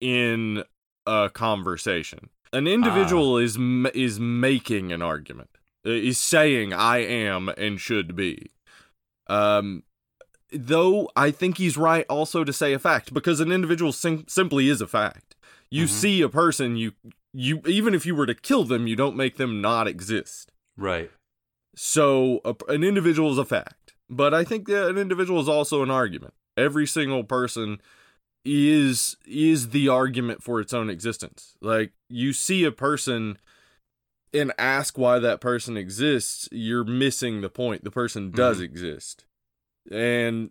in 0.00 0.64
a 1.06 1.30
conversation. 1.32 2.28
An 2.52 2.66
individual 2.66 3.38
is 3.38 3.56
is 3.94 4.20
making 4.20 4.92
an 4.92 5.02
argument. 5.02 5.50
Uh, 5.86 5.90
Is 5.90 6.18
saying 6.18 6.72
I 6.74 6.98
am 6.98 7.48
and 7.56 7.80
should 7.80 8.14
be. 8.14 8.50
Um 9.28 9.84
though 10.52 11.10
I 11.16 11.30
think 11.30 11.58
he's 11.58 11.76
right 11.76 12.04
also 12.08 12.44
to 12.44 12.52
say 12.52 12.72
a 12.72 12.78
fact 12.78 13.12
because 13.14 13.40
an 13.40 13.52
individual 13.52 13.92
sim- 13.92 14.24
simply 14.28 14.68
is 14.68 14.80
a 14.80 14.86
fact. 14.86 15.36
You 15.70 15.84
Mhm. 15.84 15.88
see 15.88 16.22
a 16.22 16.28
person 16.28 16.76
you 16.76 16.92
you 17.32 17.60
even 17.66 17.94
if 17.94 18.04
you 18.04 18.14
were 18.14 18.26
to 18.26 18.34
kill 18.34 18.64
them 18.64 18.86
you 18.88 18.96
don't 18.96 19.16
make 19.16 19.36
them 19.36 19.60
not 19.60 19.86
exist. 19.86 20.50
Right. 20.76 21.10
So 21.76 22.40
a, 22.44 22.54
an 22.68 22.82
individual 22.82 23.30
is 23.30 23.38
a 23.38 23.44
fact, 23.44 23.94
but 24.08 24.34
I 24.34 24.42
think 24.44 24.66
that 24.66 24.88
an 24.88 24.98
individual 24.98 25.40
is 25.40 25.48
also 25.48 25.82
an 25.82 25.90
argument. 25.90 26.34
Every 26.56 26.86
single 26.86 27.22
person 27.24 27.80
is 28.44 29.16
is 29.26 29.68
the 29.68 29.88
argument 29.88 30.42
for 30.42 30.60
its 30.60 30.72
own 30.72 30.90
existence. 30.90 31.54
Like 31.60 31.92
you 32.08 32.32
see 32.32 32.64
a 32.64 32.72
person 32.72 33.38
and 34.32 34.52
ask 34.58 34.96
why 34.96 35.18
that 35.18 35.40
person 35.40 35.76
exists, 35.76 36.48
you're 36.52 36.84
missing 36.84 37.40
the 37.40 37.50
point. 37.50 37.84
The 37.84 37.90
person 37.90 38.30
does 38.30 38.58
Mhm. 38.60 38.64
exist. 38.64 39.24
And 39.90 40.50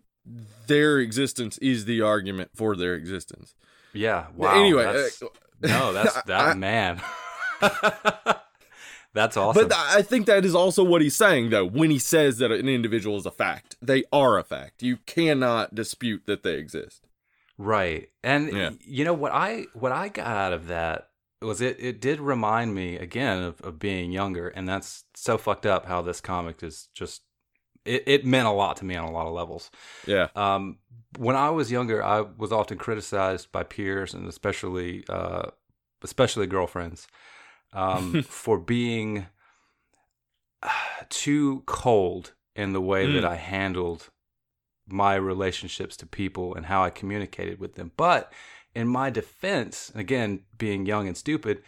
their 0.66 0.98
existence 0.98 1.58
is 1.58 1.84
the 1.84 2.00
argument 2.02 2.50
for 2.54 2.76
their 2.76 2.94
existence. 2.94 3.54
Yeah. 3.92 4.26
Wow. 4.36 4.58
anyway, 4.60 4.84
that's- 4.84 5.22
uh, 5.22 5.26
no, 5.62 5.92
that's 5.92 6.22
that 6.26 6.40
I- 6.40 6.54
man. 6.54 7.02
that's 9.12 9.36
awesome. 9.36 9.68
But 9.68 9.76
I 9.76 10.02
think 10.02 10.26
that 10.26 10.44
is 10.44 10.54
also 10.54 10.84
what 10.84 11.02
he's 11.02 11.16
saying, 11.16 11.50
though, 11.50 11.66
when 11.66 11.90
he 11.90 11.98
says 11.98 12.38
that 12.38 12.52
an 12.52 12.68
individual 12.68 13.16
is 13.16 13.26
a 13.26 13.30
fact. 13.30 13.76
They 13.82 14.04
are 14.12 14.38
a 14.38 14.44
fact. 14.44 14.82
You 14.82 14.98
cannot 15.06 15.74
dispute 15.74 16.22
that 16.26 16.42
they 16.42 16.54
exist. 16.54 17.06
Right. 17.58 18.08
And 18.22 18.52
Yeah. 18.52 18.70
you 18.80 19.04
know 19.04 19.12
what 19.14 19.32
I 19.32 19.66
what 19.74 19.92
I 19.92 20.08
got 20.08 20.26
out 20.28 20.52
of 20.54 20.68
that 20.68 21.08
was 21.42 21.60
it 21.60 21.76
it 21.78 22.00
did 22.00 22.20
remind 22.20 22.74
me 22.74 22.96
again 22.96 23.42
of, 23.42 23.60
of 23.62 23.78
being 23.78 24.12
younger 24.12 24.48
and 24.48 24.66
that's 24.68 25.04
so 25.14 25.36
fucked 25.36 25.66
up 25.66 25.84
how 25.86 26.00
this 26.02 26.20
comic 26.22 26.62
is 26.62 26.88
just 26.94 27.20
it, 27.84 28.04
it 28.06 28.24
meant 28.24 28.46
a 28.46 28.50
lot 28.52 28.76
to 28.78 28.84
me 28.84 28.96
on 28.96 29.04
a 29.04 29.10
lot 29.10 29.26
of 29.26 29.32
levels. 29.32 29.70
Yeah. 30.06 30.28
Um 30.36 30.78
when 31.18 31.36
I 31.36 31.50
was 31.50 31.70
younger 31.72 32.02
I 32.04 32.20
was 32.20 32.52
often 32.52 32.78
criticized 32.78 33.50
by 33.52 33.62
peers 33.62 34.14
and 34.14 34.28
especially 34.28 35.04
uh 35.08 35.50
especially 36.02 36.46
girlfriends 36.46 37.08
um 37.72 38.22
for 38.26 38.58
being 38.58 39.26
uh, 40.62 40.68
too 41.08 41.62
cold 41.66 42.34
in 42.54 42.72
the 42.72 42.80
way 42.80 43.06
that 43.06 43.24
Mm. 43.24 43.28
I 43.28 43.36
handled 43.36 44.10
my 44.86 45.14
relationships 45.14 45.96
to 45.98 46.06
people 46.06 46.54
and 46.54 46.66
how 46.66 46.82
I 46.84 46.90
communicated 46.90 47.58
with 47.58 47.74
them. 47.76 47.92
But 47.96 48.32
in 48.74 48.88
my 48.88 49.08
defense, 49.10 49.92
again, 49.94 50.42
being 50.58 50.84
young 50.86 51.06
and 51.06 51.16
stupid, 51.16 51.62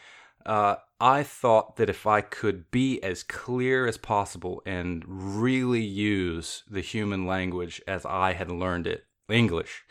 uh, 0.46 0.76
I 1.00 1.22
thought 1.22 1.76
that 1.76 1.90
if 1.90 2.06
I 2.06 2.20
could 2.20 2.70
be 2.70 3.02
as 3.02 3.22
clear 3.22 3.86
as 3.86 3.96
possible 3.98 4.62
and 4.64 5.02
really 5.06 5.82
use 5.82 6.62
the 6.70 6.80
human 6.80 7.26
language 7.26 7.82
as 7.88 8.06
I 8.06 8.32
had 8.34 8.50
learned 8.50 8.86
it, 8.86 9.04
English, 9.28 9.84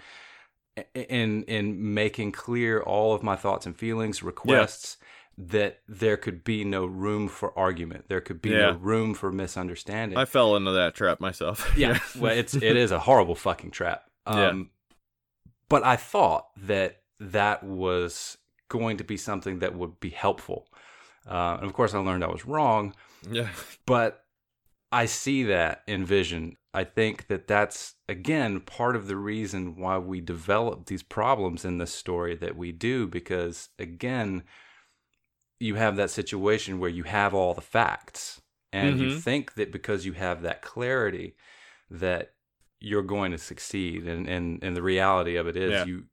in 0.96 1.44
in 1.44 1.94
making 1.94 2.32
clear 2.32 2.82
all 2.82 3.14
of 3.14 3.24
my 3.24 3.36
thoughts 3.36 3.66
and 3.66 3.76
feelings, 3.78 4.24
requests, 4.24 4.98
that 5.38 5.80
there 5.88 6.18
could 6.18 6.44
be 6.44 6.64
no 6.64 6.86
room 6.86 7.28
for 7.28 7.58
argument. 7.58 8.06
There 8.08 8.22
could 8.22 8.42
be 8.42 8.52
Yeah. 8.52 8.72
no 8.72 8.78
room 8.78 9.14
for 9.14 9.32
misunderstanding 9.32 10.18
I 10.18 10.26
fell 10.26 10.56
into 10.56 10.72
that 10.72 10.94
trap 10.96 11.20
myself. 11.20 11.74
yeah 11.78 12.00
well 12.18 12.32
it's 12.38 12.54
it 12.54 12.64
is 12.64 12.92
a 12.92 13.00
horrible 13.00 13.36
fucking 13.36 13.72
trap 13.72 14.04
um 14.26 14.38
Yeah. 14.38 14.64
but 15.70 15.84
i 15.84 15.96
thought 15.96 16.48
that 16.58 17.02
that 17.20 17.64
was 17.64 18.38
going 18.80 18.98
to 18.98 19.04
be 19.14 19.18
something 19.18 19.60
that 19.60 19.76
would 19.80 19.96
be 20.00 20.10
helpful 20.26 20.62
uh, 21.34 21.56
and 21.60 21.66
of 21.70 21.74
course 21.74 21.94
i 21.94 22.00
learned 22.00 22.24
i 22.24 22.32
was 22.38 22.46
wrong 22.54 22.94
yeah. 23.38 23.50
but 23.86 24.12
i 25.02 25.06
see 25.06 25.44
that 25.44 25.84
in 25.88 26.06
vision 26.06 26.44
i 26.74 26.84
think 26.98 27.28
that 27.28 27.48
that's 27.48 27.96
again 28.08 28.60
part 28.78 28.96
of 28.96 29.08
the 29.08 29.16
reason 29.34 29.76
why 29.84 29.98
we 30.12 30.20
develop 30.22 30.78
these 30.86 31.04
problems 31.04 31.66
in 31.66 31.78
this 31.78 31.94
story 32.04 32.36
that 32.36 32.56
we 32.56 32.72
do 32.72 33.08
because 33.08 33.70
again 33.78 34.44
you 35.60 35.76
have 35.76 35.96
that 35.96 36.10
situation 36.10 36.80
where 36.80 36.90
you 36.90 37.04
have 37.04 37.34
all 37.34 37.54
the 37.54 37.62
facts 37.62 38.42
and 38.74 39.00
you 39.00 39.08
Mhm. 39.08 39.22
think 39.22 39.54
that 39.56 39.72
because 39.72 40.06
you 40.08 40.14
have 40.14 40.42
that 40.42 40.62
clarity 40.62 41.36
that 41.90 42.34
you're 42.80 43.04
going 43.04 43.32
to 43.32 43.38
succeed 43.38 44.08
and 44.08 44.28
and, 44.28 44.64
and 44.64 44.76
the 44.76 44.82
reality 44.82 45.36
of 45.36 45.46
it 45.48 45.56
is 45.56 45.72
Yeah. 45.72 45.86
you 45.86 46.06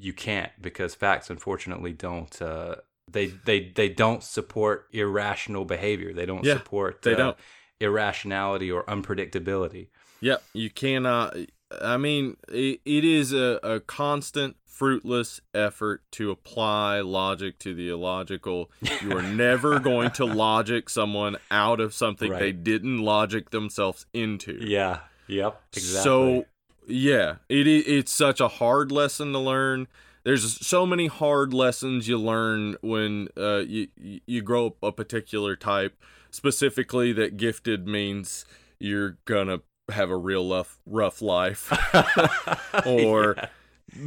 you 0.00 0.12
can't 0.12 0.52
because 0.60 0.94
facts 0.94 1.30
unfortunately 1.30 1.92
don't 1.92 2.40
uh, 2.42 2.76
they 3.10 3.26
they 3.26 3.70
they 3.74 3.88
don't 3.88 4.22
support 4.22 4.86
irrational 4.92 5.64
behavior 5.64 6.12
they 6.12 6.26
don't 6.26 6.44
Yeah, 6.44 6.54
support 6.54 7.02
they 7.02 7.14
uh, 7.14 7.16
don't. 7.16 7.36
irrationality 7.80 8.70
or 8.70 8.84
unpredictability 8.84 9.88
Yep. 10.20 10.42
You 10.52 10.70
cannot. 10.70 11.36
I 11.80 11.96
mean, 11.96 12.36
it, 12.48 12.80
it 12.84 13.04
is 13.04 13.32
a, 13.32 13.60
a 13.62 13.78
constant, 13.80 14.56
fruitless 14.64 15.40
effort 15.54 16.02
to 16.12 16.30
apply 16.30 17.00
logic 17.00 17.58
to 17.60 17.74
the 17.74 17.88
illogical. 17.88 18.70
You 19.02 19.14
are 19.16 19.22
never 19.22 19.78
going 19.78 20.10
to 20.12 20.24
logic 20.46 20.88
someone 20.90 21.36
out 21.50 21.78
of 21.80 21.94
something 21.94 22.32
they 22.32 22.52
didn't 22.52 22.98
logic 22.98 23.50
themselves 23.50 24.06
into. 24.12 24.58
yeah 24.60 25.00
yep 25.28 25.60
exactly 25.76 26.38
So 26.40 26.46
yeah, 26.88 27.36
it 27.48 27.66
it's 27.66 28.12
such 28.12 28.40
a 28.40 28.48
hard 28.48 28.90
lesson 28.90 29.32
to 29.32 29.38
learn. 29.38 29.86
There's 30.24 30.66
so 30.66 30.84
many 30.84 31.06
hard 31.06 31.54
lessons 31.54 32.08
you 32.08 32.18
learn 32.18 32.76
when 32.80 33.28
uh, 33.36 33.58
you 33.58 33.88
you 33.96 34.42
grow 34.42 34.66
up 34.66 34.76
a 34.82 34.92
particular 34.92 35.56
type. 35.56 35.94
Specifically, 36.30 37.12
that 37.14 37.36
gifted 37.36 37.86
means 37.86 38.44
you're 38.78 39.18
gonna 39.24 39.60
have 39.90 40.10
a 40.10 40.16
real 40.16 40.48
rough 40.50 40.78
rough 40.86 41.22
life, 41.22 41.72
or 42.86 43.34
Yeah. 43.38 43.48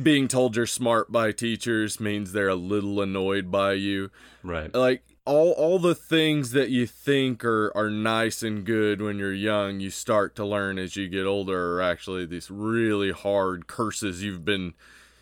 being 0.03 0.27
told 0.27 0.55
you're 0.55 0.67
smart 0.67 1.11
by 1.11 1.31
teachers 1.31 1.99
means 1.99 2.31
they're 2.33 2.49
a 2.49 2.55
little 2.55 3.01
annoyed 3.01 3.49
by 3.49 3.73
you 3.73 4.11
right 4.43 4.73
like 4.75 5.03
all 5.25 5.51
all 5.51 5.79
the 5.79 5.95
things 5.95 6.51
that 6.51 6.69
you 6.69 6.87
think 6.87 7.45
are 7.45 7.71
are 7.75 7.89
nice 7.89 8.41
and 8.43 8.65
good 8.65 9.01
when 9.01 9.17
you're 9.17 9.33
young 9.33 9.79
you 9.79 9.89
start 9.89 10.35
to 10.35 10.45
learn 10.45 10.79
as 10.79 10.95
you 10.95 11.07
get 11.07 11.25
older 11.25 11.75
are 11.75 11.81
actually 11.81 12.25
these 12.25 12.49
really 12.49 13.11
hard 13.11 13.67
curses 13.67 14.23
you've 14.23 14.45
been 14.45 14.73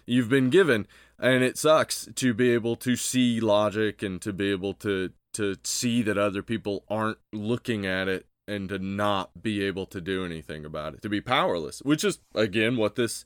you've 0.05 0.29
been 0.29 0.49
given. 0.49 0.87
And 1.21 1.43
it 1.43 1.57
sucks 1.57 2.07
to 2.15 2.33
be 2.33 2.51
able 2.51 2.77
to 2.77 2.95
see 2.95 3.41
logic 3.41 4.01
and 4.01 4.21
to 4.21 4.31
be 4.31 4.51
able 4.51 4.73
to 4.75 5.11
to 5.33 5.55
see 5.63 6.01
that 6.01 6.17
other 6.17 6.41
people 6.41 6.85
aren't 6.89 7.19
looking 7.31 7.85
at 7.85 8.07
it 8.07 8.25
and 8.47 8.69
to 8.69 8.79
not 8.79 9.43
be 9.43 9.63
able 9.63 9.85
to 9.85 10.01
do 10.01 10.25
anything 10.25 10.65
about 10.65 10.95
it 10.95 11.03
to 11.03 11.09
be 11.09 11.21
powerless 11.21 11.83
which 11.83 12.03
is 12.03 12.17
again 12.33 12.77
what 12.77 12.95
this 12.95 13.25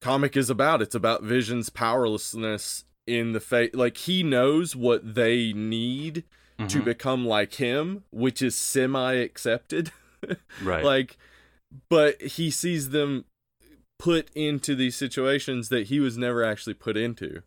comic 0.00 0.36
is 0.36 0.50
about. 0.50 0.82
It's 0.82 0.94
about 0.94 1.22
vision's 1.22 1.70
powerlessness 1.70 2.84
in 3.08 3.32
the 3.32 3.40
face 3.40 3.70
like 3.74 3.96
he 3.96 4.22
knows 4.22 4.76
what 4.76 5.14
they 5.14 5.52
need 5.52 6.24
to 6.58 6.80
Mhm. 6.80 6.84
become 6.84 7.24
like 7.26 7.54
him 7.54 8.04
which 8.10 8.42
is 8.42 8.54
semi 8.54 9.12
accepted 9.14 9.90
right. 10.62 10.84
Like 10.84 11.16
but 11.88 12.20
he 12.20 12.50
sees 12.50 12.90
them 12.90 13.24
put 13.98 14.28
into 14.34 14.74
these 14.74 14.96
situations 14.96 15.68
that 15.68 15.86
he 15.88 16.00
was 16.00 16.16
never 16.18 16.42
actually 16.44 16.74
put 16.74 16.96
into. 16.96 17.42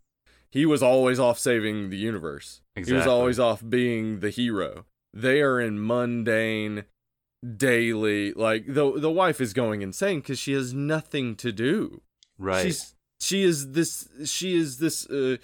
He 0.49 0.65
was 0.65 0.83
always 0.83 1.19
off 1.19 1.39
saving 1.39 1.89
the 1.89 1.97
universe. 1.97 2.61
He 2.75 2.91
was 2.93 3.07
always 3.07 3.39
off 3.39 3.61
being 3.67 4.19
the 4.19 4.29
hero. 4.29 4.85
They 5.13 5.41
are 5.41 5.59
in 5.59 5.85
mundane 5.85 6.85
daily 7.57 8.33
like 8.33 8.65
the 8.67 8.99
the 8.99 9.09
wife 9.11 9.41
is 9.41 9.53
going 9.53 9.81
insane 9.81 10.19
because 10.19 10.39
she 10.39 10.53
has 10.53 10.73
nothing 10.73 11.35
to 11.37 11.51
do. 11.51 12.01
Right. 12.37 12.63
she's 12.63 12.95
she 13.21 13.43
is 13.43 13.71
this 13.71 14.07
she 14.25 14.55
is 14.55 14.77
this 14.79 15.07
uh, 15.09 15.37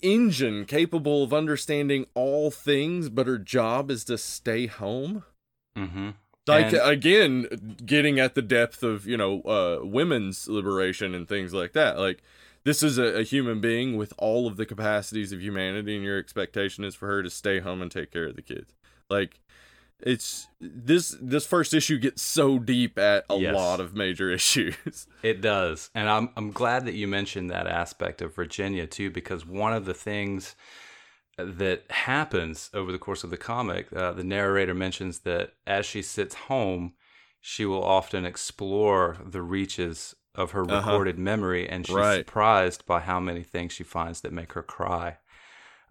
engine 0.00 0.64
capable 0.64 1.22
of 1.22 1.32
understanding 1.32 2.06
all 2.14 2.50
things 2.50 3.08
but 3.08 3.26
her 3.26 3.38
job 3.38 3.90
is 3.90 4.04
to 4.04 4.18
stay 4.18 4.66
home. 4.66 5.24
Mm-hmm. 5.76 6.10
like 6.46 6.72
And- 6.72 6.82
again 6.90 7.76
getting 7.86 8.18
at 8.18 8.34
the 8.34 8.42
depth 8.42 8.82
of 8.82 9.06
you 9.06 9.16
know 9.16 9.40
uh 9.42 9.84
women's 9.86 10.48
liberation 10.48 11.14
and 11.14 11.28
things 11.28 11.54
like 11.54 11.72
that. 11.72 11.98
Like 11.98 12.22
this 12.64 12.82
is 12.82 12.98
a, 12.98 13.20
a 13.20 13.22
human 13.22 13.60
being 13.60 13.96
with 13.96 14.12
all 14.18 14.46
of 14.46 14.56
the 14.56 14.66
capacities 14.66 15.32
of 15.32 15.40
humanity 15.42 15.96
and 15.96 16.04
your 16.04 16.18
expectation 16.18 16.84
is 16.84 16.94
for 16.94 17.08
her 17.08 17.22
to 17.22 17.30
stay 17.30 17.60
home 17.60 17.80
and 17.82 17.90
take 17.90 18.10
care 18.12 18.26
of 18.26 18.36
the 18.36 18.42
kids. 18.42 18.74
Like 19.08 19.40
it's 20.02 20.48
this 20.60 21.16
this 21.20 21.46
first 21.46 21.74
issue 21.74 21.98
gets 21.98 22.22
so 22.22 22.58
deep 22.58 22.98
at 22.98 23.24
a 23.30 23.36
Yes. 23.36 23.54
lot 23.54 23.80
of 23.80 23.94
major 23.94 24.30
issues 24.38 25.06
It 25.22 25.40
does. 25.40 25.90
And 25.94 26.08
I'm 26.08 26.30
I'm 26.36 26.50
glad 26.52 26.84
that 26.86 26.94
you 26.94 27.06
mentioned 27.06 27.50
that 27.50 27.66
aspect 27.66 28.20
of 28.22 28.34
Virginia 28.34 28.86
too 28.86 29.10
because 29.10 29.46
one 29.46 29.72
of 29.72 29.84
the 29.84 29.94
things 29.94 30.56
that 31.38 31.90
happens 31.90 32.70
over 32.74 32.92
the 32.92 32.98
course 32.98 33.24
of 33.24 33.30
the 33.30 33.36
comic, 33.36 33.92
uh, 33.92 34.12
the 34.12 34.24
narrator 34.24 34.74
mentions 34.74 35.20
that 35.20 35.54
as 35.66 35.86
she 35.86 36.02
sits 36.02 36.34
home, 36.34 36.92
she 37.40 37.64
will 37.64 37.82
often 37.82 38.24
explore 38.26 39.16
the 39.24 39.42
reaches 39.42 40.14
of 40.34 40.50
her 40.52 40.62
Uh-huh. 40.62 40.90
recorded 40.90 41.18
memory 41.18 41.68
and 41.68 41.86
she's 41.86 41.94
Right. 41.94 42.18
surprised 42.18 42.84
by 42.86 43.00
how 43.00 43.18
many 43.20 43.42
things 43.42 43.72
she 43.72 43.84
finds 43.84 44.20
that 44.20 44.32
make 44.32 44.52
her 44.52 44.62
cry. 44.62 45.18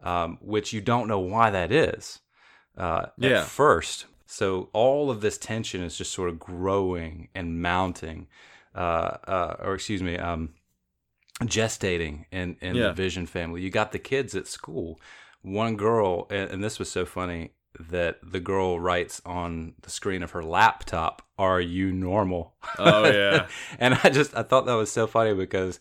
Um, 0.04 0.40
which 0.42 0.74
you 0.74 0.82
don't 0.82 1.08
know 1.08 1.20
why 1.20 1.52
that 1.52 1.72
is 1.72 2.22
uh, 2.78 3.08
Yeah. 3.18 3.42
at 3.42 3.48
first. 3.48 4.06
So 4.26 4.70
all 4.74 5.12
of 5.12 5.22
this 5.22 5.38
tension 5.38 5.84
is 5.84 5.98
just 5.98 6.14
sort 6.14 6.30
of 6.30 6.40
growing 6.40 7.28
and 7.36 7.62
mounting, 7.62 8.28
uh, 8.74 9.18
uh, 9.28 9.56
or 9.60 9.74
excuse 9.76 10.02
me, 10.02 10.18
um, 10.18 10.54
gestating 11.42 12.26
in 12.32 12.58
in 12.62 12.78
Yeah. 12.78 12.88
the 12.90 12.94
Vision 12.94 13.26
family. 13.26 13.62
You 13.62 13.70
got 13.70 13.92
the 13.92 14.00
kids 14.00 14.36
at 14.36 14.48
school. 14.48 15.00
One 15.42 15.76
girl, 15.76 16.28
and, 16.30 16.52
and 16.52 16.64
this 16.64 16.78
was 16.80 16.92
so 16.92 17.06
funny 17.06 17.52
that 17.80 18.20
the 18.22 18.40
girl 18.40 18.80
writes 18.80 19.22
on 19.26 19.74
the 19.82 19.90
screen 19.90 20.22
of 20.24 20.32
her 20.32 20.44
laptop, 20.44 21.22
"Are 21.38 21.60
you 21.62 21.92
normal?" 21.92 22.56
oh 22.78 23.08
yeah 23.08 23.48
and 23.80 24.00
I 24.04 24.10
just 24.10 24.36
I 24.36 24.44
thought 24.44 24.66
that 24.68 24.74
was 24.76 24.92
so 24.92 25.08
funny 25.08 25.34
because 25.34 25.80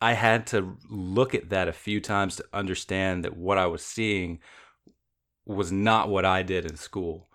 I 0.00 0.12
had 0.14 0.46
to 0.48 0.76
look 0.88 1.34
at 1.34 1.50
that 1.50 1.68
a 1.68 1.72
few 1.72 2.00
times 2.00 2.36
to 2.36 2.44
understand 2.52 3.24
that 3.24 3.36
what 3.36 3.58
I 3.58 3.66
was 3.66 3.84
seeing 3.84 4.38
was 5.54 5.70
not 5.72 6.08
what 6.08 6.24
I 6.24 6.42
did 6.42 6.64
in 6.64 6.76
school. 6.76 7.28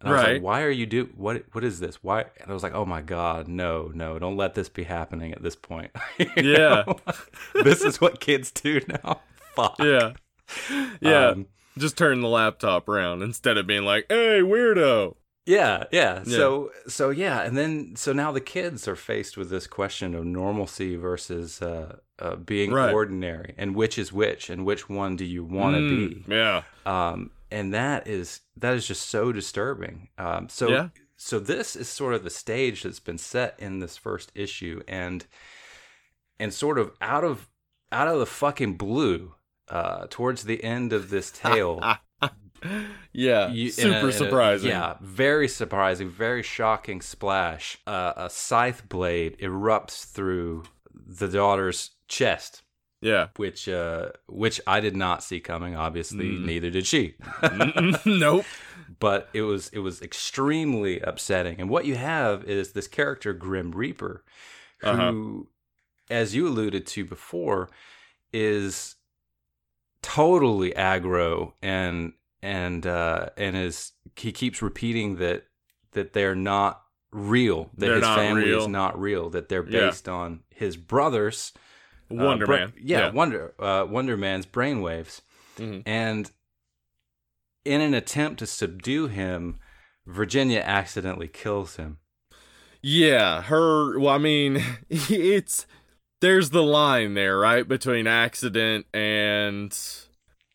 And 0.00 0.08
I 0.08 0.12
was 0.12 0.22
Right. 0.22 0.32
like, 0.34 0.42
why 0.42 0.62
are 0.62 0.70
you 0.70 0.86
do 0.86 1.10
what 1.16 1.44
what 1.52 1.62
is 1.64 1.78
this? 1.80 2.02
Why 2.02 2.22
and 2.40 2.50
I 2.50 2.52
was 2.54 2.62
like, 2.62 2.74
oh 2.74 2.84
my 2.86 3.02
God, 3.02 3.48
no, 3.48 3.90
no, 3.94 4.18
don't 4.18 4.36
let 4.36 4.54
this 4.54 4.68
be 4.68 4.84
happening 4.84 5.32
at 5.32 5.42
this 5.42 5.56
point. 5.56 5.90
Yeah. 6.36 6.84
this 7.64 7.82
is 7.82 8.00
what 8.00 8.20
kids 8.20 8.50
do 8.50 8.80
now. 8.88 9.20
Fuck. 9.56 9.76
yeah 9.78 10.12
yeah 11.00 11.28
Um, 11.30 11.46
just 11.78 11.96
turn 11.96 12.20
the 12.20 12.28
laptop 12.28 12.88
around 12.88 13.22
instead 13.22 13.56
of 13.56 13.66
being 13.66 13.84
like 13.84 14.06
hey 14.08 14.40
weirdo 14.42 15.14
Yeah, 15.46 15.84
yeah. 15.92 16.22
Yeah. 16.26 16.36
So 16.36 16.70
so 16.88 17.10
yeah, 17.10 17.42
and 17.42 17.56
then 17.56 17.94
so 17.96 18.12
now 18.12 18.32
the 18.32 18.40
kids 18.40 18.86
are 18.88 18.96
faced 18.96 19.36
with 19.36 19.50
this 19.50 19.66
question 19.66 20.14
of 20.14 20.24
normalcy 20.24 20.96
versus 20.96 21.60
uh, 21.62 21.96
uh, 22.18 22.36
being 22.36 22.70
Right. 22.72 22.92
ordinary, 22.94 23.54
and 23.58 23.74
which 23.74 23.98
is 23.98 24.12
which, 24.12 24.50
and 24.50 24.64
which 24.64 24.88
one 24.88 25.16
do 25.16 25.24
you 25.24 25.44
want 25.44 25.74
to 25.76 25.82
Mm, 25.82 26.26
be? 26.26 26.34
yeah 26.34 26.62
Um, 26.86 27.30
and 27.50 27.72
that 27.74 28.06
is 28.06 28.40
that 28.56 28.74
is 28.74 28.86
just 28.86 29.08
so 29.08 29.32
disturbing. 29.32 30.08
Um, 30.18 30.48
so 30.48 30.68
Yeah. 30.68 30.88
so 31.16 31.38
this 31.38 31.76
is 31.76 31.88
sort 31.88 32.14
of 32.14 32.24
the 32.24 32.30
stage 32.30 32.82
that's 32.82 33.00
been 33.00 33.18
set 33.18 33.54
in 33.58 33.78
this 33.80 33.96
first 33.96 34.32
issue, 34.34 34.82
and 34.88 35.26
and 36.38 36.52
sort 36.54 36.78
of 36.78 36.92
out 37.00 37.24
of 37.24 37.48
out 37.92 38.08
of 38.08 38.18
the 38.18 38.26
fucking 38.26 38.76
blue, 38.76 39.34
uh, 39.68 40.06
towards 40.10 40.44
the 40.44 40.62
end 40.62 40.92
of 40.92 41.10
this 41.10 41.30
tale. 41.30 41.80
yeah 43.12 43.48
You- 43.50 43.66
in 43.66 43.72
super 43.72 43.94
a- 43.96 44.00
in 44.00 44.08
a- 44.08 44.12
surprising 44.12 44.68
yeah, 44.70 44.96
very 45.00 45.48
surprising, 45.48 46.08
very 46.10 46.42
shocking 46.42 47.00
splash. 47.00 47.78
Uh, 47.86 48.12
a 48.16 48.30
scythe 48.30 48.88
blade 48.88 49.38
erupts 49.38 50.04
through 50.04 50.64
the 50.94 51.28
daughter's 51.28 51.90
chest, 52.08 52.62
yeah 53.00 53.28
which 53.36 53.68
uh, 53.68 54.10
which 54.28 54.60
I 54.66 54.80
did 54.80 54.96
not 54.96 55.22
see 55.22 55.40
coming. 55.40 55.74
Obviously, 55.76 56.26
Mm. 56.30 56.44
neither 56.44 56.70
did 56.70 56.86
she. 56.86 57.14
nope 58.06 58.44
but 58.98 59.28
it 59.32 59.42
was 59.42 59.68
it 59.72 59.78
was 59.78 60.02
extremely 60.02 61.00
upsetting. 61.00 61.60
And 61.60 61.70
what 61.70 61.84
you 61.86 61.94
have 61.94 62.44
is 62.44 62.72
this 62.72 62.88
character 62.88 63.32
Grim 63.32 63.70
Reaper, 63.70 64.24
who, 64.78 64.88
Uh-huh. 64.88 66.14
as 66.14 66.34
you 66.34 66.48
alluded 66.48 66.86
to 66.88 67.04
before, 67.04 67.70
is 68.32 68.96
totally 70.02 70.72
aggro 70.72 71.52
and 71.62 72.12
and 72.42 72.86
uh, 72.86 73.26
and 73.36 73.56
is 73.56 73.92
he 74.16 74.32
keeps 74.32 74.62
repeating 74.62 75.16
that 75.16 75.44
that 75.92 76.12
they're 76.12 76.34
not 76.34 76.82
real, 77.12 77.70
that 77.76 77.86
They're 77.86 77.94
his 77.96 78.04
family 78.04 78.44
real. 78.44 78.60
is 78.62 78.68
not 78.68 78.98
real, 79.00 79.30
that 79.30 79.48
they're 79.48 79.64
Yeah. 79.68 79.86
based 79.88 80.08
on 80.08 80.40
his 80.50 80.76
brothers. 80.76 81.52
Uh, 82.10 82.14
wonder 82.14 82.46
bra- 82.46 82.56
man 82.58 82.72
yeah, 82.80 83.10
Wonder 83.10 83.54
uh, 83.58 83.86
Wonder 83.88 84.16
Man's 84.16 84.46
brainwaves. 84.46 85.20
Mhm. 85.56 85.82
And 85.86 86.30
in 87.64 87.80
an 87.80 87.94
attempt 87.94 88.38
to 88.38 88.46
subdue 88.46 89.06
him, 89.08 89.58
Virginia 90.06 90.60
accidentally 90.60 91.28
kills 91.28 91.76
him. 91.76 91.98
Yeah, 92.82 93.42
her. 93.42 93.98
Well, 93.98 94.14
I 94.14 94.18
mean, 94.18 94.62
it's 94.88 95.66
there's 96.20 96.50
the 96.50 96.62
line 96.62 97.14
there, 97.14 97.38
right, 97.38 97.66
between 97.68 98.06
accident 98.06 98.86
and 98.94 99.76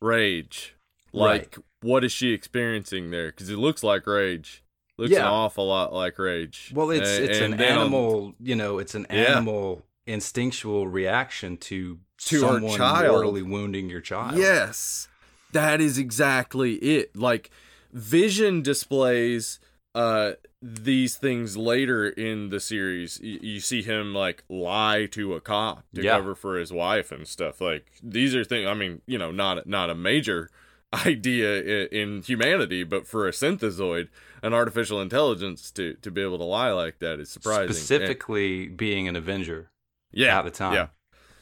rage. 0.01 0.75
Like, 1.13 1.57
what 1.81 2.03
is 2.03 2.11
she 2.11 2.31
experiencing 2.31 3.11
there? 3.11 3.27
Because 3.27 3.49
it 3.49 3.57
looks 3.57 3.83
like 3.83 4.05
rage. 4.07 4.63
Looks 4.97 5.13
an 5.13 5.21
awful 5.23 5.67
lot 5.67 5.93
like 5.93 6.17
rage. 6.17 6.71
Well, 6.73 6.89
it's 6.89 7.09
it's 7.09 7.37
an 7.39 7.53
and 7.53 7.61
on- 7.61 7.67
animal, 7.67 8.33
you 8.39 8.55
know, 8.55 8.79
it's 8.79 8.95
an 8.95 9.05
Yeah. 9.09 9.35
animal 9.37 9.85
instinctual 10.07 10.87
reaction 10.87 11.57
to, 11.57 11.99
To 12.25 12.39
someone 12.39 12.77
child. 12.77 13.07
mortally 13.11 13.41
wounding 13.41 13.89
your 13.89 14.01
child. 14.01 14.37
Yes, 14.37 15.07
that 15.51 15.81
is 15.81 15.97
exactly 15.97 16.73
it. 16.75 17.15
Like 17.15 17.49
Vision 17.93 18.61
displays 18.61 19.59
uh 19.93 20.33
these 20.61 21.15
things 21.15 21.55
later 21.55 22.09
in 22.09 22.49
the 22.49 22.59
series. 22.59 23.19
Y- 23.23 23.39
you 23.41 23.59
see 23.59 23.81
him 23.81 24.13
like 24.13 24.43
lie 24.49 25.05
to 25.11 25.33
a 25.35 25.39
cop 25.41 25.85
to 25.93 26.01
Yeah. 26.03 26.17
cover 26.17 26.35
for 26.35 26.57
his 26.57 26.73
wife 26.73 27.11
and 27.11 27.25
stuff. 27.27 27.61
Like 27.61 27.85
these 28.03 28.35
are 28.35 28.43
things. 28.43 28.67
I 28.67 28.73
mean, 28.73 29.01
you 29.05 29.17
know, 29.17 29.31
not 29.31 29.65
not 29.67 29.89
a 29.89 29.95
major 29.95 30.49
idea 31.05 31.59
i- 31.59 31.87
in 31.91 32.21
humanity, 32.23 32.83
but 32.83 33.07
for 33.07 33.27
a 33.27 33.31
synthezoid, 33.31 34.09
an 34.43 34.53
artificial 34.53 34.99
intelligence 35.01 35.71
to 35.71 35.93
to 36.01 36.11
be 36.11 36.21
able 36.21 36.37
to 36.39 36.43
lie 36.43 36.71
like 36.71 36.99
that 36.99 37.19
is 37.21 37.29
surprising. 37.29 37.67
And- 37.67 37.75
Specifically 37.75 38.67
being 38.67 39.07
an 39.07 39.15
Avenger 39.15 39.69
yeah, 40.15 40.39
at 40.39 40.45
the 40.45 40.51
time. 40.51 40.73
Yeah. 40.73 40.87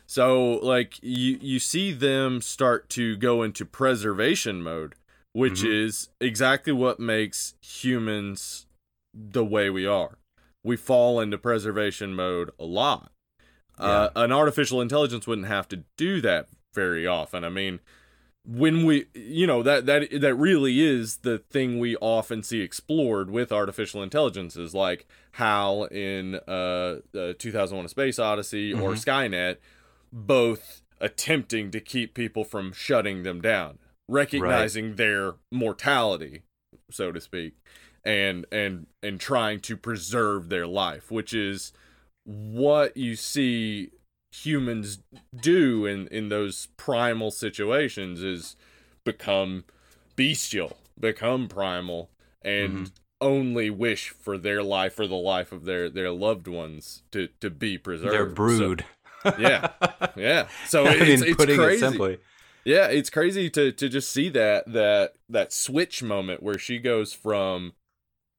So 0.05 0.59
like 0.61 1.01
you 1.01 1.38
you 1.41 1.59
see 1.59 1.93
them 1.93 2.41
start 2.41 2.89
to 2.89 3.15
go 3.15 3.41
into 3.41 3.65
preservation 3.65 4.61
mode, 4.61 4.95
which 5.32 5.61
Mhm. 5.61 5.86
is 5.86 6.09
exactly 6.19 6.74
what 6.74 6.99
makes 6.99 7.55
humans 7.61 8.67
the 9.13 9.45
way 9.45 9.69
we 9.69 9.86
are. 9.88 10.17
We 10.63 10.76
fall 10.76 11.19
into 11.21 11.38
preservation 11.38 12.13
mode 12.15 12.51
a 12.59 12.65
lot. 12.65 13.11
Uh, 13.78 14.09
an 14.15 14.32
artificial 14.32 14.82
intelligence 14.82 15.26
wouldn't 15.26 15.47
have 15.47 15.67
to 15.69 15.84
do 15.97 16.21
that 16.21 16.47
very 16.74 17.07
often. 17.07 17.43
I 17.43 17.49
mean, 17.49 17.80
when 18.46 18.86
we 18.86 19.06
you 19.14 19.48
know 19.48 19.64
that 19.64 19.86
that 19.86 20.10
that 20.20 20.36
really 20.36 20.82
is 20.82 21.18
the 21.18 21.38
thing 21.38 21.80
we 21.80 21.96
often 21.98 22.44
see 22.44 22.60
explored 22.62 23.30
with 23.30 23.52
artificial 23.54 24.04
intelligences 24.04 24.74
like 24.74 25.08
hal 25.34 25.86
in 25.86 26.36
uh, 26.48 27.00
uh 27.16 27.34
2001 27.39 27.86
a 27.86 27.89
space 27.89 28.20
odyssey 28.20 28.74
or 28.74 28.91
Mhm. 28.91 29.06
skynet 29.06 29.58
both 30.12 30.82
attempting 31.00 31.72
to 31.72 31.80
keep 31.80 32.14
people 32.14 32.44
from 32.44 32.74
shutting 32.74 33.24
them 33.24 33.41
down 33.41 33.80
recognizing 34.10 34.96
their 34.96 35.36
mortality 35.52 36.41
so 36.91 37.12
to 37.14 37.22
speak 37.22 37.54
and 38.04 38.46
and 38.52 38.88
and 39.02 39.22
trying 39.22 39.62
to 39.62 39.78
preserve 39.78 40.50
their 40.50 40.68
life 40.68 41.10
which 41.10 41.34
is 41.34 41.72
what 42.26 42.96
you 42.98 43.16
see 43.16 43.89
humans 44.34 45.00
do 45.40 45.86
in 45.86 46.08
in 46.08 46.30
those 46.30 46.68
primal 46.78 47.30
situations 47.32 48.22
is 48.24 48.56
become 49.04 49.64
bestial 50.16 50.78
become 51.00 51.48
primal 51.48 52.10
and 52.44 52.88
Mhm. 52.88 52.92
only 53.22 53.70
wish 53.70 54.10
for 54.10 54.38
their 54.38 54.64
life 54.64 55.00
or 55.00 55.08
the 55.08 55.16
life 55.16 55.52
of 55.52 55.66
their 55.66 55.90
their 55.90 56.12
loved 56.12 56.48
ones 56.48 57.04
to 57.12 57.28
to 57.42 57.50
be 57.50 57.78
preserved 57.78 58.14
Their 58.14 58.30
So- 58.30 58.36
brood. 58.36 58.86
yeah 59.40 59.70
yeah 60.16 60.48
so 60.68 60.86
I 60.86 60.94
it's, 60.94 61.22
mean, 61.22 61.30
it's 61.30 61.38
putting 61.38 61.58
crazy 61.58 61.86
it 61.86 61.90
simply. 61.90 62.18
Yeah, 62.66 62.88
it's 62.88 63.10
crazy 63.10 63.50
to 63.50 63.72
to 63.74 63.90
just 63.90 64.10
see 64.10 64.30
that 64.30 64.72
that 64.72 65.14
that 65.30 65.52
switch 65.52 66.02
moment 66.02 66.42
where 66.42 66.58
she 66.58 66.80
goes 66.80 67.12
from 67.14 67.74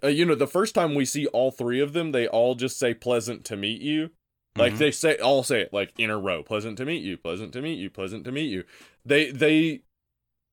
uh, 0.03 0.09
you 0.09 0.25
know, 0.27 0.35
the 0.35 0.47
first 0.47 0.75
time 0.75 0.95
we 0.95 1.05
see 1.07 1.27
all 1.29 1.51
three 1.51 1.81
of 1.81 1.93
them, 1.95 2.13
they 2.13 2.27
all 2.29 2.55
just 2.55 2.79
say 2.79 2.93
pleasant 2.95 3.45
to 3.47 3.57
meet 3.57 3.81
you. 3.81 4.11
Like 4.57 4.75
Mhm. 4.75 4.79
they 4.79 4.91
say 4.93 5.17
all 5.19 5.43
say 5.43 5.63
it 5.63 5.73
like 5.73 5.93
in 5.99 6.11
a 6.11 6.19
row. 6.19 6.43
Pleasant 6.43 6.77
to 6.79 6.85
meet 6.85 7.03
you, 7.03 7.17
pleasant 7.17 7.53
to 7.55 7.63
meet 7.63 7.79
you, 7.79 7.91
pleasant 7.91 8.25
to 8.25 8.33
meet 8.33 8.51
you. 8.51 8.65
They 9.05 9.31
they 9.31 9.83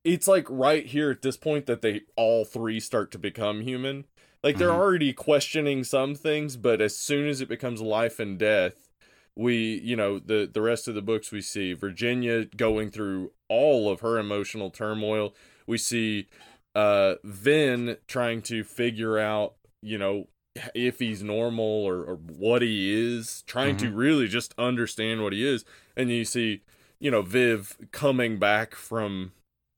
it's 0.03 0.27
like 0.27 0.47
right 0.49 0.85
here 0.85 1.11
at 1.11 1.21
this 1.21 1.37
point 1.37 1.67
that 1.67 1.81
they 1.81 2.01
all 2.15 2.45
three 2.45 2.79
start 2.79 3.11
to 3.11 3.19
become 3.19 3.61
human. 3.61 4.05
Like 4.43 4.57
they're 4.57 4.69
Mhm. 4.69 4.75
already 4.79 5.13
questioning 5.13 5.83
some 5.83 6.15
things, 6.15 6.57
but 6.57 6.81
as 6.81 6.97
soon 6.97 7.27
as 7.27 7.41
it 7.41 7.49
becomes 7.49 7.81
life 7.81 8.19
and 8.19 8.39
death, 8.39 8.89
we 9.35 9.79
you 9.83 9.95
know 9.95 10.19
the 10.19 10.49
the 10.51 10.61
rest 10.61 10.87
of 10.87 10.95
the 10.95 11.01
books 11.01 11.31
we 11.31 11.41
see 11.41 11.73
Virginia 11.73 12.45
going 12.45 12.89
through 12.91 13.31
all 13.49 13.89
of 13.89 14.01
her 14.01 14.17
emotional 14.17 14.69
turmoil. 14.71 15.35
We 15.67 15.77
see 15.77 16.27
uh 16.75 17.15
Vin 17.23 17.97
trying 18.07 18.41
to 18.43 18.63
figure 18.63 19.17
out, 19.19 19.55
you 19.81 19.97
know, 19.97 20.27
if 20.75 20.99
he's 20.99 21.23
normal 21.23 21.65
or, 21.65 22.03
or 22.03 22.15
what 22.15 22.61
he 22.61 22.93
is, 22.93 23.43
trying 23.47 23.77
to 23.77 23.91
really 23.91 24.27
just 24.27 24.53
understand 24.57 25.23
what 25.23 25.33
he 25.33 25.47
is. 25.47 25.63
And 25.95 26.09
you 26.09 26.25
see, 26.25 26.61
you 26.99 27.09
know, 27.11 27.21
Viv 27.21 27.77
coming 27.91 28.37
back 28.37 28.75
from 28.75 29.31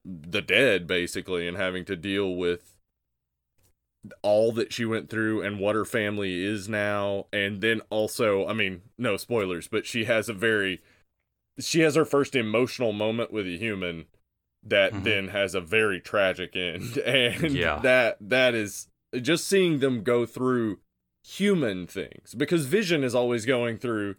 the 0.06 0.42
dead 0.42 0.86
basically 0.88 1.48
and 1.48 1.56
having 1.58 1.86
to 1.86 1.96
deal 1.96 2.36
with 2.36 2.76
all 4.22 4.52
that 4.52 4.74
she 4.74 4.84
went 4.84 5.10
through 5.10 5.42
and 5.42 5.60
what 5.60 5.76
her 5.76 5.86
family 5.86 6.44
is 6.44 6.68
now 6.68 7.26
and 7.32 7.62
then 7.62 7.80
also 7.90 8.46
i 8.48 8.52
mean 8.52 8.82
no 8.98 9.16
spoilers 9.16 9.70
but 9.70 9.86
she 9.86 10.04
has 10.04 10.28
a 10.28 10.34
very 10.34 10.82
she 11.58 11.80
has 11.80 11.96
her 11.96 12.04
first 12.04 12.36
emotional 12.36 12.92
moment 12.92 13.32
with 13.32 13.46
a 13.48 13.58
human 13.58 14.06
that 14.62 14.92
Mhm. 14.92 15.04
then 15.06 15.28
has 15.30 15.56
a 15.56 15.62
very 15.62 16.02
tragic 16.02 16.54
end 16.54 16.98
and 17.06 17.52
Yeah. 17.56 17.80
that 17.80 18.18
that 18.20 18.54
is 18.54 18.90
just 19.22 19.48
seeing 19.48 19.80
them 19.80 20.04
go 20.04 20.26
through 20.26 20.80
human 21.24 21.88
things 21.88 22.34
because 22.36 22.66
vision 22.66 23.04
is 23.04 23.16
always 23.16 23.46
going 23.46 23.78
through 23.78 24.16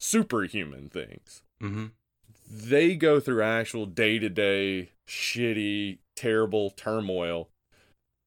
superhuman 0.00 0.88
things 0.88 1.42
Mm-hmm. 1.62 1.86
they 2.50 2.96
go 2.96 3.20
through 3.20 3.42
actual 3.42 3.86
day-to-day 3.86 4.90
shitty 5.08 5.98
terrible 6.16 6.70
turmoil 6.70 7.48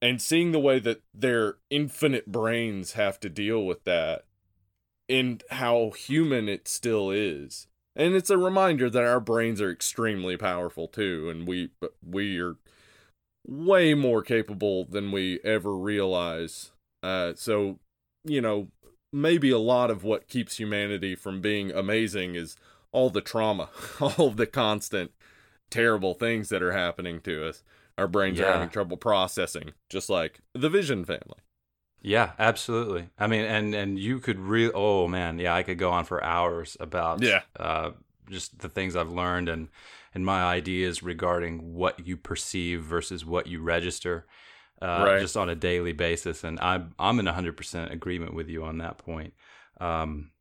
and 0.01 0.21
seeing 0.21 0.51
the 0.53 0.59
way 0.59 0.79
that 0.79 1.01
their 1.13 1.57
infinite 1.69 2.31
brains 2.31 2.93
have 2.93 3.19
to 3.19 3.29
deal 3.29 3.65
with 3.65 3.83
that 3.83 4.23
and 5.09 5.43
how 5.51 5.91
human 5.91 6.47
it 6.47 6.67
still 6.67 7.11
is 7.11 7.67
and 7.95 8.15
it's 8.15 8.29
a 8.29 8.37
reminder 8.37 8.89
that 8.89 9.03
our 9.03 9.19
brains 9.19 9.61
are 9.61 9.71
extremely 9.71 10.37
powerful 10.37 10.87
too 10.87 11.29
and 11.29 11.47
we 11.47 11.69
we 12.03 12.39
are 12.39 12.55
way 13.47 13.93
more 13.93 14.21
capable 14.23 14.85
than 14.85 15.11
we 15.11 15.39
ever 15.43 15.75
realize 15.77 16.71
uh 17.03 17.33
so 17.35 17.79
you 18.23 18.41
know 18.41 18.67
maybe 19.13 19.51
a 19.51 19.59
lot 19.59 19.91
of 19.91 20.03
what 20.03 20.27
keeps 20.27 20.57
humanity 20.57 21.15
from 21.15 21.41
being 21.41 21.71
amazing 21.71 22.35
is 22.35 22.55
all 22.91 23.09
the 23.09 23.21
trauma 23.21 23.69
all 24.01 24.31
the 24.31 24.47
constant 24.47 25.11
terrible 25.69 26.13
things 26.13 26.49
that 26.49 26.63
are 26.63 26.71
happening 26.71 27.19
to 27.19 27.47
us 27.47 27.63
our 27.97 28.07
brains 28.07 28.39
are 28.39 28.47
having 28.47 28.69
trouble 28.69 28.97
processing 28.97 29.73
just 29.89 30.09
like 30.09 30.39
the 30.53 30.69
vision 30.69 31.05
family 31.05 31.39
Yeah, 32.01 32.33
absolutely. 32.37 33.09
I 33.17 33.27
mean, 33.27 33.45
and 33.45 33.73
and 33.73 33.97
you 33.97 34.19
could 34.19 34.39
really. 34.39 34.71
Oh 34.73 35.07
man, 35.07 35.39
yeah, 35.39 35.55
I 35.55 35.63
could 35.63 35.79
go 35.79 35.89
on 35.91 36.05
for 36.05 36.23
hours 36.23 36.77
about 36.79 37.23
Yeah. 37.23 37.41
uh, 37.59 37.91
just 38.29 38.59
the 38.59 38.69
things 38.69 38.95
I've 38.95 39.09
learned 39.09 39.49
and 39.49 39.69
and 40.15 40.25
my 40.25 40.41
ideas 40.43 41.03
regarding 41.03 41.73
what 41.75 42.07
you 42.07 42.17
perceive 42.17 42.81
versus 42.81 43.25
what 43.25 43.45
you 43.47 43.61
register, 43.61 44.25
uh, 44.81 45.03
Right. 45.03 45.19
just 45.19 45.37
on 45.37 45.49
a 45.49 45.55
daily 45.55 45.93
basis. 45.93 46.43
And 46.43 46.59
I'm 46.61 46.95
I'm 46.97 47.19
in 47.19 47.25
hundred 47.27 47.57
percent 47.57 47.91
agreement 47.91 48.33
with 48.33 48.49
you 48.49 48.63
on 48.63 48.79
that 48.79 48.97
point. 48.97 49.33
Um, 49.79 50.31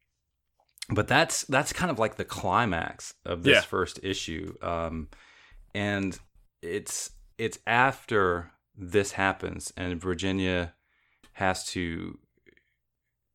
but 0.89 1.09
that's 1.09 1.43
that's 1.45 1.73
kind 1.73 1.91
of 1.91 1.99
like 1.99 2.17
the 2.17 2.25
climax 2.25 3.15
of 3.27 3.43
this 3.43 3.57
Yeah. 3.57 3.61
first 3.63 4.01
issue, 4.03 4.55
um, 4.63 5.09
and 5.75 6.19
it's 6.63 7.11
it's 7.37 7.59
after 7.67 8.53
this 8.77 9.13
happens 9.13 9.73
and 9.77 10.01
Virginia 10.01 10.75
has 11.33 11.65
to 11.67 12.19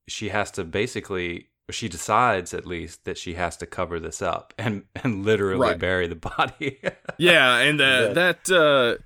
she 0.07 0.29
has 0.29 0.51
to 0.51 0.63
basically 0.63 1.47
she 1.71 1.87
decides 1.89 2.53
at 2.53 2.65
least 2.65 3.05
that 3.05 3.17
she 3.17 3.33
has 3.35 3.57
to 3.57 3.65
cover 3.65 3.99
this 3.99 4.21
up 4.21 4.53
and 4.57 4.83
and 5.03 5.25
literally 5.25 5.67
Right. 5.69 5.79
bury 5.79 6.07
the 6.07 6.15
body. 6.15 6.79
yeah 7.17 7.57
and 7.57 7.79
uh, 7.81 8.13
that 8.13 8.49
uh 8.51 9.01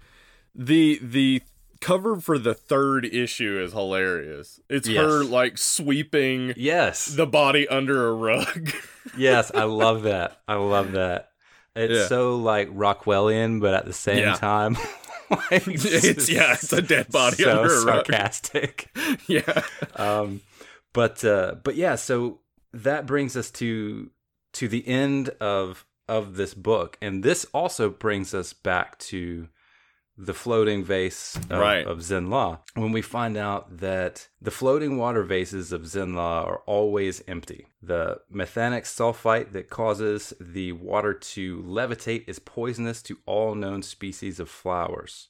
the 0.55 0.99
the 1.01 1.41
cover 1.81 2.15
for 2.19 2.37
the 2.37 2.53
third 2.53 3.05
issue 3.05 3.59
is 3.61 3.73
hilarious 3.73 4.59
it's 4.69 4.87
her 4.87 5.23
like 5.23 5.57
sweeping 5.57 6.53
yes. 6.55 7.07
the 7.07 7.25
body 7.27 7.67
under 7.67 8.07
a 8.07 8.13
rug 8.13 8.71
yes, 9.17 9.51
I 9.53 9.63
love 9.65 10.03
that. 10.03 10.39
I 10.47 10.55
love 10.55 10.93
that. 10.93 11.29
It's 11.75 11.93
Yeah. 11.93 12.07
so 12.07 12.37
like 12.37 12.69
Rockwellian 12.69 13.59
but 13.59 13.73
at 13.73 13.85
the 13.85 13.91
same 13.93 14.19
Yeah. 14.19 14.35
time 14.35 14.77
like, 15.29 15.67
It's- 15.67 16.29
yeah, 16.29 16.53
it's 16.53 16.71
a 16.71 16.81
dead 16.81 17.09
body 17.11 17.37
so 17.43 17.49
under 17.63 17.73
a 17.73 17.83
rug. 17.85 18.05
sarcastic. 18.05 18.89
yeah 19.27 19.63
um, 19.97 20.39
but 20.93 21.25
uh, 21.25 21.55
but 21.63 21.75
yeah, 21.75 21.95
so 21.95 22.39
that 22.73 23.05
brings 23.05 23.35
us 23.37 23.51
to 23.51 24.09
to 24.53 24.67
the 24.67 24.87
end 24.87 25.29
of 25.39 25.85
of 26.07 26.35
this 26.35 26.53
book, 26.53 26.97
and 27.01 27.23
this 27.23 27.45
also 27.53 27.89
brings 27.89 28.33
us 28.33 28.51
back 28.53 28.99
to 28.99 29.47
the 30.15 30.33
floating 30.33 30.83
vase 30.83 31.35
of, 31.49 31.59
Right. 31.59 31.87
of 31.87 31.99
Zenn-La. 31.99 32.59
When 32.75 32.91
we 32.91 33.01
find 33.01 33.35
out 33.35 33.77
that 33.77 34.27
the 34.39 34.51
floating 34.51 34.97
water 34.97 35.23
vases 35.23 35.71
of 35.71 35.83
Zenn-La 35.87 36.43
are 36.43 36.61
always 36.67 37.23
empty, 37.27 37.67
the 37.81 38.19
methanic 38.29 38.83
sulfite 38.83 39.53
that 39.53 39.71
causes 39.71 40.33
the 40.39 40.73
water 40.73 41.15
to 41.15 41.63
levitate 41.63 42.25
is 42.27 42.37
poisonous 42.37 43.01
to 43.03 43.17
all 43.25 43.55
known 43.55 43.81
species 43.81 44.39
of 44.39 44.49
flowers. 44.49 45.29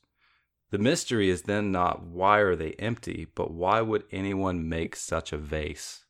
The 0.71 0.79
mystery 0.79 1.29
is 1.29 1.43
then 1.43 1.71
not 1.71 2.03
why 2.03 2.39
are 2.39 2.55
they 2.55 2.71
empty, 2.73 3.27
but 3.35 3.51
why 3.51 3.79
would 3.79 4.03
anyone 4.11 4.67
make 4.67 4.95
such 4.97 5.31
a 5.31 5.37
vase? 5.37 6.02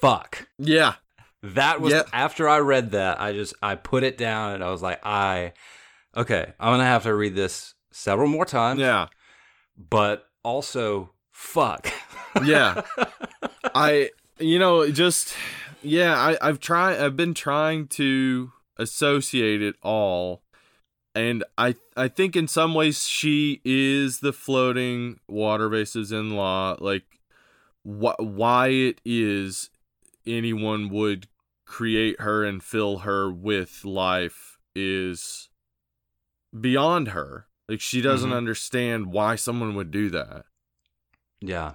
Fuck. 0.00 0.48
yeah 0.58 0.94
That 1.42 1.80
was 1.80 1.92
after 2.12 2.48
I 2.48 2.58
read 2.58 2.90
that, 2.92 3.20
I 3.20 3.32
just 3.32 3.54
I 3.62 3.74
put 3.74 4.02
it 4.02 4.16
down 4.18 4.54
and 4.54 4.64
I 4.64 4.70
was 4.70 4.82
like, 4.82 5.00
I 5.04 5.52
okay, 6.16 6.52
I'm 6.60 6.72
gonna 6.72 6.84
have 6.84 7.04
to 7.04 7.14
read 7.14 7.34
this 7.34 7.74
several 7.92 8.28
more 8.28 8.44
times. 8.44 8.80
yeah 8.80 9.08
But 9.76 10.26
also 10.42 11.10
fuck. 11.32 11.92
Yeah. 12.44 12.82
I 13.74 14.10
you 14.38 14.58
know 14.58 14.90
just 14.90 15.34
yeah 15.82 16.14
I 16.16 16.36
I've 16.40 16.60
tried 16.60 16.98
I've 17.00 17.16
been 17.16 17.34
trying 17.34 17.86
to 17.88 18.52
associate 18.76 19.60
it 19.62 19.74
all 19.82 20.42
and 21.14 21.44
I 21.58 21.74
I 21.96 22.08
think 22.08 22.36
in 22.36 22.48
some 22.48 22.72
ways 22.74 23.06
she 23.06 23.60
is 23.64 24.20
the 24.20 24.32
floating 24.32 25.20
water 25.28 25.68
bases 25.68 26.12
in 26.12 26.30
law 26.36 26.76
like 26.80 27.02
wh- 27.82 28.18
why 28.18 28.68
it 28.68 29.00
is 29.04 29.68
anyone 30.26 30.88
would 30.88 31.28
create 31.66 32.20
her 32.20 32.44
and 32.44 32.62
fill 32.62 32.98
her 32.98 33.30
with 33.32 33.84
life 33.84 34.58
is 34.74 35.48
beyond 36.58 37.08
her 37.08 37.46
like 37.68 37.80
she 37.80 38.00
doesn't 38.00 38.30
Mhm. 38.30 38.36
understand 38.36 39.06
why 39.12 39.36
someone 39.36 39.74
would 39.74 39.90
do 39.90 40.10
that 40.10 40.46
yeah. 41.40 41.74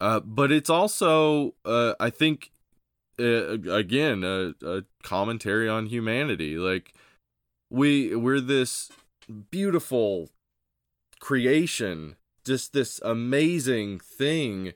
uh, 0.00 0.20
but 0.20 0.52
it's 0.52 0.70
also, 0.70 1.54
uh, 1.64 1.94
I 1.98 2.10
think, 2.10 2.50
uh, 3.18 3.58
again, 3.72 4.22
a, 4.22 4.54
a 4.64 4.84
commentary 5.02 5.68
on 5.68 5.86
humanity. 5.86 6.56
Like 6.56 6.94
we 7.70 8.14
we're 8.14 8.40
this 8.40 8.90
beautiful 9.50 10.30
creation, 11.20 12.16
just 12.44 12.72
this 12.72 13.00
amazing 13.04 13.98
thing 14.00 14.72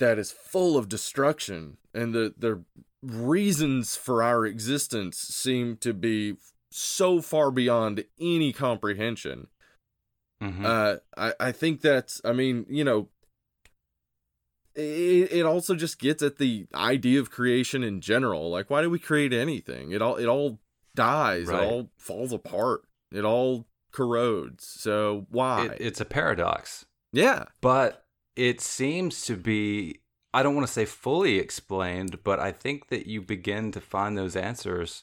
that 0.00 0.18
is 0.18 0.32
full 0.32 0.76
of 0.76 0.88
destruction, 0.88 1.76
and 1.94 2.12
the 2.12 2.34
the 2.36 2.64
reasons 3.02 3.96
for 3.96 4.22
our 4.22 4.44
existence 4.44 5.16
seem 5.16 5.76
to 5.78 5.94
be 5.94 6.36
so 6.72 7.22
far 7.22 7.50
beyond 7.50 8.04
any 8.20 8.52
comprehension. 8.52 9.46
Mhm. 10.42 10.64
Uh, 10.64 10.98
I 11.16 11.34
I 11.38 11.52
think 11.52 11.80
that's 11.80 12.20
I 12.24 12.32
mean 12.32 12.66
you 12.68 12.82
know. 12.84 13.08
It, 14.76 15.32
it 15.32 15.44
also 15.46 15.74
just 15.74 15.98
gets 15.98 16.22
at 16.22 16.38
the 16.38 16.66
idea 16.74 17.18
of 17.20 17.30
creation 17.30 17.82
in 17.82 18.00
general. 18.00 18.50
Like, 18.50 18.70
why 18.70 18.82
do 18.82 18.88
we 18.88 19.00
create 19.00 19.32
anything? 19.32 19.90
It 19.90 20.00
all 20.00 20.16
it 20.16 20.26
all 20.26 20.60
dies. 20.94 21.46
Right. 21.48 21.62
It 21.62 21.66
all 21.66 21.90
falls 21.98 22.32
apart. 22.32 22.82
It 23.12 23.24
all 23.24 23.66
corrodes. 23.92 24.64
So 24.64 25.26
why? 25.30 25.66
It, 25.66 25.76
it's 25.80 26.00
a 26.00 26.04
paradox. 26.04 26.86
yeah, 27.12 27.46
but 27.60 28.04
it 28.36 28.60
seems 28.60 29.22
to 29.26 29.36
be 29.36 30.00
i 30.32 30.42
don't 30.42 30.54
want 30.54 30.66
to 30.66 30.72
say 30.72 30.84
fully 30.84 31.38
explained 31.38 32.22
but 32.24 32.38
i 32.38 32.52
think 32.52 32.88
that 32.88 33.06
you 33.06 33.20
begin 33.20 33.70
to 33.72 33.80
find 33.80 34.16
those 34.16 34.36
answers 34.36 35.02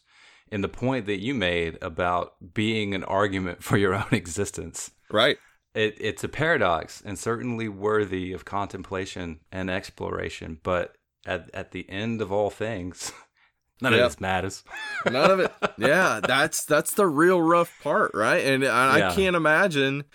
in 0.50 0.62
the 0.62 0.70
point 0.70 1.06
that 1.08 1.20
you 1.20 1.34
made 1.34 1.78
about 1.82 2.54
being 2.54 2.96
an 2.96 3.04
argument 3.04 3.62
for 3.68 3.76
your 3.76 3.94
own 3.94 4.08
existence. 4.12 4.92
Right. 5.12 5.38
It, 5.76 5.98
it's 6.00 6.24
a 6.24 6.30
paradox 6.30 7.04
and 7.06 7.20
certainly 7.20 7.68
worthy 7.68 8.32
of 8.32 8.46
contemplation 8.46 9.42
and 9.52 9.70
exploration. 9.70 10.60
But 10.64 10.96
at, 11.26 11.50
at 11.54 11.72
the 11.72 11.86
end 11.90 12.22
of 12.22 12.32
all 12.32 12.50
things, 12.50 13.12
none 13.82 13.92
Yeah. 13.92 14.00
of 14.06 14.12
this 14.12 14.22
matters. 14.22 14.64
None 15.06 15.30
of 15.32 15.40
it. 15.42 15.52
Yeah, 15.78 16.22
that's 16.26 16.64
that's 16.64 16.94
the 16.94 17.06
real 17.08 17.42
rough 17.42 17.72
part, 17.84 18.12
right? 18.14 18.46
And 18.46 18.64
I, 18.66 19.00
Yeah. 19.00 19.12
I 19.12 19.16
can't 19.16 19.36
imagine 19.36 20.06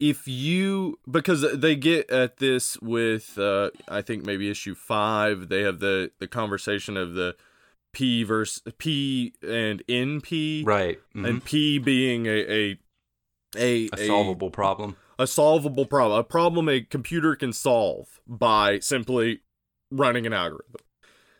if 0.00 0.28
you 0.28 0.98
because 1.10 1.44
they 1.60 1.74
get 1.76 2.10
at 2.10 2.36
this 2.38 2.78
with 2.80 3.38
uh 3.38 3.70
I 3.88 4.02
think 4.02 4.24
maybe 4.24 4.50
issue 4.50 4.74
5, 4.74 5.48
they 5.48 5.62
have 5.62 5.80
the 5.80 6.10
the 6.18 6.28
conversation 6.28 6.96
of 6.96 7.14
the 7.14 7.36
P 7.92 8.22
versus 8.22 8.62
P 8.78 9.32
and 9.42 9.82
NP 9.88 10.64
right. 10.64 10.98
Mhm. 11.14 11.28
and 11.28 11.44
P 11.44 11.78
being 11.78 12.26
a 12.26 12.30
a 12.30 12.78
a, 13.56 13.88
a 13.94 14.06
solvable 14.06 14.50
problem. 14.50 14.96
a 15.18 15.26
solvable 15.26 15.86
problem, 15.86 16.18
a 16.18 16.24
problem 16.24 16.68
a 16.68 16.82
computer 16.82 17.34
can 17.34 17.52
solve 17.52 18.20
by 18.26 18.78
simply 18.78 19.40
running 19.90 20.26
an 20.26 20.32
algorithm. 20.32 20.80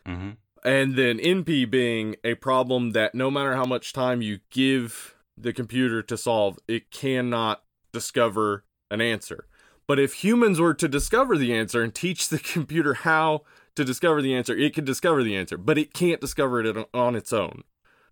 hmm 0.05 0.29
And 0.63 0.95
then 0.95 1.19
NP 1.19 1.69
being 1.69 2.15
a 2.23 2.33
problem 2.35 2.91
that 2.91 3.13
no 3.13 3.29
matter 3.31 3.55
how 3.55 3.65
much 3.65 3.93
time 3.93 4.21
you 4.21 4.39
give 4.49 5.15
the 5.37 5.53
computer 5.53 6.01
to 6.01 6.17
solve, 6.17 6.57
it 6.67 6.91
cannot 6.91 7.63
discover 7.91 8.65
an 8.91 9.01
answer. 9.01 9.47
But 9.87 9.99
if 9.99 10.23
humans 10.23 10.59
were 10.59 10.73
to 10.75 10.87
discover 10.87 11.37
the 11.37 11.53
answer 11.53 11.81
and 11.81 11.93
teach 11.93 12.29
the 12.29 12.39
computer 12.53 12.93
how 12.93 13.41
to 13.75 13.83
discover 13.83 14.21
the 14.21 14.35
answer, 14.35 14.55
it 14.55 14.73
could 14.73 14.85
discover 14.85 15.23
the 15.23 15.35
answer, 15.35 15.57
but 15.57 15.77
it 15.77 15.93
can't 15.93 16.21
discover 16.21 16.63
it 16.63 16.87
on- 16.93 17.15
its 17.15 17.33
own. 17.33 17.63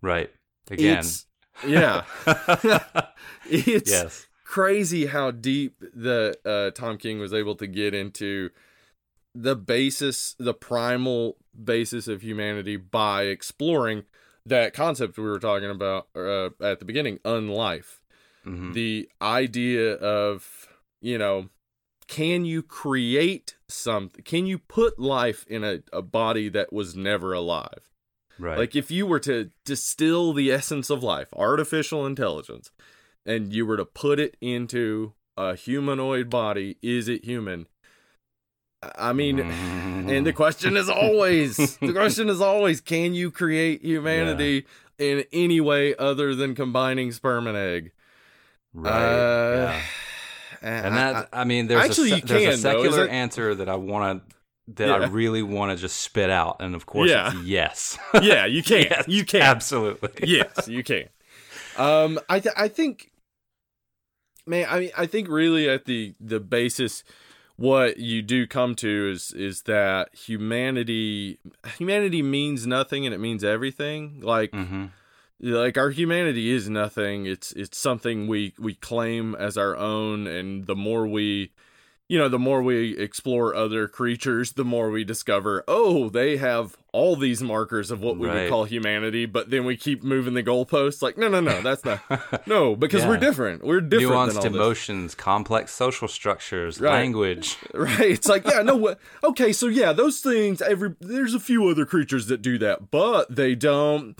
Right. 0.02 0.30
Again. 0.70 0.98
It's 0.98 1.26
yeah. 1.66 2.02
it's 3.50 3.90
yes. 3.90 4.26
crazy 4.44 5.06
how 5.06 5.30
deep 5.30 5.82
the 5.94 6.38
uh, 6.44 6.70
Tom 6.70 6.98
King 6.98 7.18
was 7.18 7.32
able 7.32 7.56
to 7.56 7.66
get 7.66 7.94
into 7.94 8.50
the 9.34 9.56
basis, 9.56 10.34
the 10.38 10.54
primal 10.54 11.36
basis 11.62 12.08
of 12.08 12.22
humanity 12.22 12.76
by 12.76 13.22
exploring 13.22 14.04
that 14.46 14.72
concept 14.72 15.18
we 15.18 15.24
were 15.24 15.38
talking 15.38 15.70
about 15.70 16.08
uh, 16.16 16.50
at 16.60 16.78
the 16.78 16.84
beginning, 16.84 17.18
unlife. 17.24 17.97
Hmm 18.48 18.72
The 18.72 19.08
idea 19.20 19.94
of, 19.94 20.68
you 21.00 21.18
know, 21.18 21.48
can 22.06 22.44
you 22.44 22.62
create 22.62 23.56
something? 23.68 24.24
Can 24.24 24.46
you 24.46 24.58
put 24.58 24.98
life 24.98 25.44
in 25.46 25.62
a, 25.64 25.80
a 25.92 26.00
body 26.02 26.48
that 26.48 26.72
was 26.72 26.96
never 26.96 27.32
alive? 27.32 27.90
Right. 28.38 28.58
Like 28.58 28.76
if 28.76 28.90
you 28.90 29.06
were 29.06 29.20
to 29.20 29.50
distill 29.64 30.32
the 30.32 30.50
essence 30.50 30.90
of 30.90 31.02
life, 31.02 31.28
artificial 31.34 32.06
intelligence, 32.06 32.70
and 33.26 33.52
you 33.52 33.66
were 33.66 33.76
to 33.76 33.84
put 33.84 34.18
it 34.18 34.36
into 34.40 35.12
a 35.36 35.54
humanoid 35.54 36.30
body, 36.30 36.76
is 36.82 37.08
it 37.08 37.24
human? 37.24 37.66
I 38.96 39.12
mean, 39.12 39.38
Mm-hmm. 39.38 40.08
and 40.08 40.26
the 40.26 40.32
question 40.32 40.76
is 40.76 40.88
always 40.88 41.76
the 41.80 41.92
question 41.92 42.28
is 42.28 42.40
always 42.40 42.80
can 42.80 43.12
you 43.12 43.30
create 43.30 43.84
humanity 43.84 44.66
in 44.98 45.24
any 45.32 45.60
way 45.60 45.94
other 45.96 46.34
than 46.34 46.54
combining 46.54 47.12
sperm 47.12 47.46
and 47.46 47.56
egg? 47.56 47.92
Right. 48.74 48.90
Uh, 48.92 49.56
yeah. 49.72 49.82
And 50.60 50.94
I- 50.94 51.12
that, 51.12 51.28
I, 51.32 51.44
mean, 51.44 51.66
there's 51.68 51.84
Actually, 51.84 52.12
a, 52.12 52.16
you 52.16 52.22
there's 52.22 52.40
a 52.40 52.44
can, 52.44 52.52
is 52.54 52.60
secular 52.62 53.04
it? 53.06 53.10
answer 53.10 53.54
that 53.54 53.68
I 53.68 53.76
want 53.76 54.26
to, 54.28 54.34
that 54.74 54.90
I 54.90 55.06
really 55.06 55.42
want 55.42 55.70
to 55.70 55.80
just 55.80 56.00
spit 56.00 56.30
out. 56.30 56.56
And 56.60 56.74
of 56.74 56.84
course, 56.84 57.10
Yeah. 57.10 57.32
it's 57.32 57.42
yes. 57.44 57.98
Yeah, 58.22 58.44
you 58.46 58.62
can. 58.62 58.82
Yes, 58.82 59.04
you 59.08 59.24
can. 59.24 59.42
Absolutely. 59.42 60.10
yes, 60.28 60.66
you 60.68 60.82
can. 60.82 61.04
Um, 61.76 62.18
I 62.28 62.40
th- 62.40 62.54
I 62.56 62.66
think, 62.68 63.10
man, 64.46 64.66
I 64.68 64.80
mean, 64.80 64.90
I 64.96 65.06
think 65.06 65.28
really 65.28 65.68
at 65.68 65.84
the 65.84 66.14
the 66.20 66.40
basis, 66.40 67.04
what 67.56 67.98
you 67.98 68.20
do 68.20 68.46
come 68.46 68.74
to 68.76 69.10
is 69.12 69.32
is 69.32 69.62
that 69.62 70.14
humanity 70.14 71.38
humanity 71.76 72.20
means 72.22 72.66
nothing 72.66 73.06
and 73.06 73.14
it 73.14 73.18
means 73.18 73.44
everything. 73.44 74.20
Like 74.22 74.50
hmm 74.52 74.86
like 75.40 75.76
our 75.78 75.90
humanity 75.90 76.50
is 76.50 76.68
nothing. 76.68 77.26
It's 77.26 77.52
it's 77.52 77.78
something 77.78 78.26
we 78.26 78.54
we 78.58 78.74
claim 78.74 79.34
as 79.34 79.56
our 79.56 79.76
own, 79.76 80.26
and 80.26 80.66
the 80.66 80.76
more 80.76 81.06
we 81.06 81.52
you 82.10 82.16
know, 82.18 82.30
the 82.30 82.38
more 82.38 82.62
we 82.62 82.96
explore 82.96 83.54
other 83.54 83.86
creatures, 83.86 84.52
the 84.52 84.64
more 84.64 84.88
we 84.88 85.04
discover, 85.04 85.62
oh, 85.68 86.08
they 86.08 86.38
have 86.38 86.74
all 86.90 87.16
these 87.16 87.42
markers 87.42 87.90
of 87.90 88.00
what 88.00 88.16
we 88.16 88.26
would 88.26 88.48
call 88.48 88.64
humanity, 88.64 89.26
but 89.26 89.50
then 89.50 89.66
we 89.66 89.76
keep 89.76 90.02
moving 90.02 90.32
the 90.32 90.42
goalposts. 90.42 91.02
Like, 91.02 91.18
no, 91.18 91.28
no, 91.28 91.40
no, 91.40 91.60
that's 91.60 91.84
not. 91.84 92.00
No, 92.46 92.74
because 92.76 93.04
we're 93.04 93.18
different. 93.18 93.62
We're 93.62 93.82
different 93.82 94.10
Nuanced 94.10 94.36
all 94.36 94.42
this. 94.44 94.44
emotions, 94.54 95.14
complex 95.14 95.74
social 95.74 96.08
structures, 96.08 96.80
Right. 96.80 96.92
language. 96.92 97.58
Right. 97.74 98.00
It's 98.12 98.26
like, 98.26 98.46
yeah, 98.46 98.62
no, 98.62 98.74
what? 98.74 98.98
Okay, 99.22 99.52
so 99.52 99.66
yeah, 99.66 99.92
those 99.92 100.20
things. 100.20 100.62
Every 100.62 100.94
there's 101.00 101.34
a 101.34 101.40
few 101.40 101.68
other 101.68 101.84
creatures 101.84 102.26
that 102.28 102.40
do 102.40 102.56
that, 102.56 102.90
but 102.90 103.34
they 103.36 103.54
don't 103.54 104.18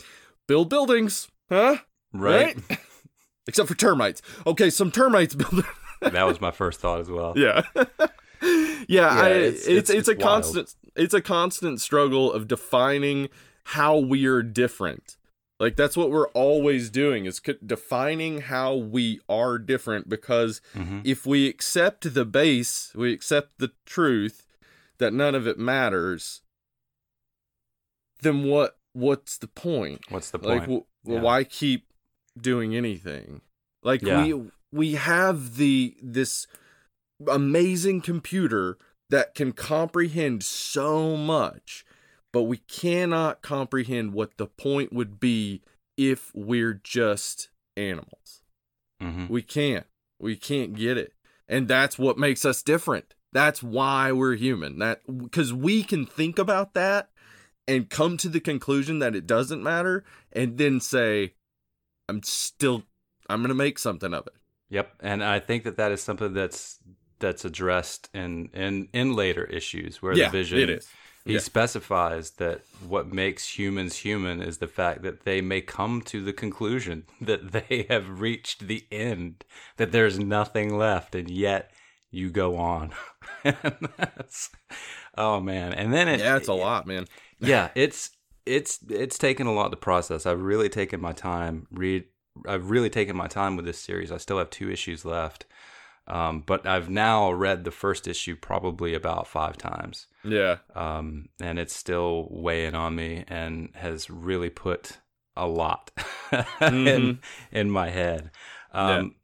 build 0.49 0.67
buildings, 0.69 1.29
huh? 1.49 1.77
Right. 2.11 2.57
Except 3.47 3.69
for 3.69 3.75
termites. 3.75 4.21
Okay, 4.45 4.69
some 4.69 4.91
termites 4.91 5.35
build. 5.35 5.63
that 6.01 6.23
was 6.25 6.41
my 6.41 6.51
first 6.51 6.79
thought 6.81 6.99
as 6.99 7.09
well. 7.09 7.33
yeah. 7.37 7.61
yeah, 8.87 9.07
I, 9.09 9.29
it's- 9.29 9.67
it's 9.67 9.67
it's- 9.67 9.89
it's, 9.91 10.07
a 10.09 10.11
wild. 10.13 10.21
constant 10.21 10.75
it's 10.95 11.13
a 11.13 11.21
constant 11.21 11.79
struggle 11.79 12.33
of 12.33 12.47
defining 12.47 13.29
how 13.65 13.97
we're 13.97 14.41
different. 14.43 15.15
Like 15.59 15.75
that's 15.75 15.95
what 15.95 16.09
we're 16.09 16.29
always 16.29 16.89
doing 16.89 17.25
is 17.25 17.39
c- 17.45 17.55
defining 17.65 18.41
how 18.41 18.73
we 18.75 19.19
are 19.29 19.57
different 19.59 20.09
because 20.09 20.61
Mhm. 20.75 21.01
if 21.05 21.25
we 21.27 21.47
accept 21.47 22.13
the 22.13 22.25
base, 22.25 22.91
we 22.95 23.13
accept 23.13 23.59
the 23.59 23.71
truth 23.85 24.47
that 24.97 25.13
none 25.13 25.35
of 25.35 25.45
it 25.47 25.59
matters, 25.59 26.41
then 28.21 28.43
what 28.45 28.78
what's 28.99 29.37
the 29.37 29.47
point? 29.47 30.01
What's 30.09 30.29
the 30.31 30.39
point? 30.39 30.49
Like 30.49 30.61
w- 30.61 30.85
Yeah. 31.03 31.21
why 31.21 31.43
keep 31.43 31.87
doing 32.39 32.75
anything? 32.75 33.41
Like 33.83 34.01
Yeah. 34.01 34.23
we 34.23 34.51
we 34.71 34.93
have 34.95 35.55
the 35.55 35.95
this 36.01 36.45
amazing 37.27 38.01
computer 38.01 38.77
that 39.09 39.33
can 39.35 39.51
comprehend 39.51 40.43
so 40.43 41.17
much, 41.17 41.85
but 42.31 42.43
we 42.43 42.57
cannot 42.57 43.41
comprehend 43.41 44.13
what 44.13 44.37
the 44.37 44.45
point 44.47 44.93
would 44.93 45.19
be 45.19 45.61
if 45.97 46.31
we're 46.35 46.79
just 46.83 47.49
animals. 47.75 48.43
hmm 49.01 49.25
We 49.27 49.41
can't. 49.41 49.85
We 50.19 50.35
can't 50.35 50.73
get 50.75 50.97
it. 50.97 51.13
And 51.47 51.67
that's 51.67 51.97
what 51.97 52.17
makes 52.17 52.45
us 52.45 52.61
different. 52.61 53.15
That's 53.31 53.63
why 53.63 54.11
we're 54.11 54.35
human. 54.35 54.79
That 54.79 55.01
cuz 55.31 55.53
we 55.53 55.83
can 55.83 56.05
think 56.05 56.37
about 56.37 56.73
that 56.73 57.09
and 57.69 57.89
come 57.89 58.17
to 58.17 58.29
the 58.29 58.39
conclusion 58.39 58.99
that 58.99 59.15
it 59.15 59.27
doesn't 59.27 59.63
matter 59.63 60.03
and 60.33 60.57
then 60.57 60.79
say 60.79 61.33
I'm 62.09 62.23
still 62.23 62.83
I'm 63.29 63.41
going 63.41 63.49
to 63.49 63.55
make 63.55 63.77
something 63.79 64.13
of 64.13 64.25
it. 64.27 64.33
Yep, 64.69 64.95
and 65.01 65.23
I 65.23 65.39
think 65.39 65.63
that 65.63 65.77
that 65.77 65.91
is 65.91 66.01
something 66.01 66.33
that's 66.33 66.79
that's 67.19 67.45
addressed 67.45 68.09
in 68.13 68.49
in 68.53 68.87
in 68.93 69.15
later 69.15 69.43
issues 69.45 70.01
where 70.01 70.15
yeah, 70.15 70.25
the 70.25 70.31
vision 70.31 70.59
it 70.59 70.69
is. 70.69 70.87
he 71.25 71.33
Yeah. 71.33 71.39
specifies 71.39 72.31
that 72.31 72.61
what 72.87 73.11
makes 73.11 73.57
humans 73.59 73.97
human 73.97 74.41
is 74.41 74.57
the 74.57 74.67
fact 74.67 75.01
that 75.03 75.25
they 75.25 75.41
may 75.41 75.61
come 75.61 76.01
to 76.03 76.23
the 76.23 76.33
conclusion 76.33 77.05
that 77.21 77.51
they 77.51 77.85
have 77.89 78.19
reached 78.21 78.67
the 78.67 78.85
end, 78.91 79.43
that 79.77 79.91
there's 79.91 80.17
nothing 80.19 80.77
left, 80.77 81.13
and 81.15 81.29
yet 81.29 81.71
you 82.11 82.29
go 82.31 82.57
on. 82.57 82.91
and 83.43 83.89
that's, 83.97 84.49
oh 85.17 85.39
man, 85.39 85.73
and 85.73 85.93
then 85.93 86.07
it 86.07 86.19
Yeah, 86.19 86.37
it's 86.37 86.47
a 86.47 86.53
lot, 86.53 86.87
man. 86.87 87.05
yeah, 87.39 87.69
it's 87.75 88.11
it's 88.45 88.79
it's 88.89 89.17
taken 89.17 89.47
a 89.47 89.53
lot 89.53 89.69
to 89.71 89.77
process. 89.77 90.25
I've 90.25 90.41
really 90.41 90.69
taken 90.69 90.99
my 91.01 91.11
time. 91.13 91.67
Read. 91.71 92.05
I've 92.47 92.69
really 92.69 92.89
taken 92.89 93.15
my 93.17 93.27
time 93.27 93.55
with 93.57 93.65
this 93.65 93.79
series. 93.79 94.11
I 94.11 94.17
still 94.17 94.37
have 94.37 94.49
two 94.49 94.71
issues 94.71 95.03
left, 95.03 95.45
um, 96.07 96.41
but 96.45 96.65
I've 96.65 96.89
now 96.89 97.31
read 97.31 97.63
the 97.65 97.71
first 97.71 98.07
issue 98.07 98.35
probably 98.37 98.93
about 98.93 99.27
five 99.27 99.57
times, 99.57 100.07
Yeah. 100.23 100.57
um, 100.73 101.27
and 101.41 101.59
it's 101.59 101.75
still 101.75 102.27
weighing 102.31 102.75
on 102.75 102.95
me 102.95 103.25
and 103.27 103.71
has 103.75 104.09
really 104.09 104.49
put 104.49 104.99
a 105.35 105.47
lot 105.47 105.91
in 106.61 107.19
in 107.51 107.71
my 107.71 107.89
head. 107.89 108.31
Um, 108.71 109.15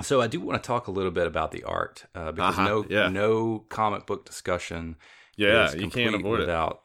So 0.00 0.20
I 0.20 0.26
do 0.26 0.40
want 0.40 0.62
to 0.62 0.66
talk 0.66 0.86
a 0.88 0.90
little 0.90 1.10
bit 1.12 1.26
about 1.26 1.52
the 1.52 1.62
art 1.64 2.06
uh, 2.14 2.32
because 2.32 2.58
Uh-huh, 2.58 2.68
no 2.68 2.86
yeah. 2.88 3.08
no 3.10 3.60
comic 3.68 4.06
book 4.06 4.24
discussion 4.24 4.96
Yeah, 5.36 5.66
is 5.66 5.74
you 5.80 5.88
can't 5.90 6.14
avoid 6.14 6.38
it. 6.40 6.42
without 6.42 6.82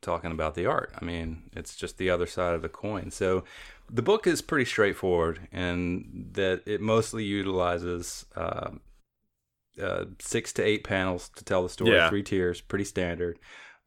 talking 0.00 0.32
about 0.32 0.54
the 0.54 0.66
art. 0.66 0.92
I 1.00 1.04
mean, 1.04 1.50
it's 1.56 1.74
just 1.76 1.98
the 1.98 2.10
other 2.10 2.26
side 2.26 2.54
of 2.54 2.62
the 2.62 2.68
coin. 2.68 3.10
So 3.10 3.44
the 3.90 4.02
book 4.02 4.26
is 4.26 4.42
pretty 4.42 4.64
straightforward 4.64 5.48
in 5.52 6.28
that 6.32 6.62
it 6.66 6.80
mostly 6.80 7.24
utilizes 7.24 8.26
um 8.36 8.80
uh, 9.82 10.04
six 10.20 10.52
to 10.52 10.62
eight 10.62 10.84
panels 10.84 11.30
to 11.36 11.44
tell 11.44 11.62
the 11.62 11.68
story, 11.68 11.92
Yeah. 11.92 12.08
three 12.10 12.22
tiers, 12.22 12.60
pretty 12.60 12.84
standard. 12.84 13.38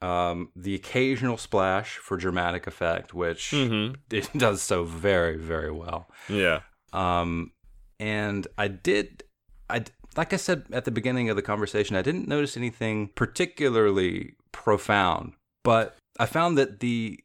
Um, 0.01 0.49
the 0.55 0.73
occasional 0.75 1.37
splash 1.37 1.97
for 1.97 2.17
dramatic 2.17 2.65
effect, 2.67 3.13
which 3.13 3.51
Mhm. 3.51 3.95
it 4.11 4.29
does 4.35 4.61
so 4.61 4.83
very, 4.83 5.37
very 5.37 5.71
well. 5.71 6.09
Yeah. 6.27 6.61
Um, 6.91 7.51
and 7.99 8.47
I 8.57 8.67
did, 8.67 9.23
I 9.69 9.83
like 10.15 10.33
I 10.33 10.37
said 10.37 10.65
at 10.71 10.85
the 10.85 10.91
beginning 10.91 11.29
of 11.29 11.35
the 11.35 11.41
conversation, 11.41 11.95
I 11.95 12.01
didn't 12.01 12.27
notice 12.27 12.55
anything 12.55 13.09
particularly 13.15 14.35
profound, 14.51 15.33
but 15.63 15.97
I 16.19 16.25
found 16.25 16.57
that 16.57 16.79
the 16.79 17.19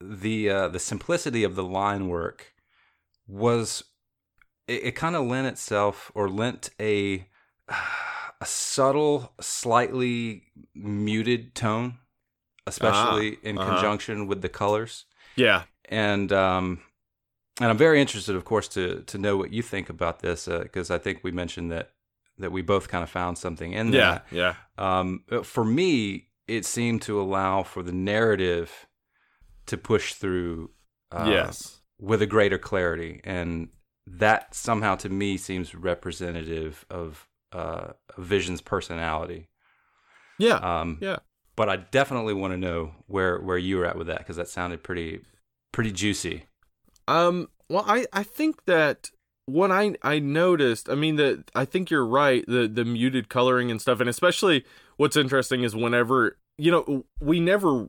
the 0.00 0.48
uh, 0.48 0.68
the 0.68 0.78
simplicity 0.78 1.44
of 1.44 1.54
the 1.54 1.64
line 1.64 2.08
work 2.08 2.54
was 3.26 3.84
it, 4.66 4.84
it 4.84 4.92
kind 4.92 5.14
of 5.14 5.26
lent 5.26 5.46
itself 5.46 6.10
or 6.14 6.28
lent 6.28 6.70
a 6.80 7.26
a 8.40 8.46
subtle, 8.46 9.32
slightly 9.40 10.44
muted 10.74 11.54
tone, 11.54 11.98
especially 12.66 13.38
in 13.42 13.58
uh-huh. 13.58 13.74
conjunction 13.74 14.26
with 14.26 14.40
the 14.40 14.48
colors 14.48 15.04
Yeah. 15.36 15.64
and 15.88 16.32
um, 16.32 16.80
and 17.60 17.70
I'm 17.70 17.76
very 17.78 18.00
interested, 18.00 18.34
of 18.34 18.44
course, 18.44 18.66
to 18.68 19.02
to 19.06 19.18
know 19.18 19.36
what 19.36 19.52
you 19.52 19.62
think 19.62 19.88
about 19.88 20.20
this 20.20 20.46
because 20.46 20.90
I 20.90 20.98
think 20.98 21.20
we 21.22 21.30
mentioned 21.30 21.70
that 21.70 21.90
that 22.38 22.50
we 22.52 22.62
both 22.62 22.88
kind 22.88 23.02
of 23.02 23.10
found 23.10 23.38
something 23.38 23.72
in 23.72 23.92
Yeah. 23.92 24.20
Yeah. 24.30 24.54
Um, 24.78 25.24
for 25.44 25.64
me, 25.64 26.28
it 26.48 26.64
seemed 26.64 27.02
to 27.02 27.20
allow 27.20 27.62
for 27.62 27.82
the 27.82 27.92
narrative 27.92 28.86
to 29.66 29.76
push 29.76 30.14
through. 30.14 30.70
Uh, 31.12 31.26
yes. 31.28 31.80
with 31.98 32.22
a 32.22 32.26
greater 32.26 32.56
clarity, 32.56 33.20
and 33.24 33.68
that 34.06 34.54
somehow 34.54 34.94
to 34.94 35.08
me 35.08 35.36
seems 35.36 35.74
representative 35.74 36.86
of 36.88 37.28
uh, 37.52 37.88
Vision's 38.16 38.60
personality. 38.60 39.48
Yeah. 40.38 40.54
Um, 40.54 40.98
yeah. 41.00 41.16
but 41.56 41.68
I 41.68 41.76
definitely 41.76 42.32
want 42.32 42.52
to 42.52 42.56
know 42.56 42.92
where 43.08 43.40
where 43.40 43.58
you 43.58 43.76
were 43.78 43.86
at 43.86 43.98
with 43.98 44.06
that 44.06 44.18
because 44.18 44.36
that 44.36 44.48
sounded 44.48 44.82
pretty 44.84 45.20
pretty 45.72 45.90
juicy. 45.90 46.44
Um. 47.10 47.48
Well, 47.68 47.84
I 47.86 48.06
I 48.12 48.22
think 48.22 48.64
that 48.66 49.10
what 49.46 49.70
I 49.70 49.94
I 50.02 50.18
noticed. 50.18 50.88
I 50.88 50.94
mean, 50.94 51.16
that 51.16 51.50
I 51.54 51.64
think 51.64 51.90
you're 51.90 52.06
right. 52.06 52.44
The 52.46 52.68
the 52.68 52.84
muted 52.84 53.28
coloring 53.28 53.70
and 53.70 53.80
stuff, 53.80 54.00
and 54.00 54.08
especially 54.08 54.64
what's 54.96 55.16
interesting 55.16 55.62
is 55.62 55.74
whenever 55.74 56.38
you 56.58 56.70
know 56.70 57.04
we 57.20 57.40
never 57.40 57.88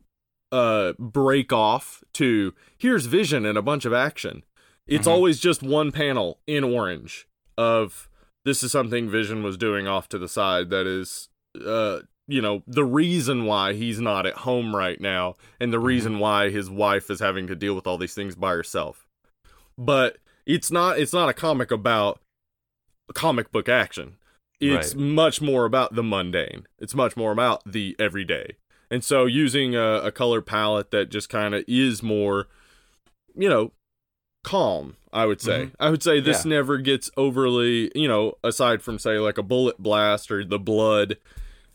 uh 0.52 0.94
break 1.00 1.54
off 1.54 2.04
to 2.14 2.54
here's 2.78 3.06
vision 3.06 3.46
and 3.46 3.58
a 3.58 3.62
bunch 3.62 3.86
of 3.86 3.94
action. 3.94 4.44
It's 4.88 5.08
Mhm. 5.08 5.12
always 5.12 5.40
just 5.40 5.62
one 5.64 5.92
panel 5.92 6.40
in 6.48 6.64
orange 6.64 7.28
of 7.58 8.10
this 8.44 8.64
is 8.64 8.72
something 8.72 9.10
Vision 9.10 9.44
was 9.44 9.56
doing 9.56 9.88
off 9.88 10.10
to 10.10 10.18
the 10.18 10.28
side 10.28 10.70
that 10.72 10.88
is 10.88 11.30
uh 11.66 12.00
you 12.28 12.42
know 12.42 12.64
the 12.68 12.84
reason 12.84 13.46
why 13.46 13.74
he's 13.74 14.00
not 14.02 14.26
at 14.26 14.38
home 14.38 14.76
right 14.76 15.00
now 15.00 15.36
and 15.60 15.72
the 15.72 15.80
reason 15.80 16.18
why 16.20 16.50
his 16.50 16.70
wife 16.70 17.10
is 17.10 17.20
having 17.20 17.46
to 17.48 17.56
deal 17.56 17.76
with 17.76 17.86
all 17.88 17.98
these 17.98 18.16
things 18.16 18.36
by 18.36 18.52
herself 18.52 19.06
but 19.78 20.18
it's 20.46 20.72
not 20.72 21.00
it's 21.00 21.14
not 21.14 21.30
a 21.30 21.34
comic 21.34 21.72
about 21.72 22.20
comic 23.14 23.52
book 23.52 23.68
action 23.70 24.16
it's 24.60 24.94
Right. 24.94 25.04
much 25.04 25.42
more 25.42 25.66
about 25.66 25.96
the 25.96 26.04
mundane 26.04 26.66
it's 26.80 26.94
much 26.96 27.18
more 27.18 27.32
about 27.32 27.62
the 27.66 27.96
everyday 28.00 28.56
and 28.90 29.04
so 29.04 29.26
using 29.26 29.76
a, 29.76 29.96
a 30.04 30.12
color 30.12 30.42
palette 30.42 30.92
that 30.92 31.10
just 31.10 31.30
kind 31.30 31.54
of 31.56 31.64
is 31.68 32.02
more 32.04 32.48
you 33.36 33.50
know 33.50 33.72
calm 34.44 34.96
i 35.14 35.26
would 35.26 35.42
say 35.42 35.66
Mhm. 35.66 35.72
i 35.80 35.90
would 35.90 36.02
say 36.04 36.20
this 36.20 36.46
Yeah. 36.46 36.50
never 36.52 36.78
gets 36.78 37.12
overly 37.18 37.92
you 37.96 38.08
know 38.08 38.38
aside 38.44 38.82
from 38.82 38.98
say 38.98 39.20
like 39.20 39.38
a 39.38 39.44
bullet 39.44 39.78
blast 39.78 40.32
or 40.32 40.44
the 40.46 40.60
blood 40.60 41.18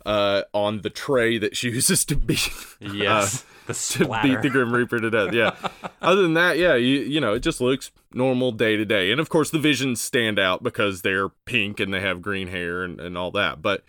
uh 0.04 0.42
on 0.52 0.80
the 0.82 0.90
tray 0.90 1.38
that 1.38 1.56
she 1.56 1.70
uses 1.80 2.04
to 2.06 2.16
be 2.16 2.38
Yes, 2.80 3.44
the 3.66 3.74
to 4.04 4.20
beat 4.22 4.42
the 4.42 4.50
Grim 4.50 4.72
Reaper 4.72 5.00
to 5.00 5.10
death. 5.10 5.32
Yeah. 5.32 5.54
Other 6.02 6.22
than 6.22 6.34
that, 6.34 6.58
yeah, 6.58 6.74
you 6.74 7.00
you 7.00 7.20
know, 7.20 7.34
it 7.34 7.40
just 7.40 7.60
looks 7.60 7.90
normal 8.12 8.52
day 8.52 8.76
to 8.76 8.84
day. 8.84 9.10
And 9.10 9.20
of 9.20 9.28
course 9.28 9.50
the 9.50 9.58
visions 9.58 10.00
stand 10.00 10.38
out 10.38 10.62
because 10.62 11.02
they're 11.02 11.28
pink 11.28 11.80
and 11.80 11.92
they 11.92 12.00
have 12.00 12.22
green 12.22 12.48
hair 12.48 12.82
and, 12.82 13.00
and 13.00 13.18
all 13.18 13.30
that. 13.32 13.62
But 13.62 13.84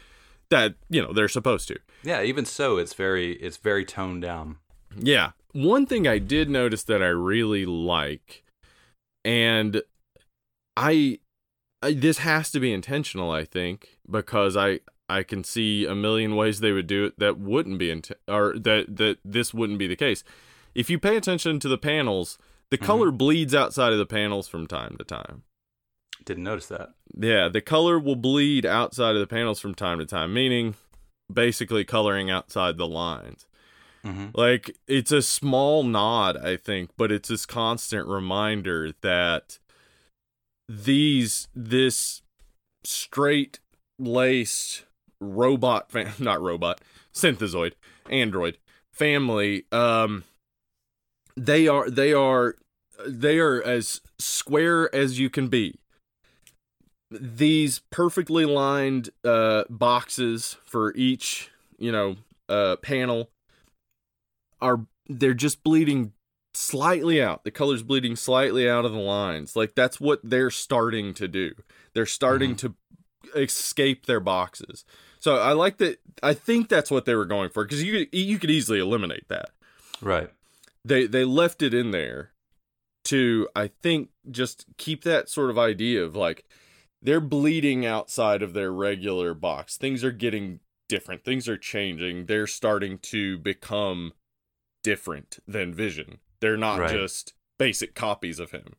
that, 0.50 0.76
you 0.90 1.02
know, 1.02 1.14
they're 1.14 1.28
supposed 1.28 1.68
to. 1.70 1.80
yeah, 2.04 2.22
even 2.22 2.46
so, 2.46 2.78
it's 2.78 2.94
very 2.94 3.34
it's 3.34 3.58
very 3.58 3.86
toned 3.86 4.22
down. 4.22 4.58
Yeah. 4.96 5.32
One 5.54 5.86
thing 5.86 6.08
I 6.08 6.20
did 6.20 6.50
notice 6.50 6.84
that 6.84 7.02
I 7.02 7.08
really 7.08 7.66
like, 7.66 8.44
and 9.26 9.82
I, 10.76 11.20
I 11.82 11.94
this 11.94 12.20
has 12.20 12.52
to 12.52 12.60
be 12.60 12.72
intentional, 12.72 13.32
I 13.32 13.46
think, 13.46 13.98
because 14.10 14.56
I 14.56 14.82
I 15.10 15.24
can 15.24 15.44
see 15.44 15.86
a 15.86 15.96
million 15.96 16.36
ways 16.36 16.60
they 16.60 16.72
would 16.72 16.88
do 16.88 17.06
it 17.06 17.20
that 17.20 17.40
wouldn't 17.40 17.80
be 17.80 17.90
int- 17.90 18.12
or 18.28 18.58
that 18.60 18.98
that 18.98 19.18
this 19.24 19.54
wouldn't 19.54 19.80
be 19.80 19.88
the 19.88 19.96
case. 19.96 20.24
If 20.76 20.90
you 20.90 21.00
pay 21.00 21.16
attention 21.18 21.60
to 21.62 21.70
the 21.70 21.78
panels, 21.78 22.38
the 22.70 22.78
color 22.78 23.12
bleeds 23.12 23.56
outside 23.56 23.94
of 23.94 23.98
the 24.00 24.06
panels 24.06 24.48
from 24.48 24.68
time 24.68 24.96
to 24.98 25.06
time. 25.06 25.44
Didn't 26.26 26.44
notice 26.44 26.68
that. 26.68 26.90
Yeah, 27.18 27.48
the 27.48 27.62
color 27.62 27.98
will 27.98 28.18
bleed 28.18 28.66
outside 28.66 29.16
of 29.16 29.22
the 29.22 29.28
panels 29.28 29.60
from 29.60 29.74
time 29.74 30.00
to 30.00 30.06
time, 30.06 30.34
meaning 30.34 30.76
basically 31.32 31.86
coloring 31.86 32.30
outside 32.30 32.78
the 32.78 32.88
lines. 32.88 33.48
hmm 34.04 34.28
Like 34.34 34.78
it's 34.88 35.12
a 35.12 35.22
small 35.22 35.84
nod, 35.84 36.38
I 36.38 36.58
think, 36.58 36.92
but 36.98 37.12
it's 37.12 37.30
this 37.30 37.46
constant 37.46 38.08
reminder 38.08 38.92
that 39.02 39.58
these 40.68 41.48
this 41.56 42.22
straight 42.84 43.60
laced 43.98 44.84
robot 45.20 45.92
fam- 45.92 46.14
not 46.20 46.42
robot 46.42 46.82
synthezoid 47.14 47.74
android 48.10 48.58
family 48.92 49.66
um 49.72 50.24
they 51.38 51.68
are 51.68 51.90
they 51.90 52.14
are 52.14 52.56
they 53.08 53.38
are 53.38 53.62
as 53.62 54.02
square 54.18 54.94
as 54.94 55.20
you 55.20 55.30
can 55.30 55.48
be. 55.48 55.76
These 57.12 57.82
perfectly 57.92 58.44
lined 58.44 59.12
uh 59.24 59.64
boxes 59.70 60.58
for 60.66 60.94
each 60.96 61.52
you 61.78 61.92
know 61.92 62.18
uh 62.50 62.78
panel 62.78 63.30
are 64.60 64.86
they're 65.08 65.36
just 65.36 65.64
bleeding 65.64 66.14
slightly 66.54 67.22
out. 67.22 67.44
The 67.44 67.52
color's 67.52 67.84
bleeding 67.84 68.16
slightly 68.16 68.68
out 68.68 68.84
of 68.84 68.92
the 68.92 68.98
lines. 68.98 69.56
Like 69.56 69.76
that's 69.76 70.02
what 70.02 70.20
they're 70.24 70.52
starting 70.52 71.14
to 71.14 71.28
do. 71.28 71.54
They're 71.94 72.08
starting 72.08 72.56
to 72.58 72.76
escape 73.36 74.06
their 74.06 74.20
boxes 74.20 74.86
so 75.20 75.38
i 75.38 75.52
like 75.54 75.78
that 75.78 76.00
i 76.24 76.34
think 76.34 76.70
that's 76.70 76.90
what 76.92 77.06
they 77.06 77.16
were 77.16 77.26
going 77.26 77.50
for 77.50 77.64
because 77.64 77.84
you 77.84 77.92
could 78.06 78.18
you 78.18 78.38
could 78.40 78.52
easily 78.52 78.80
eliminate 78.80 79.28
that 79.30 79.50
Right. 80.02 80.30
they 80.86 81.08
they 81.08 81.24
left 81.26 81.62
it 81.62 81.74
in 81.74 81.92
there 81.92 82.32
to 83.06 83.48
I 83.56 83.68
think 83.68 84.10
just 84.30 84.66
keep 84.78 85.04
that 85.06 85.30
sort 85.30 85.50
of 85.50 85.58
idea 85.58 86.04
of 86.04 86.16
like 86.16 86.44
they're 87.02 87.22
bleeding 87.22 87.86
outside 87.86 88.42
of 88.44 88.52
their 88.54 88.72
regular 88.72 89.34
box. 89.34 89.78
Things 89.78 90.04
are 90.04 90.12
getting 90.12 90.60
different. 90.90 91.24
Things 91.24 91.48
are 91.48 91.58
changing. 91.58 92.26
They're 92.26 92.48
starting 92.48 92.98
to 93.04 93.38
become 93.38 94.12
different 94.84 95.40
than 95.48 95.74
Vision. 95.74 96.18
They're 96.42 96.58
not 96.58 96.80
Right. 96.80 96.92
just 96.92 97.34
basic 97.58 97.96
copies 97.96 98.40
of 98.40 98.52
him. 98.52 98.74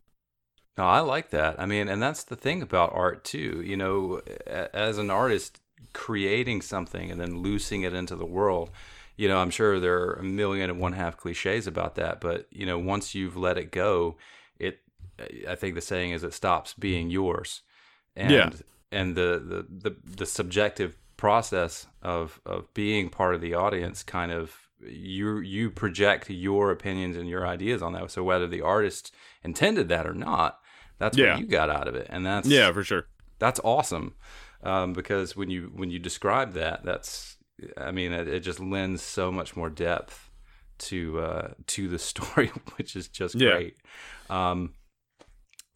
No, 0.76 0.84
I 0.84 1.00
like 1.00 1.30
that. 1.30 1.58
I 1.58 1.64
mean, 1.64 1.88
and 1.88 2.02
that's 2.02 2.22
the 2.24 2.36
thing 2.36 2.60
about 2.60 2.92
art 2.92 3.24
too. 3.24 3.62
You 3.64 3.76
know, 3.78 4.20
as 4.46 4.98
an 4.98 5.10
artist 5.10 5.58
creating 5.92 6.62
something 6.62 7.10
and 7.10 7.20
then 7.20 7.38
loosing 7.38 7.82
it 7.82 7.92
into 7.94 8.16
the 8.16 8.26
world, 8.26 8.70
you 9.16 9.28
know, 9.28 9.38
I'm 9.38 9.50
sure 9.50 9.80
there 9.80 9.98
are 9.98 10.14
a 10.14 10.22
million 10.22 10.70
and 10.70 10.80
one 10.80 10.92
half 10.92 11.16
cliches 11.16 11.66
about 11.66 11.94
that, 11.96 12.20
but 12.20 12.46
you 12.50 12.66
know, 12.66 12.78
once 12.78 13.14
you've 13.14 13.36
let 13.36 13.58
it 13.58 13.70
go, 13.72 14.16
it 14.58 14.80
I 15.48 15.54
think 15.56 15.74
the 15.74 15.80
saying 15.80 16.12
is 16.12 16.22
it 16.22 16.32
stops 16.34 16.74
being 16.74 17.10
yours. 17.10 17.62
And 18.16 18.30
Yeah. 18.30 18.50
and 18.90 19.16
the, 19.16 19.42
the 19.44 19.90
the 19.90 19.96
the 20.16 20.26
subjective 20.26 20.96
process 21.16 21.86
of 22.02 22.40
of 22.46 22.72
being 22.74 23.08
part 23.10 23.34
of 23.34 23.40
the 23.40 23.54
audience 23.54 24.02
kind 24.04 24.30
of 24.32 24.68
you 24.80 25.38
you 25.40 25.68
project 25.70 26.30
your 26.30 26.70
opinions 26.70 27.16
and 27.16 27.28
your 27.28 27.44
ideas 27.44 27.82
on 27.82 27.92
that 27.92 28.08
so 28.12 28.22
whether 28.22 28.46
the 28.46 28.62
artist 28.62 29.12
intended 29.42 29.88
that 29.88 30.06
or 30.06 30.14
not 30.14 30.60
that's 30.98 31.18
Yeah. 31.18 31.32
what 31.32 31.40
you 31.40 31.46
got 31.46 31.68
out 31.68 31.88
of 31.88 31.96
it 31.96 32.06
and 32.08 32.24
that's 32.24 32.48
Yeah, 32.48 32.70
for 32.72 32.84
sure. 32.84 33.06
that's 33.40 33.60
awesome 33.64 34.14
um, 34.62 34.92
because 34.92 35.36
when 35.36 35.50
you 35.50 35.70
when 35.74 35.90
you 35.90 35.98
describe 35.98 36.52
that 36.54 36.84
that's 36.84 37.36
i 37.76 37.90
mean 37.90 38.12
it, 38.12 38.28
it 38.28 38.40
just 38.40 38.60
lends 38.60 39.02
so 39.02 39.32
much 39.32 39.56
more 39.56 39.70
depth 39.70 40.30
to 40.78 41.18
uh 41.20 41.48
to 41.66 41.88
the 41.88 41.98
story 42.10 42.48
which 42.76 42.94
is 42.96 43.08
just 43.08 43.36
Yeah. 43.36 43.50
great. 43.52 43.76
Um 44.30 44.74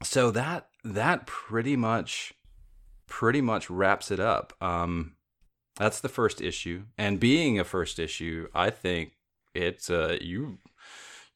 so 0.03 0.31
that 0.33 0.69
that 0.85 1.27
pretty 1.27 1.77
much 1.77 2.33
pretty 3.07 3.41
much 3.41 3.69
wraps 3.71 4.11
it 4.11 4.21
up. 4.21 4.53
Um 4.63 5.17
that's 5.77 6.01
the 6.01 6.09
first 6.09 6.41
issue. 6.41 6.85
And 6.99 7.19
being 7.19 7.59
a 7.59 7.65
first 7.65 7.99
issue 7.99 8.49
i 8.55 8.71
think 8.71 9.13
it's 9.55 9.91
uh 9.91 10.17
you 10.21 10.59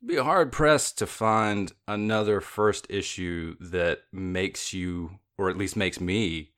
be 0.04 0.16
hard 0.16 0.52
pressed 0.52 0.98
to 0.98 1.06
find 1.06 1.72
another 1.88 2.40
first 2.40 2.86
issue 2.88 3.56
that 3.58 4.00
makes 4.12 4.72
you 4.72 5.18
or 5.38 5.50
at 5.50 5.56
least 5.58 5.76
makes 5.76 6.00
me 6.00 6.52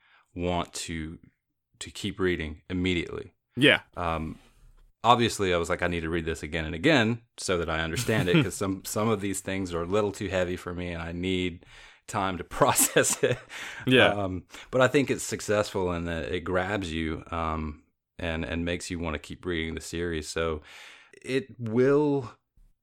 want 0.46 0.72
to 0.72 1.18
to 1.80 1.90
keep 1.90 2.18
reading 2.20 2.62
immediately 2.70 3.32
Yeah. 3.56 3.80
um 3.96 4.38
obviously, 5.04 5.54
I 5.54 5.58
was 5.58 5.70
like, 5.70 5.80
I 5.82 5.86
need 5.86 6.00
to 6.02 6.10
read 6.10 6.24
this 6.24 6.42
again 6.42 6.64
and 6.64 6.74
again 6.74 7.20
so 7.36 7.56
that 7.58 7.70
I 7.70 7.78
understand 7.80 8.28
it 8.28 8.34
because 8.36 8.54
some 8.62 8.82
some 8.84 9.08
of 9.08 9.20
these 9.20 9.40
things 9.40 9.72
are 9.74 9.82
a 9.82 9.86
little 9.96 10.12
too 10.12 10.28
heavy 10.28 10.56
for 10.56 10.74
me, 10.74 10.88
and 10.94 11.00
I 11.02 11.12
need 11.12 11.64
time 12.08 12.36
to 12.38 12.44
process 12.58 13.22
it. 13.22 13.38
Yeah. 13.86 14.08
Um, 14.08 14.42
but 14.72 14.80
I 14.80 14.88
think 14.88 15.10
it's 15.10 15.22
successful 15.22 15.92
and 15.92 16.08
it, 16.08 16.32
it 16.36 16.40
grabs 16.40 16.92
you 16.92 17.22
um, 17.30 17.82
and 18.18 18.44
and 18.44 18.64
makes 18.64 18.90
you 18.90 18.98
want 18.98 19.14
to 19.14 19.18
keep 19.28 19.46
reading 19.46 19.74
the 19.76 19.80
series. 19.80 20.28
So 20.28 20.62
it 21.22 21.46
will, 21.58 22.32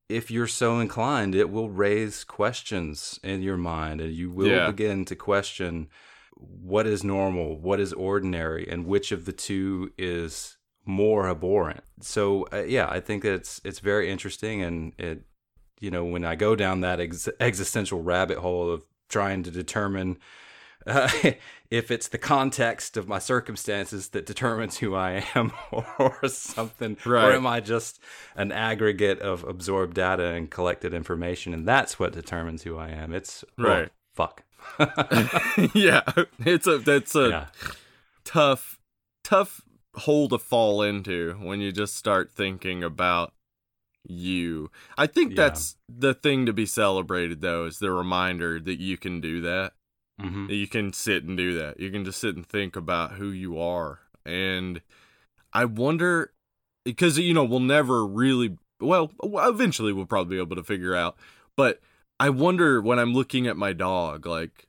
if 0.10 0.32
you're 0.32 0.48
so 0.64 0.80
inclined, 0.80 1.36
it 1.36 1.49
will 1.49 1.69
raise 1.69 2.23
questions 2.23 3.19
in 3.23 3.41
your 3.41 3.57
mind, 3.57 3.99
and 4.02 4.14
you 4.14 4.32
will 4.32 4.48
Yeah. 4.49 4.68
begin 4.72 5.06
to 5.06 5.15
question 5.15 5.90
what 6.35 6.85
is 6.85 7.03
normal, 7.03 7.57
what 7.57 7.79
is 7.79 7.93
ordinary, 7.93 8.67
and 8.69 8.85
which 8.85 9.11
of 9.11 9.25
the 9.25 9.31
two 9.33 9.91
is 9.97 10.57
more 10.85 11.27
abhorrent. 11.29 11.83
So 12.01 12.47
uh, 12.53 12.63
yeah, 12.63 12.87
I 12.89 12.99
think 12.99 13.25
it's 13.25 13.61
it's 13.63 13.79
very 13.79 14.09
interesting, 14.09 14.61
and 14.61 14.93
it 14.97 15.23
you 15.79 15.91
know 15.91 16.05
when 16.05 16.25
I 16.25 16.35
go 16.35 16.55
down 16.55 16.81
that 16.81 16.99
ex- 16.99 17.29
existential 17.39 18.01
rabbit 18.01 18.37
hole 18.39 18.69
of 18.69 18.83
trying 19.09 19.43
to 19.43 19.51
determine 19.51 20.17
uh, 20.85 21.09
if 21.71 21.89
it's 21.89 22.07
the 22.09 22.17
context 22.17 22.97
of 22.97 23.07
my 23.07 23.19
circumstances 23.19 24.09
that 24.09 24.25
determines 24.25 24.77
who 24.77 24.93
I 24.95 25.25
am 25.35 25.51
or 25.99 26.19
something, 26.27 26.97
or 27.05 27.33
am 27.33 27.47
I 27.47 27.59
just 27.59 27.99
an 28.35 28.51
aggregate 28.51 29.19
of 29.19 29.43
absorbed 29.43 29.95
data 29.95 30.25
and 30.27 30.49
collected 30.51 30.93
information, 30.93 31.53
and 31.53 31.67
that's 31.67 31.97
what 31.99 32.13
determines 32.13 32.63
who 32.63 32.77
I 32.77 32.89
am. 32.89 33.13
It's 33.13 33.43
oh, 33.57 33.63
Right. 33.63 33.89
fuck. 34.13 34.43
yeah, 35.73 36.01
it's 36.39 36.67
a 36.67 36.77
that's 36.79 37.15
a 37.15 37.29
yeah. 37.29 37.45
tough 38.23 38.79
tough 39.23 39.61
hole 39.95 40.27
to 40.29 40.37
fall 40.37 40.81
into 40.81 41.33
when 41.41 41.61
you 41.61 41.71
just 41.71 41.95
start 41.95 42.31
thinking 42.31 42.83
about 42.83 43.33
you. 44.07 44.69
I 44.97 45.07
think 45.07 45.31
Yeah. 45.31 45.43
that's 45.47 45.77
the 45.89 46.13
thing 46.13 46.45
to 46.45 46.53
be 46.53 46.65
celebrated 46.65 47.41
though 47.41 47.65
is 47.65 47.79
the 47.79 47.91
reminder 47.91 48.59
that 48.59 48.79
you 48.79 48.97
can 48.97 49.21
do 49.21 49.41
that. 49.41 49.73
hmm 50.19 50.47
that 50.47 50.55
you 50.55 50.67
can 50.67 50.93
sit 50.93 51.23
and 51.23 51.37
do 51.37 51.57
that. 51.57 51.79
You 51.79 51.91
can 51.91 52.05
just 52.05 52.19
sit 52.19 52.35
and 52.35 52.45
think 52.45 52.75
about 52.75 53.13
who 53.13 53.29
you 53.31 53.59
are. 53.59 53.99
And 54.25 54.81
I 55.53 55.65
wonder 55.65 56.31
because 56.83 57.17
you 57.17 57.33
know, 57.33 57.43
we'll 57.45 57.59
never 57.59 58.05
really 58.05 58.57
well, 58.81 59.11
eventually 59.23 59.93
we'll 59.93 60.05
probably 60.05 60.35
be 60.35 60.41
able 60.41 60.55
to 60.57 60.63
figure 60.63 60.95
out. 60.95 61.15
But 61.55 61.79
I 62.19 62.29
wonder 62.29 62.81
when 62.81 62.99
I'm 62.99 63.13
looking 63.13 63.47
at 63.47 63.57
my 63.57 63.73
dog 63.73 64.25
like 64.25 64.67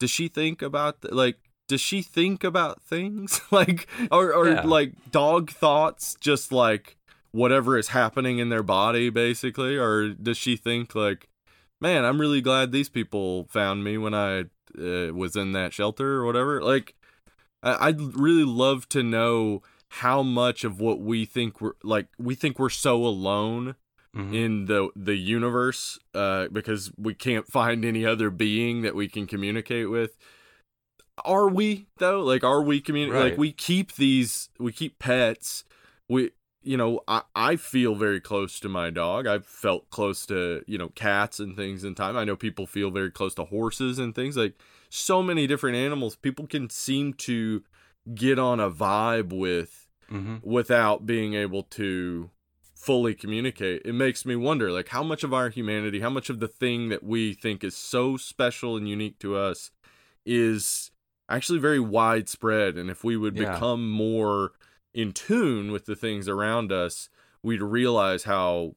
does 0.00 0.10
she 0.10 0.28
think 0.28 0.62
about 0.62 1.02
th- 1.02 1.12
like 1.14 1.38
does 1.68 1.80
she 1.80 2.02
think 2.02 2.44
about 2.44 2.82
things? 2.82 3.40
Like 3.50 3.88
or 4.10 4.32
or 4.34 4.48
Yeah. 4.48 4.62
like 4.62 4.92
dog 5.10 5.50
thoughts 5.50 6.16
just 6.20 6.52
like 6.52 6.96
whatever 7.30 7.78
is 7.78 7.88
happening 7.88 8.38
in 8.38 8.48
their 8.50 8.62
body 8.62 9.08
basically? 9.10 9.76
Or 9.76 10.08
does 10.10 10.36
she 10.36 10.56
think 10.56 10.94
like 10.94 11.28
man 11.80 12.04
i'm 12.04 12.20
really 12.20 12.40
glad 12.40 12.70
these 12.70 12.88
people 12.88 13.44
found 13.50 13.82
me 13.82 13.98
when 13.98 14.14
i 14.14 14.40
uh, 14.78 15.12
was 15.12 15.34
in 15.36 15.52
that 15.52 15.72
shelter 15.72 16.16
or 16.16 16.26
whatever? 16.26 16.62
Like 16.62 16.94
I- 17.62 17.88
i'd 17.88 18.00
really 18.16 18.44
love 18.44 18.88
to 18.90 19.02
know 19.02 19.62
how 19.96 20.22
much 20.22 20.64
of 20.64 20.80
what 20.80 21.00
we 21.00 21.24
think 21.24 21.60
we're 21.60 21.72
like 21.82 22.06
we 22.18 22.34
think 22.34 22.58
we're 22.58 22.68
so 22.70 23.04
alone 23.04 23.76
Mhm. 24.16 24.34
in 24.34 24.64
the 24.66 24.90
the 24.94 25.16
universe 25.16 25.98
uh 26.14 26.48
because 26.48 26.92
we 26.98 27.14
can't 27.14 27.46
find 27.50 27.82
any 27.84 28.04
other 28.04 28.28
being 28.30 28.82
that 28.82 28.94
we 28.94 29.08
can 29.08 29.26
communicate 29.26 29.88
with 29.90 30.18
are 31.24 31.48
we 31.48 31.86
though 31.98 32.20
like 32.22 32.44
are 32.44 32.62
we 32.62 32.80
communi- 32.80 33.10
Right. 33.12 33.30
like 33.30 33.38
we 33.38 33.52
keep 33.52 33.94
these 33.94 34.48
we 34.58 34.72
keep 34.72 34.98
pets 34.98 35.64
we 36.08 36.30
you 36.62 36.76
know 36.76 37.00
I, 37.08 37.22
I 37.34 37.56
feel 37.56 37.94
very 37.94 38.20
close 38.20 38.60
to 38.60 38.68
my 38.68 38.90
dog 38.90 39.26
i've 39.26 39.46
felt 39.46 39.88
close 39.90 40.26
to 40.26 40.62
you 40.66 40.78
know 40.78 40.88
cats 40.90 41.38
and 41.38 41.56
things 41.56 41.84
in 41.84 41.94
time 41.94 42.16
i 42.16 42.24
know 42.24 42.36
people 42.36 42.66
feel 42.66 42.90
very 42.90 43.10
close 43.10 43.34
to 43.36 43.44
horses 43.44 43.98
and 43.98 44.14
things 44.14 44.36
like 44.36 44.54
so 44.90 45.22
many 45.22 45.46
different 45.46 45.76
animals 45.76 46.16
people 46.16 46.46
can 46.46 46.68
seem 46.70 47.12
to 47.14 47.62
get 48.14 48.38
on 48.38 48.60
a 48.60 48.70
vibe 48.70 49.32
with 49.32 49.86
Mhm. 50.10 50.42
without 50.44 51.06
being 51.06 51.32
able 51.34 51.62
to 51.62 52.30
fully 52.82 53.14
communicate 53.14 53.80
it 53.84 53.94
makes 53.94 54.26
me 54.26 54.34
wonder 54.34 54.70
like 54.72 54.88
how 54.88 55.02
much 55.04 55.22
of 55.22 55.32
our 55.32 55.48
humanity 55.50 56.00
how 56.00 56.10
much 56.10 56.28
of 56.28 56.40
the 56.40 56.48
thing 56.48 56.88
that 56.88 57.04
we 57.04 57.32
think 57.32 57.62
is 57.62 57.76
so 57.76 58.16
special 58.16 58.76
and 58.76 58.88
unique 58.88 59.18
to 59.20 59.36
us 59.36 59.70
is 60.26 60.90
actually 61.28 61.60
very 61.60 61.78
widespread 61.78 62.76
and 62.76 62.90
if 62.90 63.04
we 63.04 63.16
would 63.16 63.36
Yeah. 63.36 63.52
become 63.54 63.88
more 63.88 64.52
in 64.92 65.12
tune 65.12 65.70
with 65.70 65.84
the 65.86 65.94
things 65.94 66.26
around 66.28 66.72
us 66.72 67.08
we'd 67.42 67.62
realize 67.62 68.24
how 68.24 68.74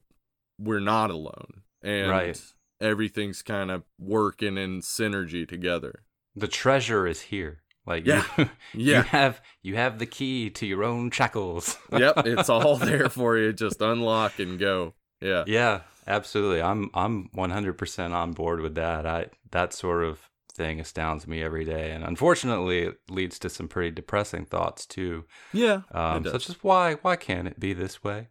we're 0.58 0.80
not 0.80 1.10
alone 1.10 1.62
and 1.82 2.08
Right. 2.08 2.40
everything's 2.80 3.42
kind 3.42 3.70
of 3.72 3.82
working 3.98 4.56
in 4.56 4.80
synergy 4.82 5.46
together 5.48 6.04
The 6.36 6.48
treasure 6.48 7.06
is 7.06 7.22
here. 7.22 7.62
Like 7.86 8.06
Yeah. 8.06 8.24
you, 8.36 8.48
Yeah. 8.74 8.96
you 8.98 9.02
have 9.02 9.40
you 9.62 9.76
have 9.76 9.98
the 9.98 10.06
key 10.06 10.50
to 10.50 10.66
your 10.66 10.84
own 10.84 11.10
shackles. 11.10 11.78
yep 11.92 12.14
it's 12.26 12.48
all 12.48 12.76
there 12.76 13.08
for 13.08 13.36
you 13.38 13.52
just 13.52 13.80
unlock 13.80 14.38
and 14.40 14.58
go 14.58 14.94
yeah 15.20 15.44
Yeah, 15.46 15.80
absolutely. 16.06 16.60
I'm 16.60 16.90
I'm 16.94 17.30
100% 17.34 18.12
on 18.12 18.32
board 18.32 18.60
with 18.60 18.74
that. 18.74 19.06
I 19.06 19.26
that 19.52 19.72
sort 19.72 20.04
of 20.04 20.18
thing 20.52 20.80
astounds 20.80 21.26
me 21.26 21.42
every 21.42 21.64
day, 21.64 21.90
and 21.92 22.02
unfortunately, 22.04 22.80
it 22.88 22.98
leads 23.10 23.38
to 23.40 23.48
some 23.50 23.68
pretty 23.68 23.90
depressing 23.90 24.44
thoughts 24.46 24.86
too. 24.86 25.24
yeah 25.52 25.82
Um, 25.92 26.24
such 26.24 26.48
as 26.50 26.56
why 26.62 26.94
why 27.02 27.16
can't 27.16 27.46
it 27.48 27.60
be 27.60 27.72
this 27.74 28.02
way? 28.02 28.28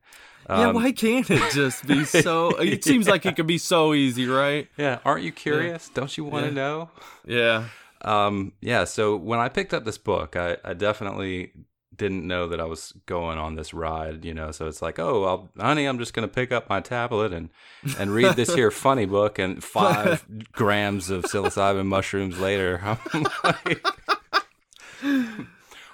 yeah, 0.49 0.67
Um, 0.67 0.75
why 0.75 0.91
can't 0.91 1.29
it 1.29 1.51
just 1.53 1.87
be 1.87 2.03
so? 2.25 2.49
It 2.59 2.83
seems 2.83 3.07
like 3.07 3.25
it 3.25 3.35
could 3.35 3.47
be 3.47 3.57
so 3.57 3.93
easy, 3.93 4.27
right? 4.27 4.67
Yeah, 4.77 4.99
aren't 5.05 5.23
you 5.23 5.31
curious? 5.31 5.89
Don't 5.89 6.15
you 6.17 6.23
want 6.25 6.45
to 6.45 6.51
Yeah. 6.51 6.61
know? 6.61 6.89
Yeah, 7.25 7.65
Um, 8.05 8.53
yeah, 8.61 8.83
so 8.83 9.15
when 9.17 9.39
I 9.39 9.49
picked 9.49 9.73
up 9.73 9.83
this 9.83 9.97
book, 9.97 10.35
I, 10.35 10.57
I 10.63 10.73
definitely 10.73 11.51
didn't 11.95 12.27
know 12.27 12.47
that 12.47 12.59
I 12.59 12.65
was 12.65 12.93
going 13.07 13.37
on 13.39 13.55
this 13.55 13.73
ride, 13.73 14.23
you 14.23 14.33
know. 14.33 14.51
So 14.51 14.67
it's 14.67 14.81
like, 14.81 14.99
oh, 14.99 15.23
I'll, 15.23 15.49
honey, 15.59 15.85
I'm 15.85 15.97
just 15.97 16.13
gonna 16.13 16.27
pick 16.27 16.51
up 16.51 16.69
my 16.69 16.81
tablet 16.81 17.33
and 17.33 17.49
and 17.97 18.11
read 18.11 18.35
this 18.35 18.53
here 18.53 18.69
funny 18.85 19.05
book, 19.05 19.39
and 19.39 19.63
five 19.63 20.25
grams 20.51 21.09
of 21.09 21.23
psilocybin 21.23 21.87
mushrooms 21.87 22.39
later, 22.39 22.79
I'm 23.13 23.25
like, 23.43 23.85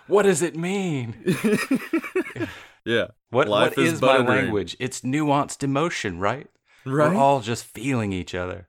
what 0.07 0.23
does 0.23 0.41
it 0.41 0.57
mean? 0.57 1.15
yeah, 2.85 3.07
What 3.29 3.47
Life 3.47 3.77
what 3.77 3.85
is 3.85 3.93
is, 3.93 4.01
my 4.01 4.17
language? 4.17 4.75
It's 4.79 5.01
nuanced 5.01 5.63
emotion, 5.63 6.19
right? 6.19 6.47
right. 6.85 7.11
We're 7.13 7.15
all 7.15 7.39
just 7.39 7.63
feeling 7.63 8.11
each 8.11 8.35
other. 8.35 8.67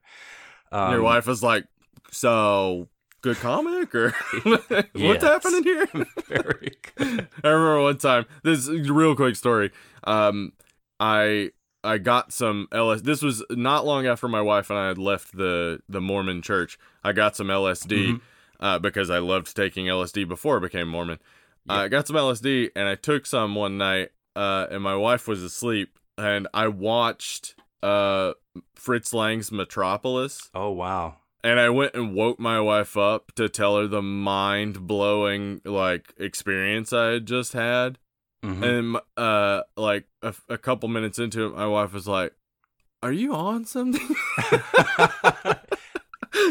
Um, 0.70 0.92
Your 0.92 1.02
wife 1.02 1.28
is 1.28 1.42
like, 1.42 1.64
"So 2.12 2.88
good 3.22 3.36
comic 3.38 3.94
or 3.94 4.10
what's 4.42 4.92
Yes. 4.94 5.22
happening 5.22 5.62
here?" 5.64 5.86
very 6.28 6.72
good. 6.96 7.28
I 7.42 7.48
remember 7.48 7.82
one 7.82 7.98
time. 7.98 8.26
This 8.42 8.58
is 8.60 8.68
a 8.68 8.92
real 8.92 9.14
quick 9.16 9.36
story. 9.36 9.70
Um, 10.04 10.52
I 11.00 11.50
I 11.84 11.98
got 11.98 12.32
some 12.32 12.68
LS. 12.72 13.02
This 13.02 13.22
was 13.22 13.42
not 13.50 13.84
long 13.86 14.06
after 14.06 14.28
my 14.28 14.40
wife 14.40 14.70
and 14.70 14.78
I 14.78 14.88
had 14.88 14.98
left 14.98 15.36
the 15.36 15.80
the 15.88 16.00
Mormon 16.00 16.42
church. 16.42 16.78
I 17.02 17.12
got 17.12 17.34
some 17.36 17.48
LSD 17.48 18.12
Mhm. 18.14 18.20
uh, 18.60 18.78
because 18.78 19.10
I 19.10 19.18
loved 19.18 19.54
taking 19.56 19.86
LSD 19.86 20.28
before 20.28 20.58
I 20.58 20.60
became 20.60 20.88
Mormon. 20.88 21.18
Yeah. 21.66 21.74
I 21.80 21.88
got 21.88 22.06
some 22.06 22.16
LSD 22.16 22.70
and 22.76 22.86
I 22.88 22.94
took 22.94 23.26
some 23.26 23.54
one 23.54 23.78
night. 23.78 24.10
Uh, 24.34 24.66
and 24.70 24.82
my 24.82 24.96
wife 24.96 25.28
was 25.28 25.42
asleep, 25.42 25.98
and 26.16 26.48
I 26.54 26.68
watched 26.68 27.54
uh 27.82 28.32
Fritz 28.76 29.12
Lang's 29.12 29.50
Metropolis 29.52 30.50
Oh 30.54 30.70
wow. 30.70 31.16
And 31.44 31.60
I 31.60 31.70
went 31.70 31.94
and 31.94 32.14
woke 32.14 32.38
my 32.38 32.60
wife 32.60 32.96
up 32.96 33.32
to 33.36 33.48
tell 33.48 33.78
her 33.78 33.86
the 33.86 34.02
mind 34.02 34.86
blowing 34.86 35.60
like 35.64 36.14
experience 36.18 36.92
I 36.92 37.12
had 37.12 37.26
just 37.26 37.52
had. 37.52 37.98
Mhm. 38.44 38.62
And 38.64 38.96
uh, 39.16 39.62
like 39.76 40.04
a, 40.22 40.34
a 40.48 40.58
couple 40.58 40.88
minutes 40.88 41.18
into 41.18 41.46
it, 41.46 41.56
my 41.56 41.66
wife 41.66 41.92
was 41.92 42.08
like, 42.08 42.34
"Are 43.02 43.12
you 43.12 43.34
on 43.34 43.64
something?" 43.64 44.16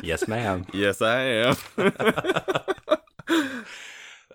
yes, 0.04 0.28
ma'am. 0.28 0.66
yes, 0.74 1.02
I 1.02 1.22
am. 1.22 1.56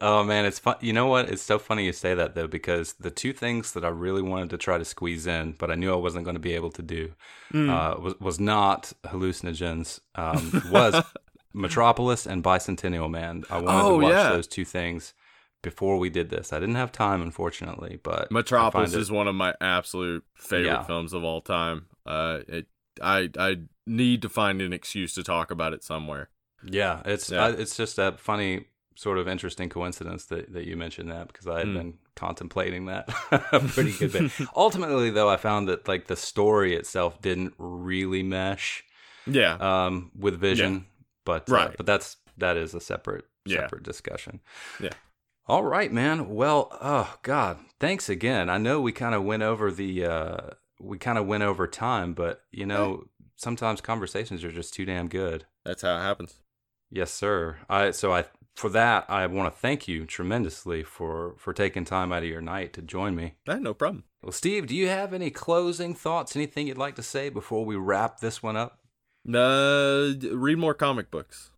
Oh 0.00 0.24
man, 0.24 0.44
it's 0.44 0.58
fun. 0.58 0.76
You 0.80 0.92
know 0.92 1.06
what? 1.06 1.28
It's 1.28 1.42
so 1.42 1.58
funny 1.58 1.84
you 1.86 1.92
say 1.92 2.14
that 2.14 2.34
though, 2.34 2.46
because 2.46 2.94
the 2.94 3.10
two 3.10 3.32
things 3.32 3.72
that 3.72 3.84
I 3.84 3.88
really 3.88 4.22
wanted 4.22 4.50
to 4.50 4.58
try 4.58 4.78
to 4.78 4.84
squeeze 4.84 5.26
in, 5.26 5.52
but 5.52 5.70
I 5.70 5.74
knew 5.74 5.92
I 5.92 5.96
wasn't 5.96 6.24
going 6.24 6.34
to 6.36 6.40
be 6.40 6.54
able 6.54 6.70
to 6.72 6.82
do, 6.82 7.12
Mm. 7.52 7.70
uh, 7.70 8.00
was 8.00 8.14
was 8.20 8.40
not 8.40 8.92
hallucinogens. 9.04 10.00
Um, 10.14 10.62
was 10.70 11.02
Metropolis 11.54 12.26
and 12.26 12.42
Bicentennial 12.44 13.10
Man. 13.10 13.44
I 13.50 13.58
wanted 13.60 13.80
Oh, 13.82 13.98
to 14.00 14.04
watch 14.04 14.12
yeah. 14.12 14.28
those 14.30 14.46
two 14.46 14.64
things 14.64 15.14
before 15.62 15.98
we 15.98 16.10
did 16.10 16.28
this. 16.30 16.52
I 16.52 16.60
didn't 16.60 16.74
have 16.74 16.92
time, 16.92 17.22
unfortunately, 17.22 17.98
but 18.02 18.30
Metropolis 18.30 18.92
it- 18.94 19.00
is 19.00 19.10
one 19.10 19.26
of 19.28 19.34
my 19.34 19.54
absolute 19.60 20.24
favorite 20.34 20.66
Yeah. 20.70 20.82
films 20.84 21.12
of 21.12 21.24
all 21.24 21.40
time. 21.40 21.86
Uh, 22.04 22.40
it, 22.48 22.66
I 23.02 23.30
I 23.38 23.56
need 23.86 24.22
to 24.22 24.28
find 24.28 24.60
an 24.60 24.72
excuse 24.72 25.14
to 25.14 25.22
talk 25.22 25.50
about 25.50 25.72
it 25.72 25.82
somewhere. 25.82 26.28
Yeah, 26.64 27.02
it's 27.04 27.30
Yeah. 27.30 27.46
I, 27.46 27.50
it's 27.52 27.76
just 27.76 27.98
a 27.98 28.12
funny 28.18 28.66
sort 28.96 29.18
of 29.18 29.28
interesting 29.28 29.68
coincidence 29.68 30.24
that, 30.26 30.52
that 30.52 30.66
you 30.66 30.76
mentioned 30.76 31.10
that 31.10 31.28
because 31.28 31.46
I 31.46 31.58
had 31.58 31.68
Mm. 31.68 31.74
been 31.74 31.94
contemplating 32.16 32.86
that 32.86 33.08
a 33.30 33.60
pretty 33.68 33.92
good 33.92 34.12
bit. 34.12 34.32
Ultimately, 34.56 35.10
though, 35.10 35.28
I 35.28 35.36
found 35.36 35.68
that 35.68 35.86
like 35.86 36.06
the 36.06 36.16
story 36.16 36.74
itself 36.74 37.20
didn't 37.20 37.54
really 37.58 38.22
mesh 38.22 38.82
Yeah. 39.26 39.54
um, 39.60 40.10
with 40.18 40.40
Vision, 40.40 40.86
but 41.24 41.48
uh, 41.50 41.54
Right. 41.54 41.76
but 41.76 41.86
that's 41.86 42.16
that 42.38 42.56
is 42.56 42.74
a 42.74 42.80
separate 42.80 43.24
Yeah. 43.44 43.60
separate 43.60 43.82
discussion. 43.82 44.40
Yeah. 44.80 44.90
All 45.46 45.62
right, 45.62 45.92
man. 45.92 46.28
Well, 46.30 46.76
oh 46.80 47.16
God, 47.22 47.58
thanks 47.78 48.08
again. 48.08 48.50
I 48.50 48.58
know 48.58 48.80
we 48.80 48.92
kind 48.92 49.14
of 49.14 49.22
went 49.24 49.42
over 49.44 49.70
the 49.70 50.04
uh, 50.04 50.36
we 50.80 50.98
kind 50.98 51.18
of 51.18 51.26
went 51.26 51.42
over 51.44 51.66
time, 51.68 52.14
but 52.14 52.40
you 52.50 52.66
know 52.66 53.04
sometimes 53.36 53.80
conversations 53.80 54.42
are 54.42 54.50
just 54.52 54.72
too 54.74 54.84
damn 54.86 55.08
good. 55.08 55.44
That's 55.64 55.82
how 55.82 55.96
it 55.98 56.02
happens. 56.02 56.40
Yes, 56.90 57.12
sir. 57.12 57.58
I 57.68 57.90
so 57.92 58.12
I 58.12 58.24
for 58.56 58.68
that 58.70 59.04
I 59.08 59.26
want 59.26 59.54
to 59.54 59.60
thank 59.60 59.86
you 59.86 60.06
tremendously 60.06 60.82
for 60.82 61.34
for 61.38 61.52
taking 61.52 61.84
time 61.84 62.10
out 62.12 62.22
of 62.24 62.28
your 62.28 62.40
night 62.40 62.72
to 62.72 62.82
join 62.82 63.14
me. 63.14 63.34
Eh, 63.48 63.58
no 63.58 63.74
problem. 63.74 64.04
Well, 64.22 64.32
Steve, 64.32 64.66
do 64.66 64.74
you 64.74 64.88
have 64.88 65.12
any 65.12 65.30
closing 65.30 65.94
thoughts? 65.94 66.34
Anything 66.34 66.66
you'd 66.66 66.78
like 66.78 66.96
to 66.96 67.02
say 67.02 67.28
before 67.28 67.64
we 67.64 67.76
wrap 67.76 68.18
this 68.20 68.42
one 68.42 68.56
up? 68.56 68.80
Uh, 69.32 70.12
read 70.32 70.58
more 70.58 70.74
comic 70.74 71.10
books. 71.10 71.50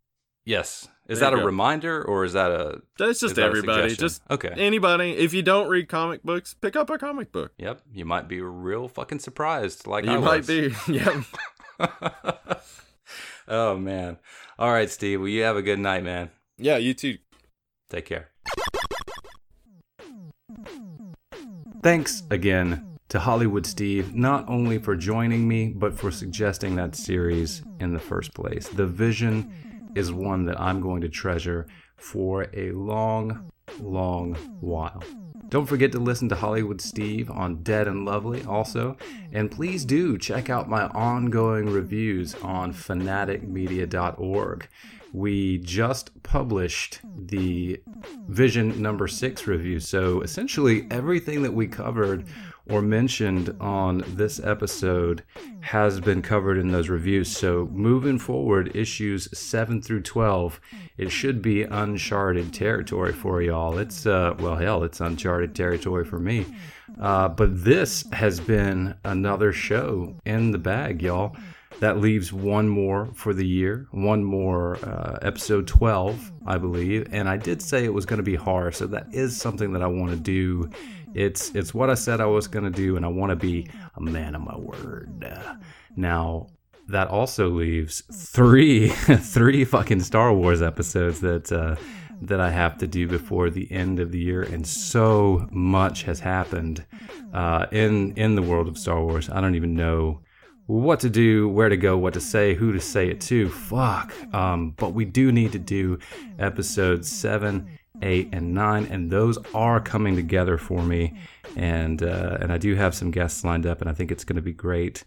Yes. 0.45 0.89
Is 1.09 1.21
There 1.21 1.31
that 1.31 1.37
a 1.37 1.41
go. 1.41 1.47
reminder 1.47 2.03
or 2.03 2.25
is 2.25 2.33
that 2.35 2.51
a 2.51 2.81
That's 2.99 3.21
just 3.21 3.39
everybody. 3.39 3.95
Just 3.95 4.23
okay? 4.31 4.53
anybody. 4.57 5.13
If 5.13 5.33
you 5.35 5.43
don't 5.43 5.69
read 5.69 5.89
comic 5.89 6.23
books, 6.23 6.55
pick 6.55 6.77
up 6.77 6.91
a 6.91 6.99
comic 6.99 7.33
book. 7.33 7.53
Yep. 7.59 7.83
You 7.93 8.05
might 8.05 8.29
be 8.29 8.41
real 8.41 8.89
fucking 8.89 9.19
surprised, 9.21 9.87
like 9.87 10.05
you 10.05 10.13
I 10.13 10.19
might 10.19 10.39
was. 10.39 10.47
be. 10.47 10.75
Yep. 10.89 11.25
oh 13.49 13.77
man. 13.79 14.19
All 14.59 14.73
right, 14.73 14.91
Steve. 14.91 15.21
Well, 15.21 15.29
you 15.29 15.43
have 15.45 15.57
a 15.57 15.63
good 15.63 15.79
night, 15.79 16.03
man. 16.03 16.31
Yeah. 16.59 16.77
You 16.77 16.95
too. 16.95 17.19
Take 17.89 18.07
care. 18.07 18.31
Thanks 21.83 22.25
again 22.31 22.99
to 23.09 23.21
Hollywood 23.21 23.65
Steve, 23.65 24.15
not 24.15 24.47
only 24.49 24.79
for 24.79 24.95
joining 24.95 25.49
me, 25.49 25.69
but 25.69 25.97
for 25.99 26.11
suggesting 26.11 26.77
that 26.77 26.95
series 26.95 27.63
in 27.81 27.93
the 27.93 27.99
first 27.99 28.35
place. 28.35 28.69
The 28.69 28.87
Vision 28.87 29.91
is 29.95 30.13
one 30.13 30.45
that 30.47 30.61
I'm 30.61 30.81
going 30.81 31.01
to 31.03 31.09
treasure 31.09 31.67
for 31.97 32.49
a 32.53 32.73
long, 32.73 33.51
long 33.81 34.35
while. 34.61 35.03
Don't 35.49 35.67
forget 35.67 35.93
to 35.93 35.99
listen 35.99 36.29
to 36.29 36.35
Hollywood 36.35 36.81
Steve 36.81 37.31
on 37.31 37.63
Dead 37.63 37.89
and 37.89 38.05
Lovely 38.05 38.45
also. 38.45 38.97
And 39.33 39.51
please 39.51 39.85
do 39.85 40.19
check 40.19 40.51
out 40.51 40.69
my 40.69 40.89
ongoing 40.89 41.71
reviews 41.71 42.35
on 42.37 42.75
fanaticmedia.org. 42.75 44.69
We 45.13 45.59
just 45.59 46.23
published 46.23 47.01
the 47.17 47.81
Vision 48.29 48.83
number 48.83 49.09
six 49.09 49.47
review. 49.47 49.81
So 49.81 50.21
essentially, 50.21 50.87
everything 50.91 51.43
that 51.43 51.55
we 51.55 51.67
covered 51.67 52.27
or 52.69 52.83
mentioned 52.83 53.55
on 53.61 54.05
this 54.09 54.41
episode 54.41 55.23
has 55.61 56.01
been 56.01 56.23
covered 56.23 56.59
in 56.59 56.69
those 56.69 56.89
reviews. 56.89 57.35
So 57.35 57.69
moving 57.73 58.19
forward, 58.19 58.75
issues 58.75 59.29
seven 59.37 59.83
through 59.83 60.03
12, 60.03 60.61
it 60.97 61.11
should 61.11 61.43
be 61.43 61.63
uncharted 61.63 62.53
territory 62.53 63.13
for 63.13 63.43
y'all. 63.43 63.79
It's, 63.79 64.07
uh, 64.07 64.35
well, 64.39 64.57
hell, 64.57 64.85
it's 64.85 65.01
uncharted 65.01 65.55
territory 65.55 66.05
for 66.05 66.19
me. 66.19 66.47
Uh, 67.01 67.29
but 67.29 67.65
this 67.65 68.05
has 68.13 68.41
been 68.41 68.95
another 69.05 69.53
show 69.53 70.17
in 70.25 70.51
the 70.51 70.59
bag, 70.59 71.03
y'all. 71.03 71.37
That 71.81 71.99
leaves 71.99 72.33
one 72.33 72.69
more 72.69 73.09
for 73.15 73.33
the 73.33 73.47
year, 73.47 73.87
one 73.93 74.25
more 74.25 74.77
uh, 74.85 75.19
episode 75.23 75.69
12, 75.69 76.33
I 76.45 76.59
believe. 76.59 77.07
And 77.13 77.29
I 77.29 77.37
did 77.37 77.63
say 77.63 77.85
it 77.85 77.95
was 77.95 78.05
going 78.05 78.17
to 78.17 78.25
be 78.25 78.35
hard, 78.35 78.75
so 78.75 78.89
that 78.89 79.07
is 79.13 79.37
something 79.37 79.73
that 79.75 79.83
I 79.83 79.87
want 79.87 80.11
to 80.11 80.17
do. 80.17 80.71
It's 81.15 81.55
it's 81.55 81.75
what 81.75 81.91
I 81.91 81.95
said 81.95 82.21
I 82.21 82.27
was 82.27 82.47
going 82.47 82.65
to 82.65 82.71
do, 82.71 82.97
and 82.97 83.05
I 83.05 83.09
want 83.09 83.31
to 83.31 83.37
be 83.37 83.69
a 83.97 84.01
man 84.01 84.35
of 84.35 84.43
my 84.43 84.57
word. 84.57 85.25
Now 85.97 86.49
that 86.89 87.09
also 87.09 87.49
leaves 87.49 88.03
three 88.13 88.89
three 89.19 89.65
fucking 89.65 90.01
Star 90.01 90.33
Wars 90.33 90.63
episodes 90.63 91.21
that 91.21 91.53
uh, 91.53 91.77
that 92.23 92.41
I 92.41 92.51
have 92.51 92.79
to 92.79 92.87
do 92.87 93.07
before 93.07 93.51
the 93.51 93.71
end 93.71 94.01
of 94.01 94.11
the 94.11 94.19
year, 94.19 94.43
and 94.43 94.67
so 94.67 95.47
much 95.51 96.03
has 96.05 96.21
happened 96.21 96.85
uh, 97.33 97.67
in 97.71 98.13
in 98.17 98.35
the 98.35 98.43
world 98.43 98.69
of 98.69 98.79
Star 98.79 99.03
Wars. 99.03 99.29
I 99.31 99.41
don't 99.41 99.55
even 99.55 99.75
know 99.75 100.21
what 100.67 101.01
to 101.01 101.09
do, 101.09 101.49
where 101.49 101.71
to 101.71 101.79
go, 101.79 101.97
what 101.97 102.13
to 102.13 102.21
say, 102.21 102.55
who 102.55 102.73
to 102.73 102.81
say 102.81 103.09
it 103.09 103.23
to. 103.23 103.49
Fuck. 103.49 104.13
Um, 104.35 104.75
but 104.77 104.93
we 104.93 105.07
do 105.07 105.33
need 105.33 105.53
to 105.53 105.59
do 105.59 105.99
episodes 106.39 107.11
seven, 107.11 107.78
eight, 108.03 108.29
and 108.33 108.55
nine, 108.55 108.87
and 108.91 109.11
those 109.11 109.39
are 109.55 109.81
coming 109.81 110.17
together 110.17 110.59
for 110.59 110.83
me. 110.83 111.19
And 111.57 112.03
uh, 112.03 112.39
and 112.41 112.53
I 112.53 112.59
do 112.59 112.75
have 112.75 112.95
some 112.95 113.11
guests 113.11 113.45
lined 113.45 113.67
up, 113.67 113.81
and 113.81 113.91
I 113.91 113.93
think 113.93 114.11
it's 114.11 114.25
going 114.25 114.37
to 114.37 114.43
be 114.43 114.53
great. 114.53 115.05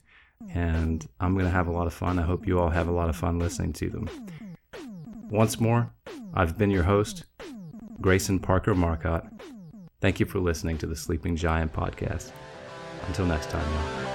And 0.53 1.07
I'm 1.19 1.34
going 1.34 1.45
to 1.45 1.51
have 1.51 1.68
a 1.68 1.72
lot 1.72 1.88
of 1.88 1.93
fun. 1.93 2.18
I 2.18 2.23
hope 2.23 2.47
you 2.47 2.59
all 2.59 2.69
have 2.69 2.88
a 2.88 2.91
lot 2.91 3.09
of 3.09 3.15
fun 3.15 3.38
listening 3.38 3.73
to 3.73 3.89
them. 3.89 4.09
Once 5.30 5.59
more, 5.59 5.93
I've 6.34 6.57
been 6.57 6.72
your 6.72 6.84
host, 6.84 7.26
Grayson 8.01 8.39
Parker 8.39 8.73
Marcotte. 8.73 9.27
Thank 10.01 10.19
you 10.19 10.26
for 10.26 10.39
listening 10.39 10.80
to 10.80 10.88
the 10.88 10.95
Sleeping 10.95 11.35
Giant 11.35 11.72
podcast. 11.72 12.31
Until 13.07 13.27
next 13.27 13.49
time, 13.49 13.65
y'all. 13.73 14.11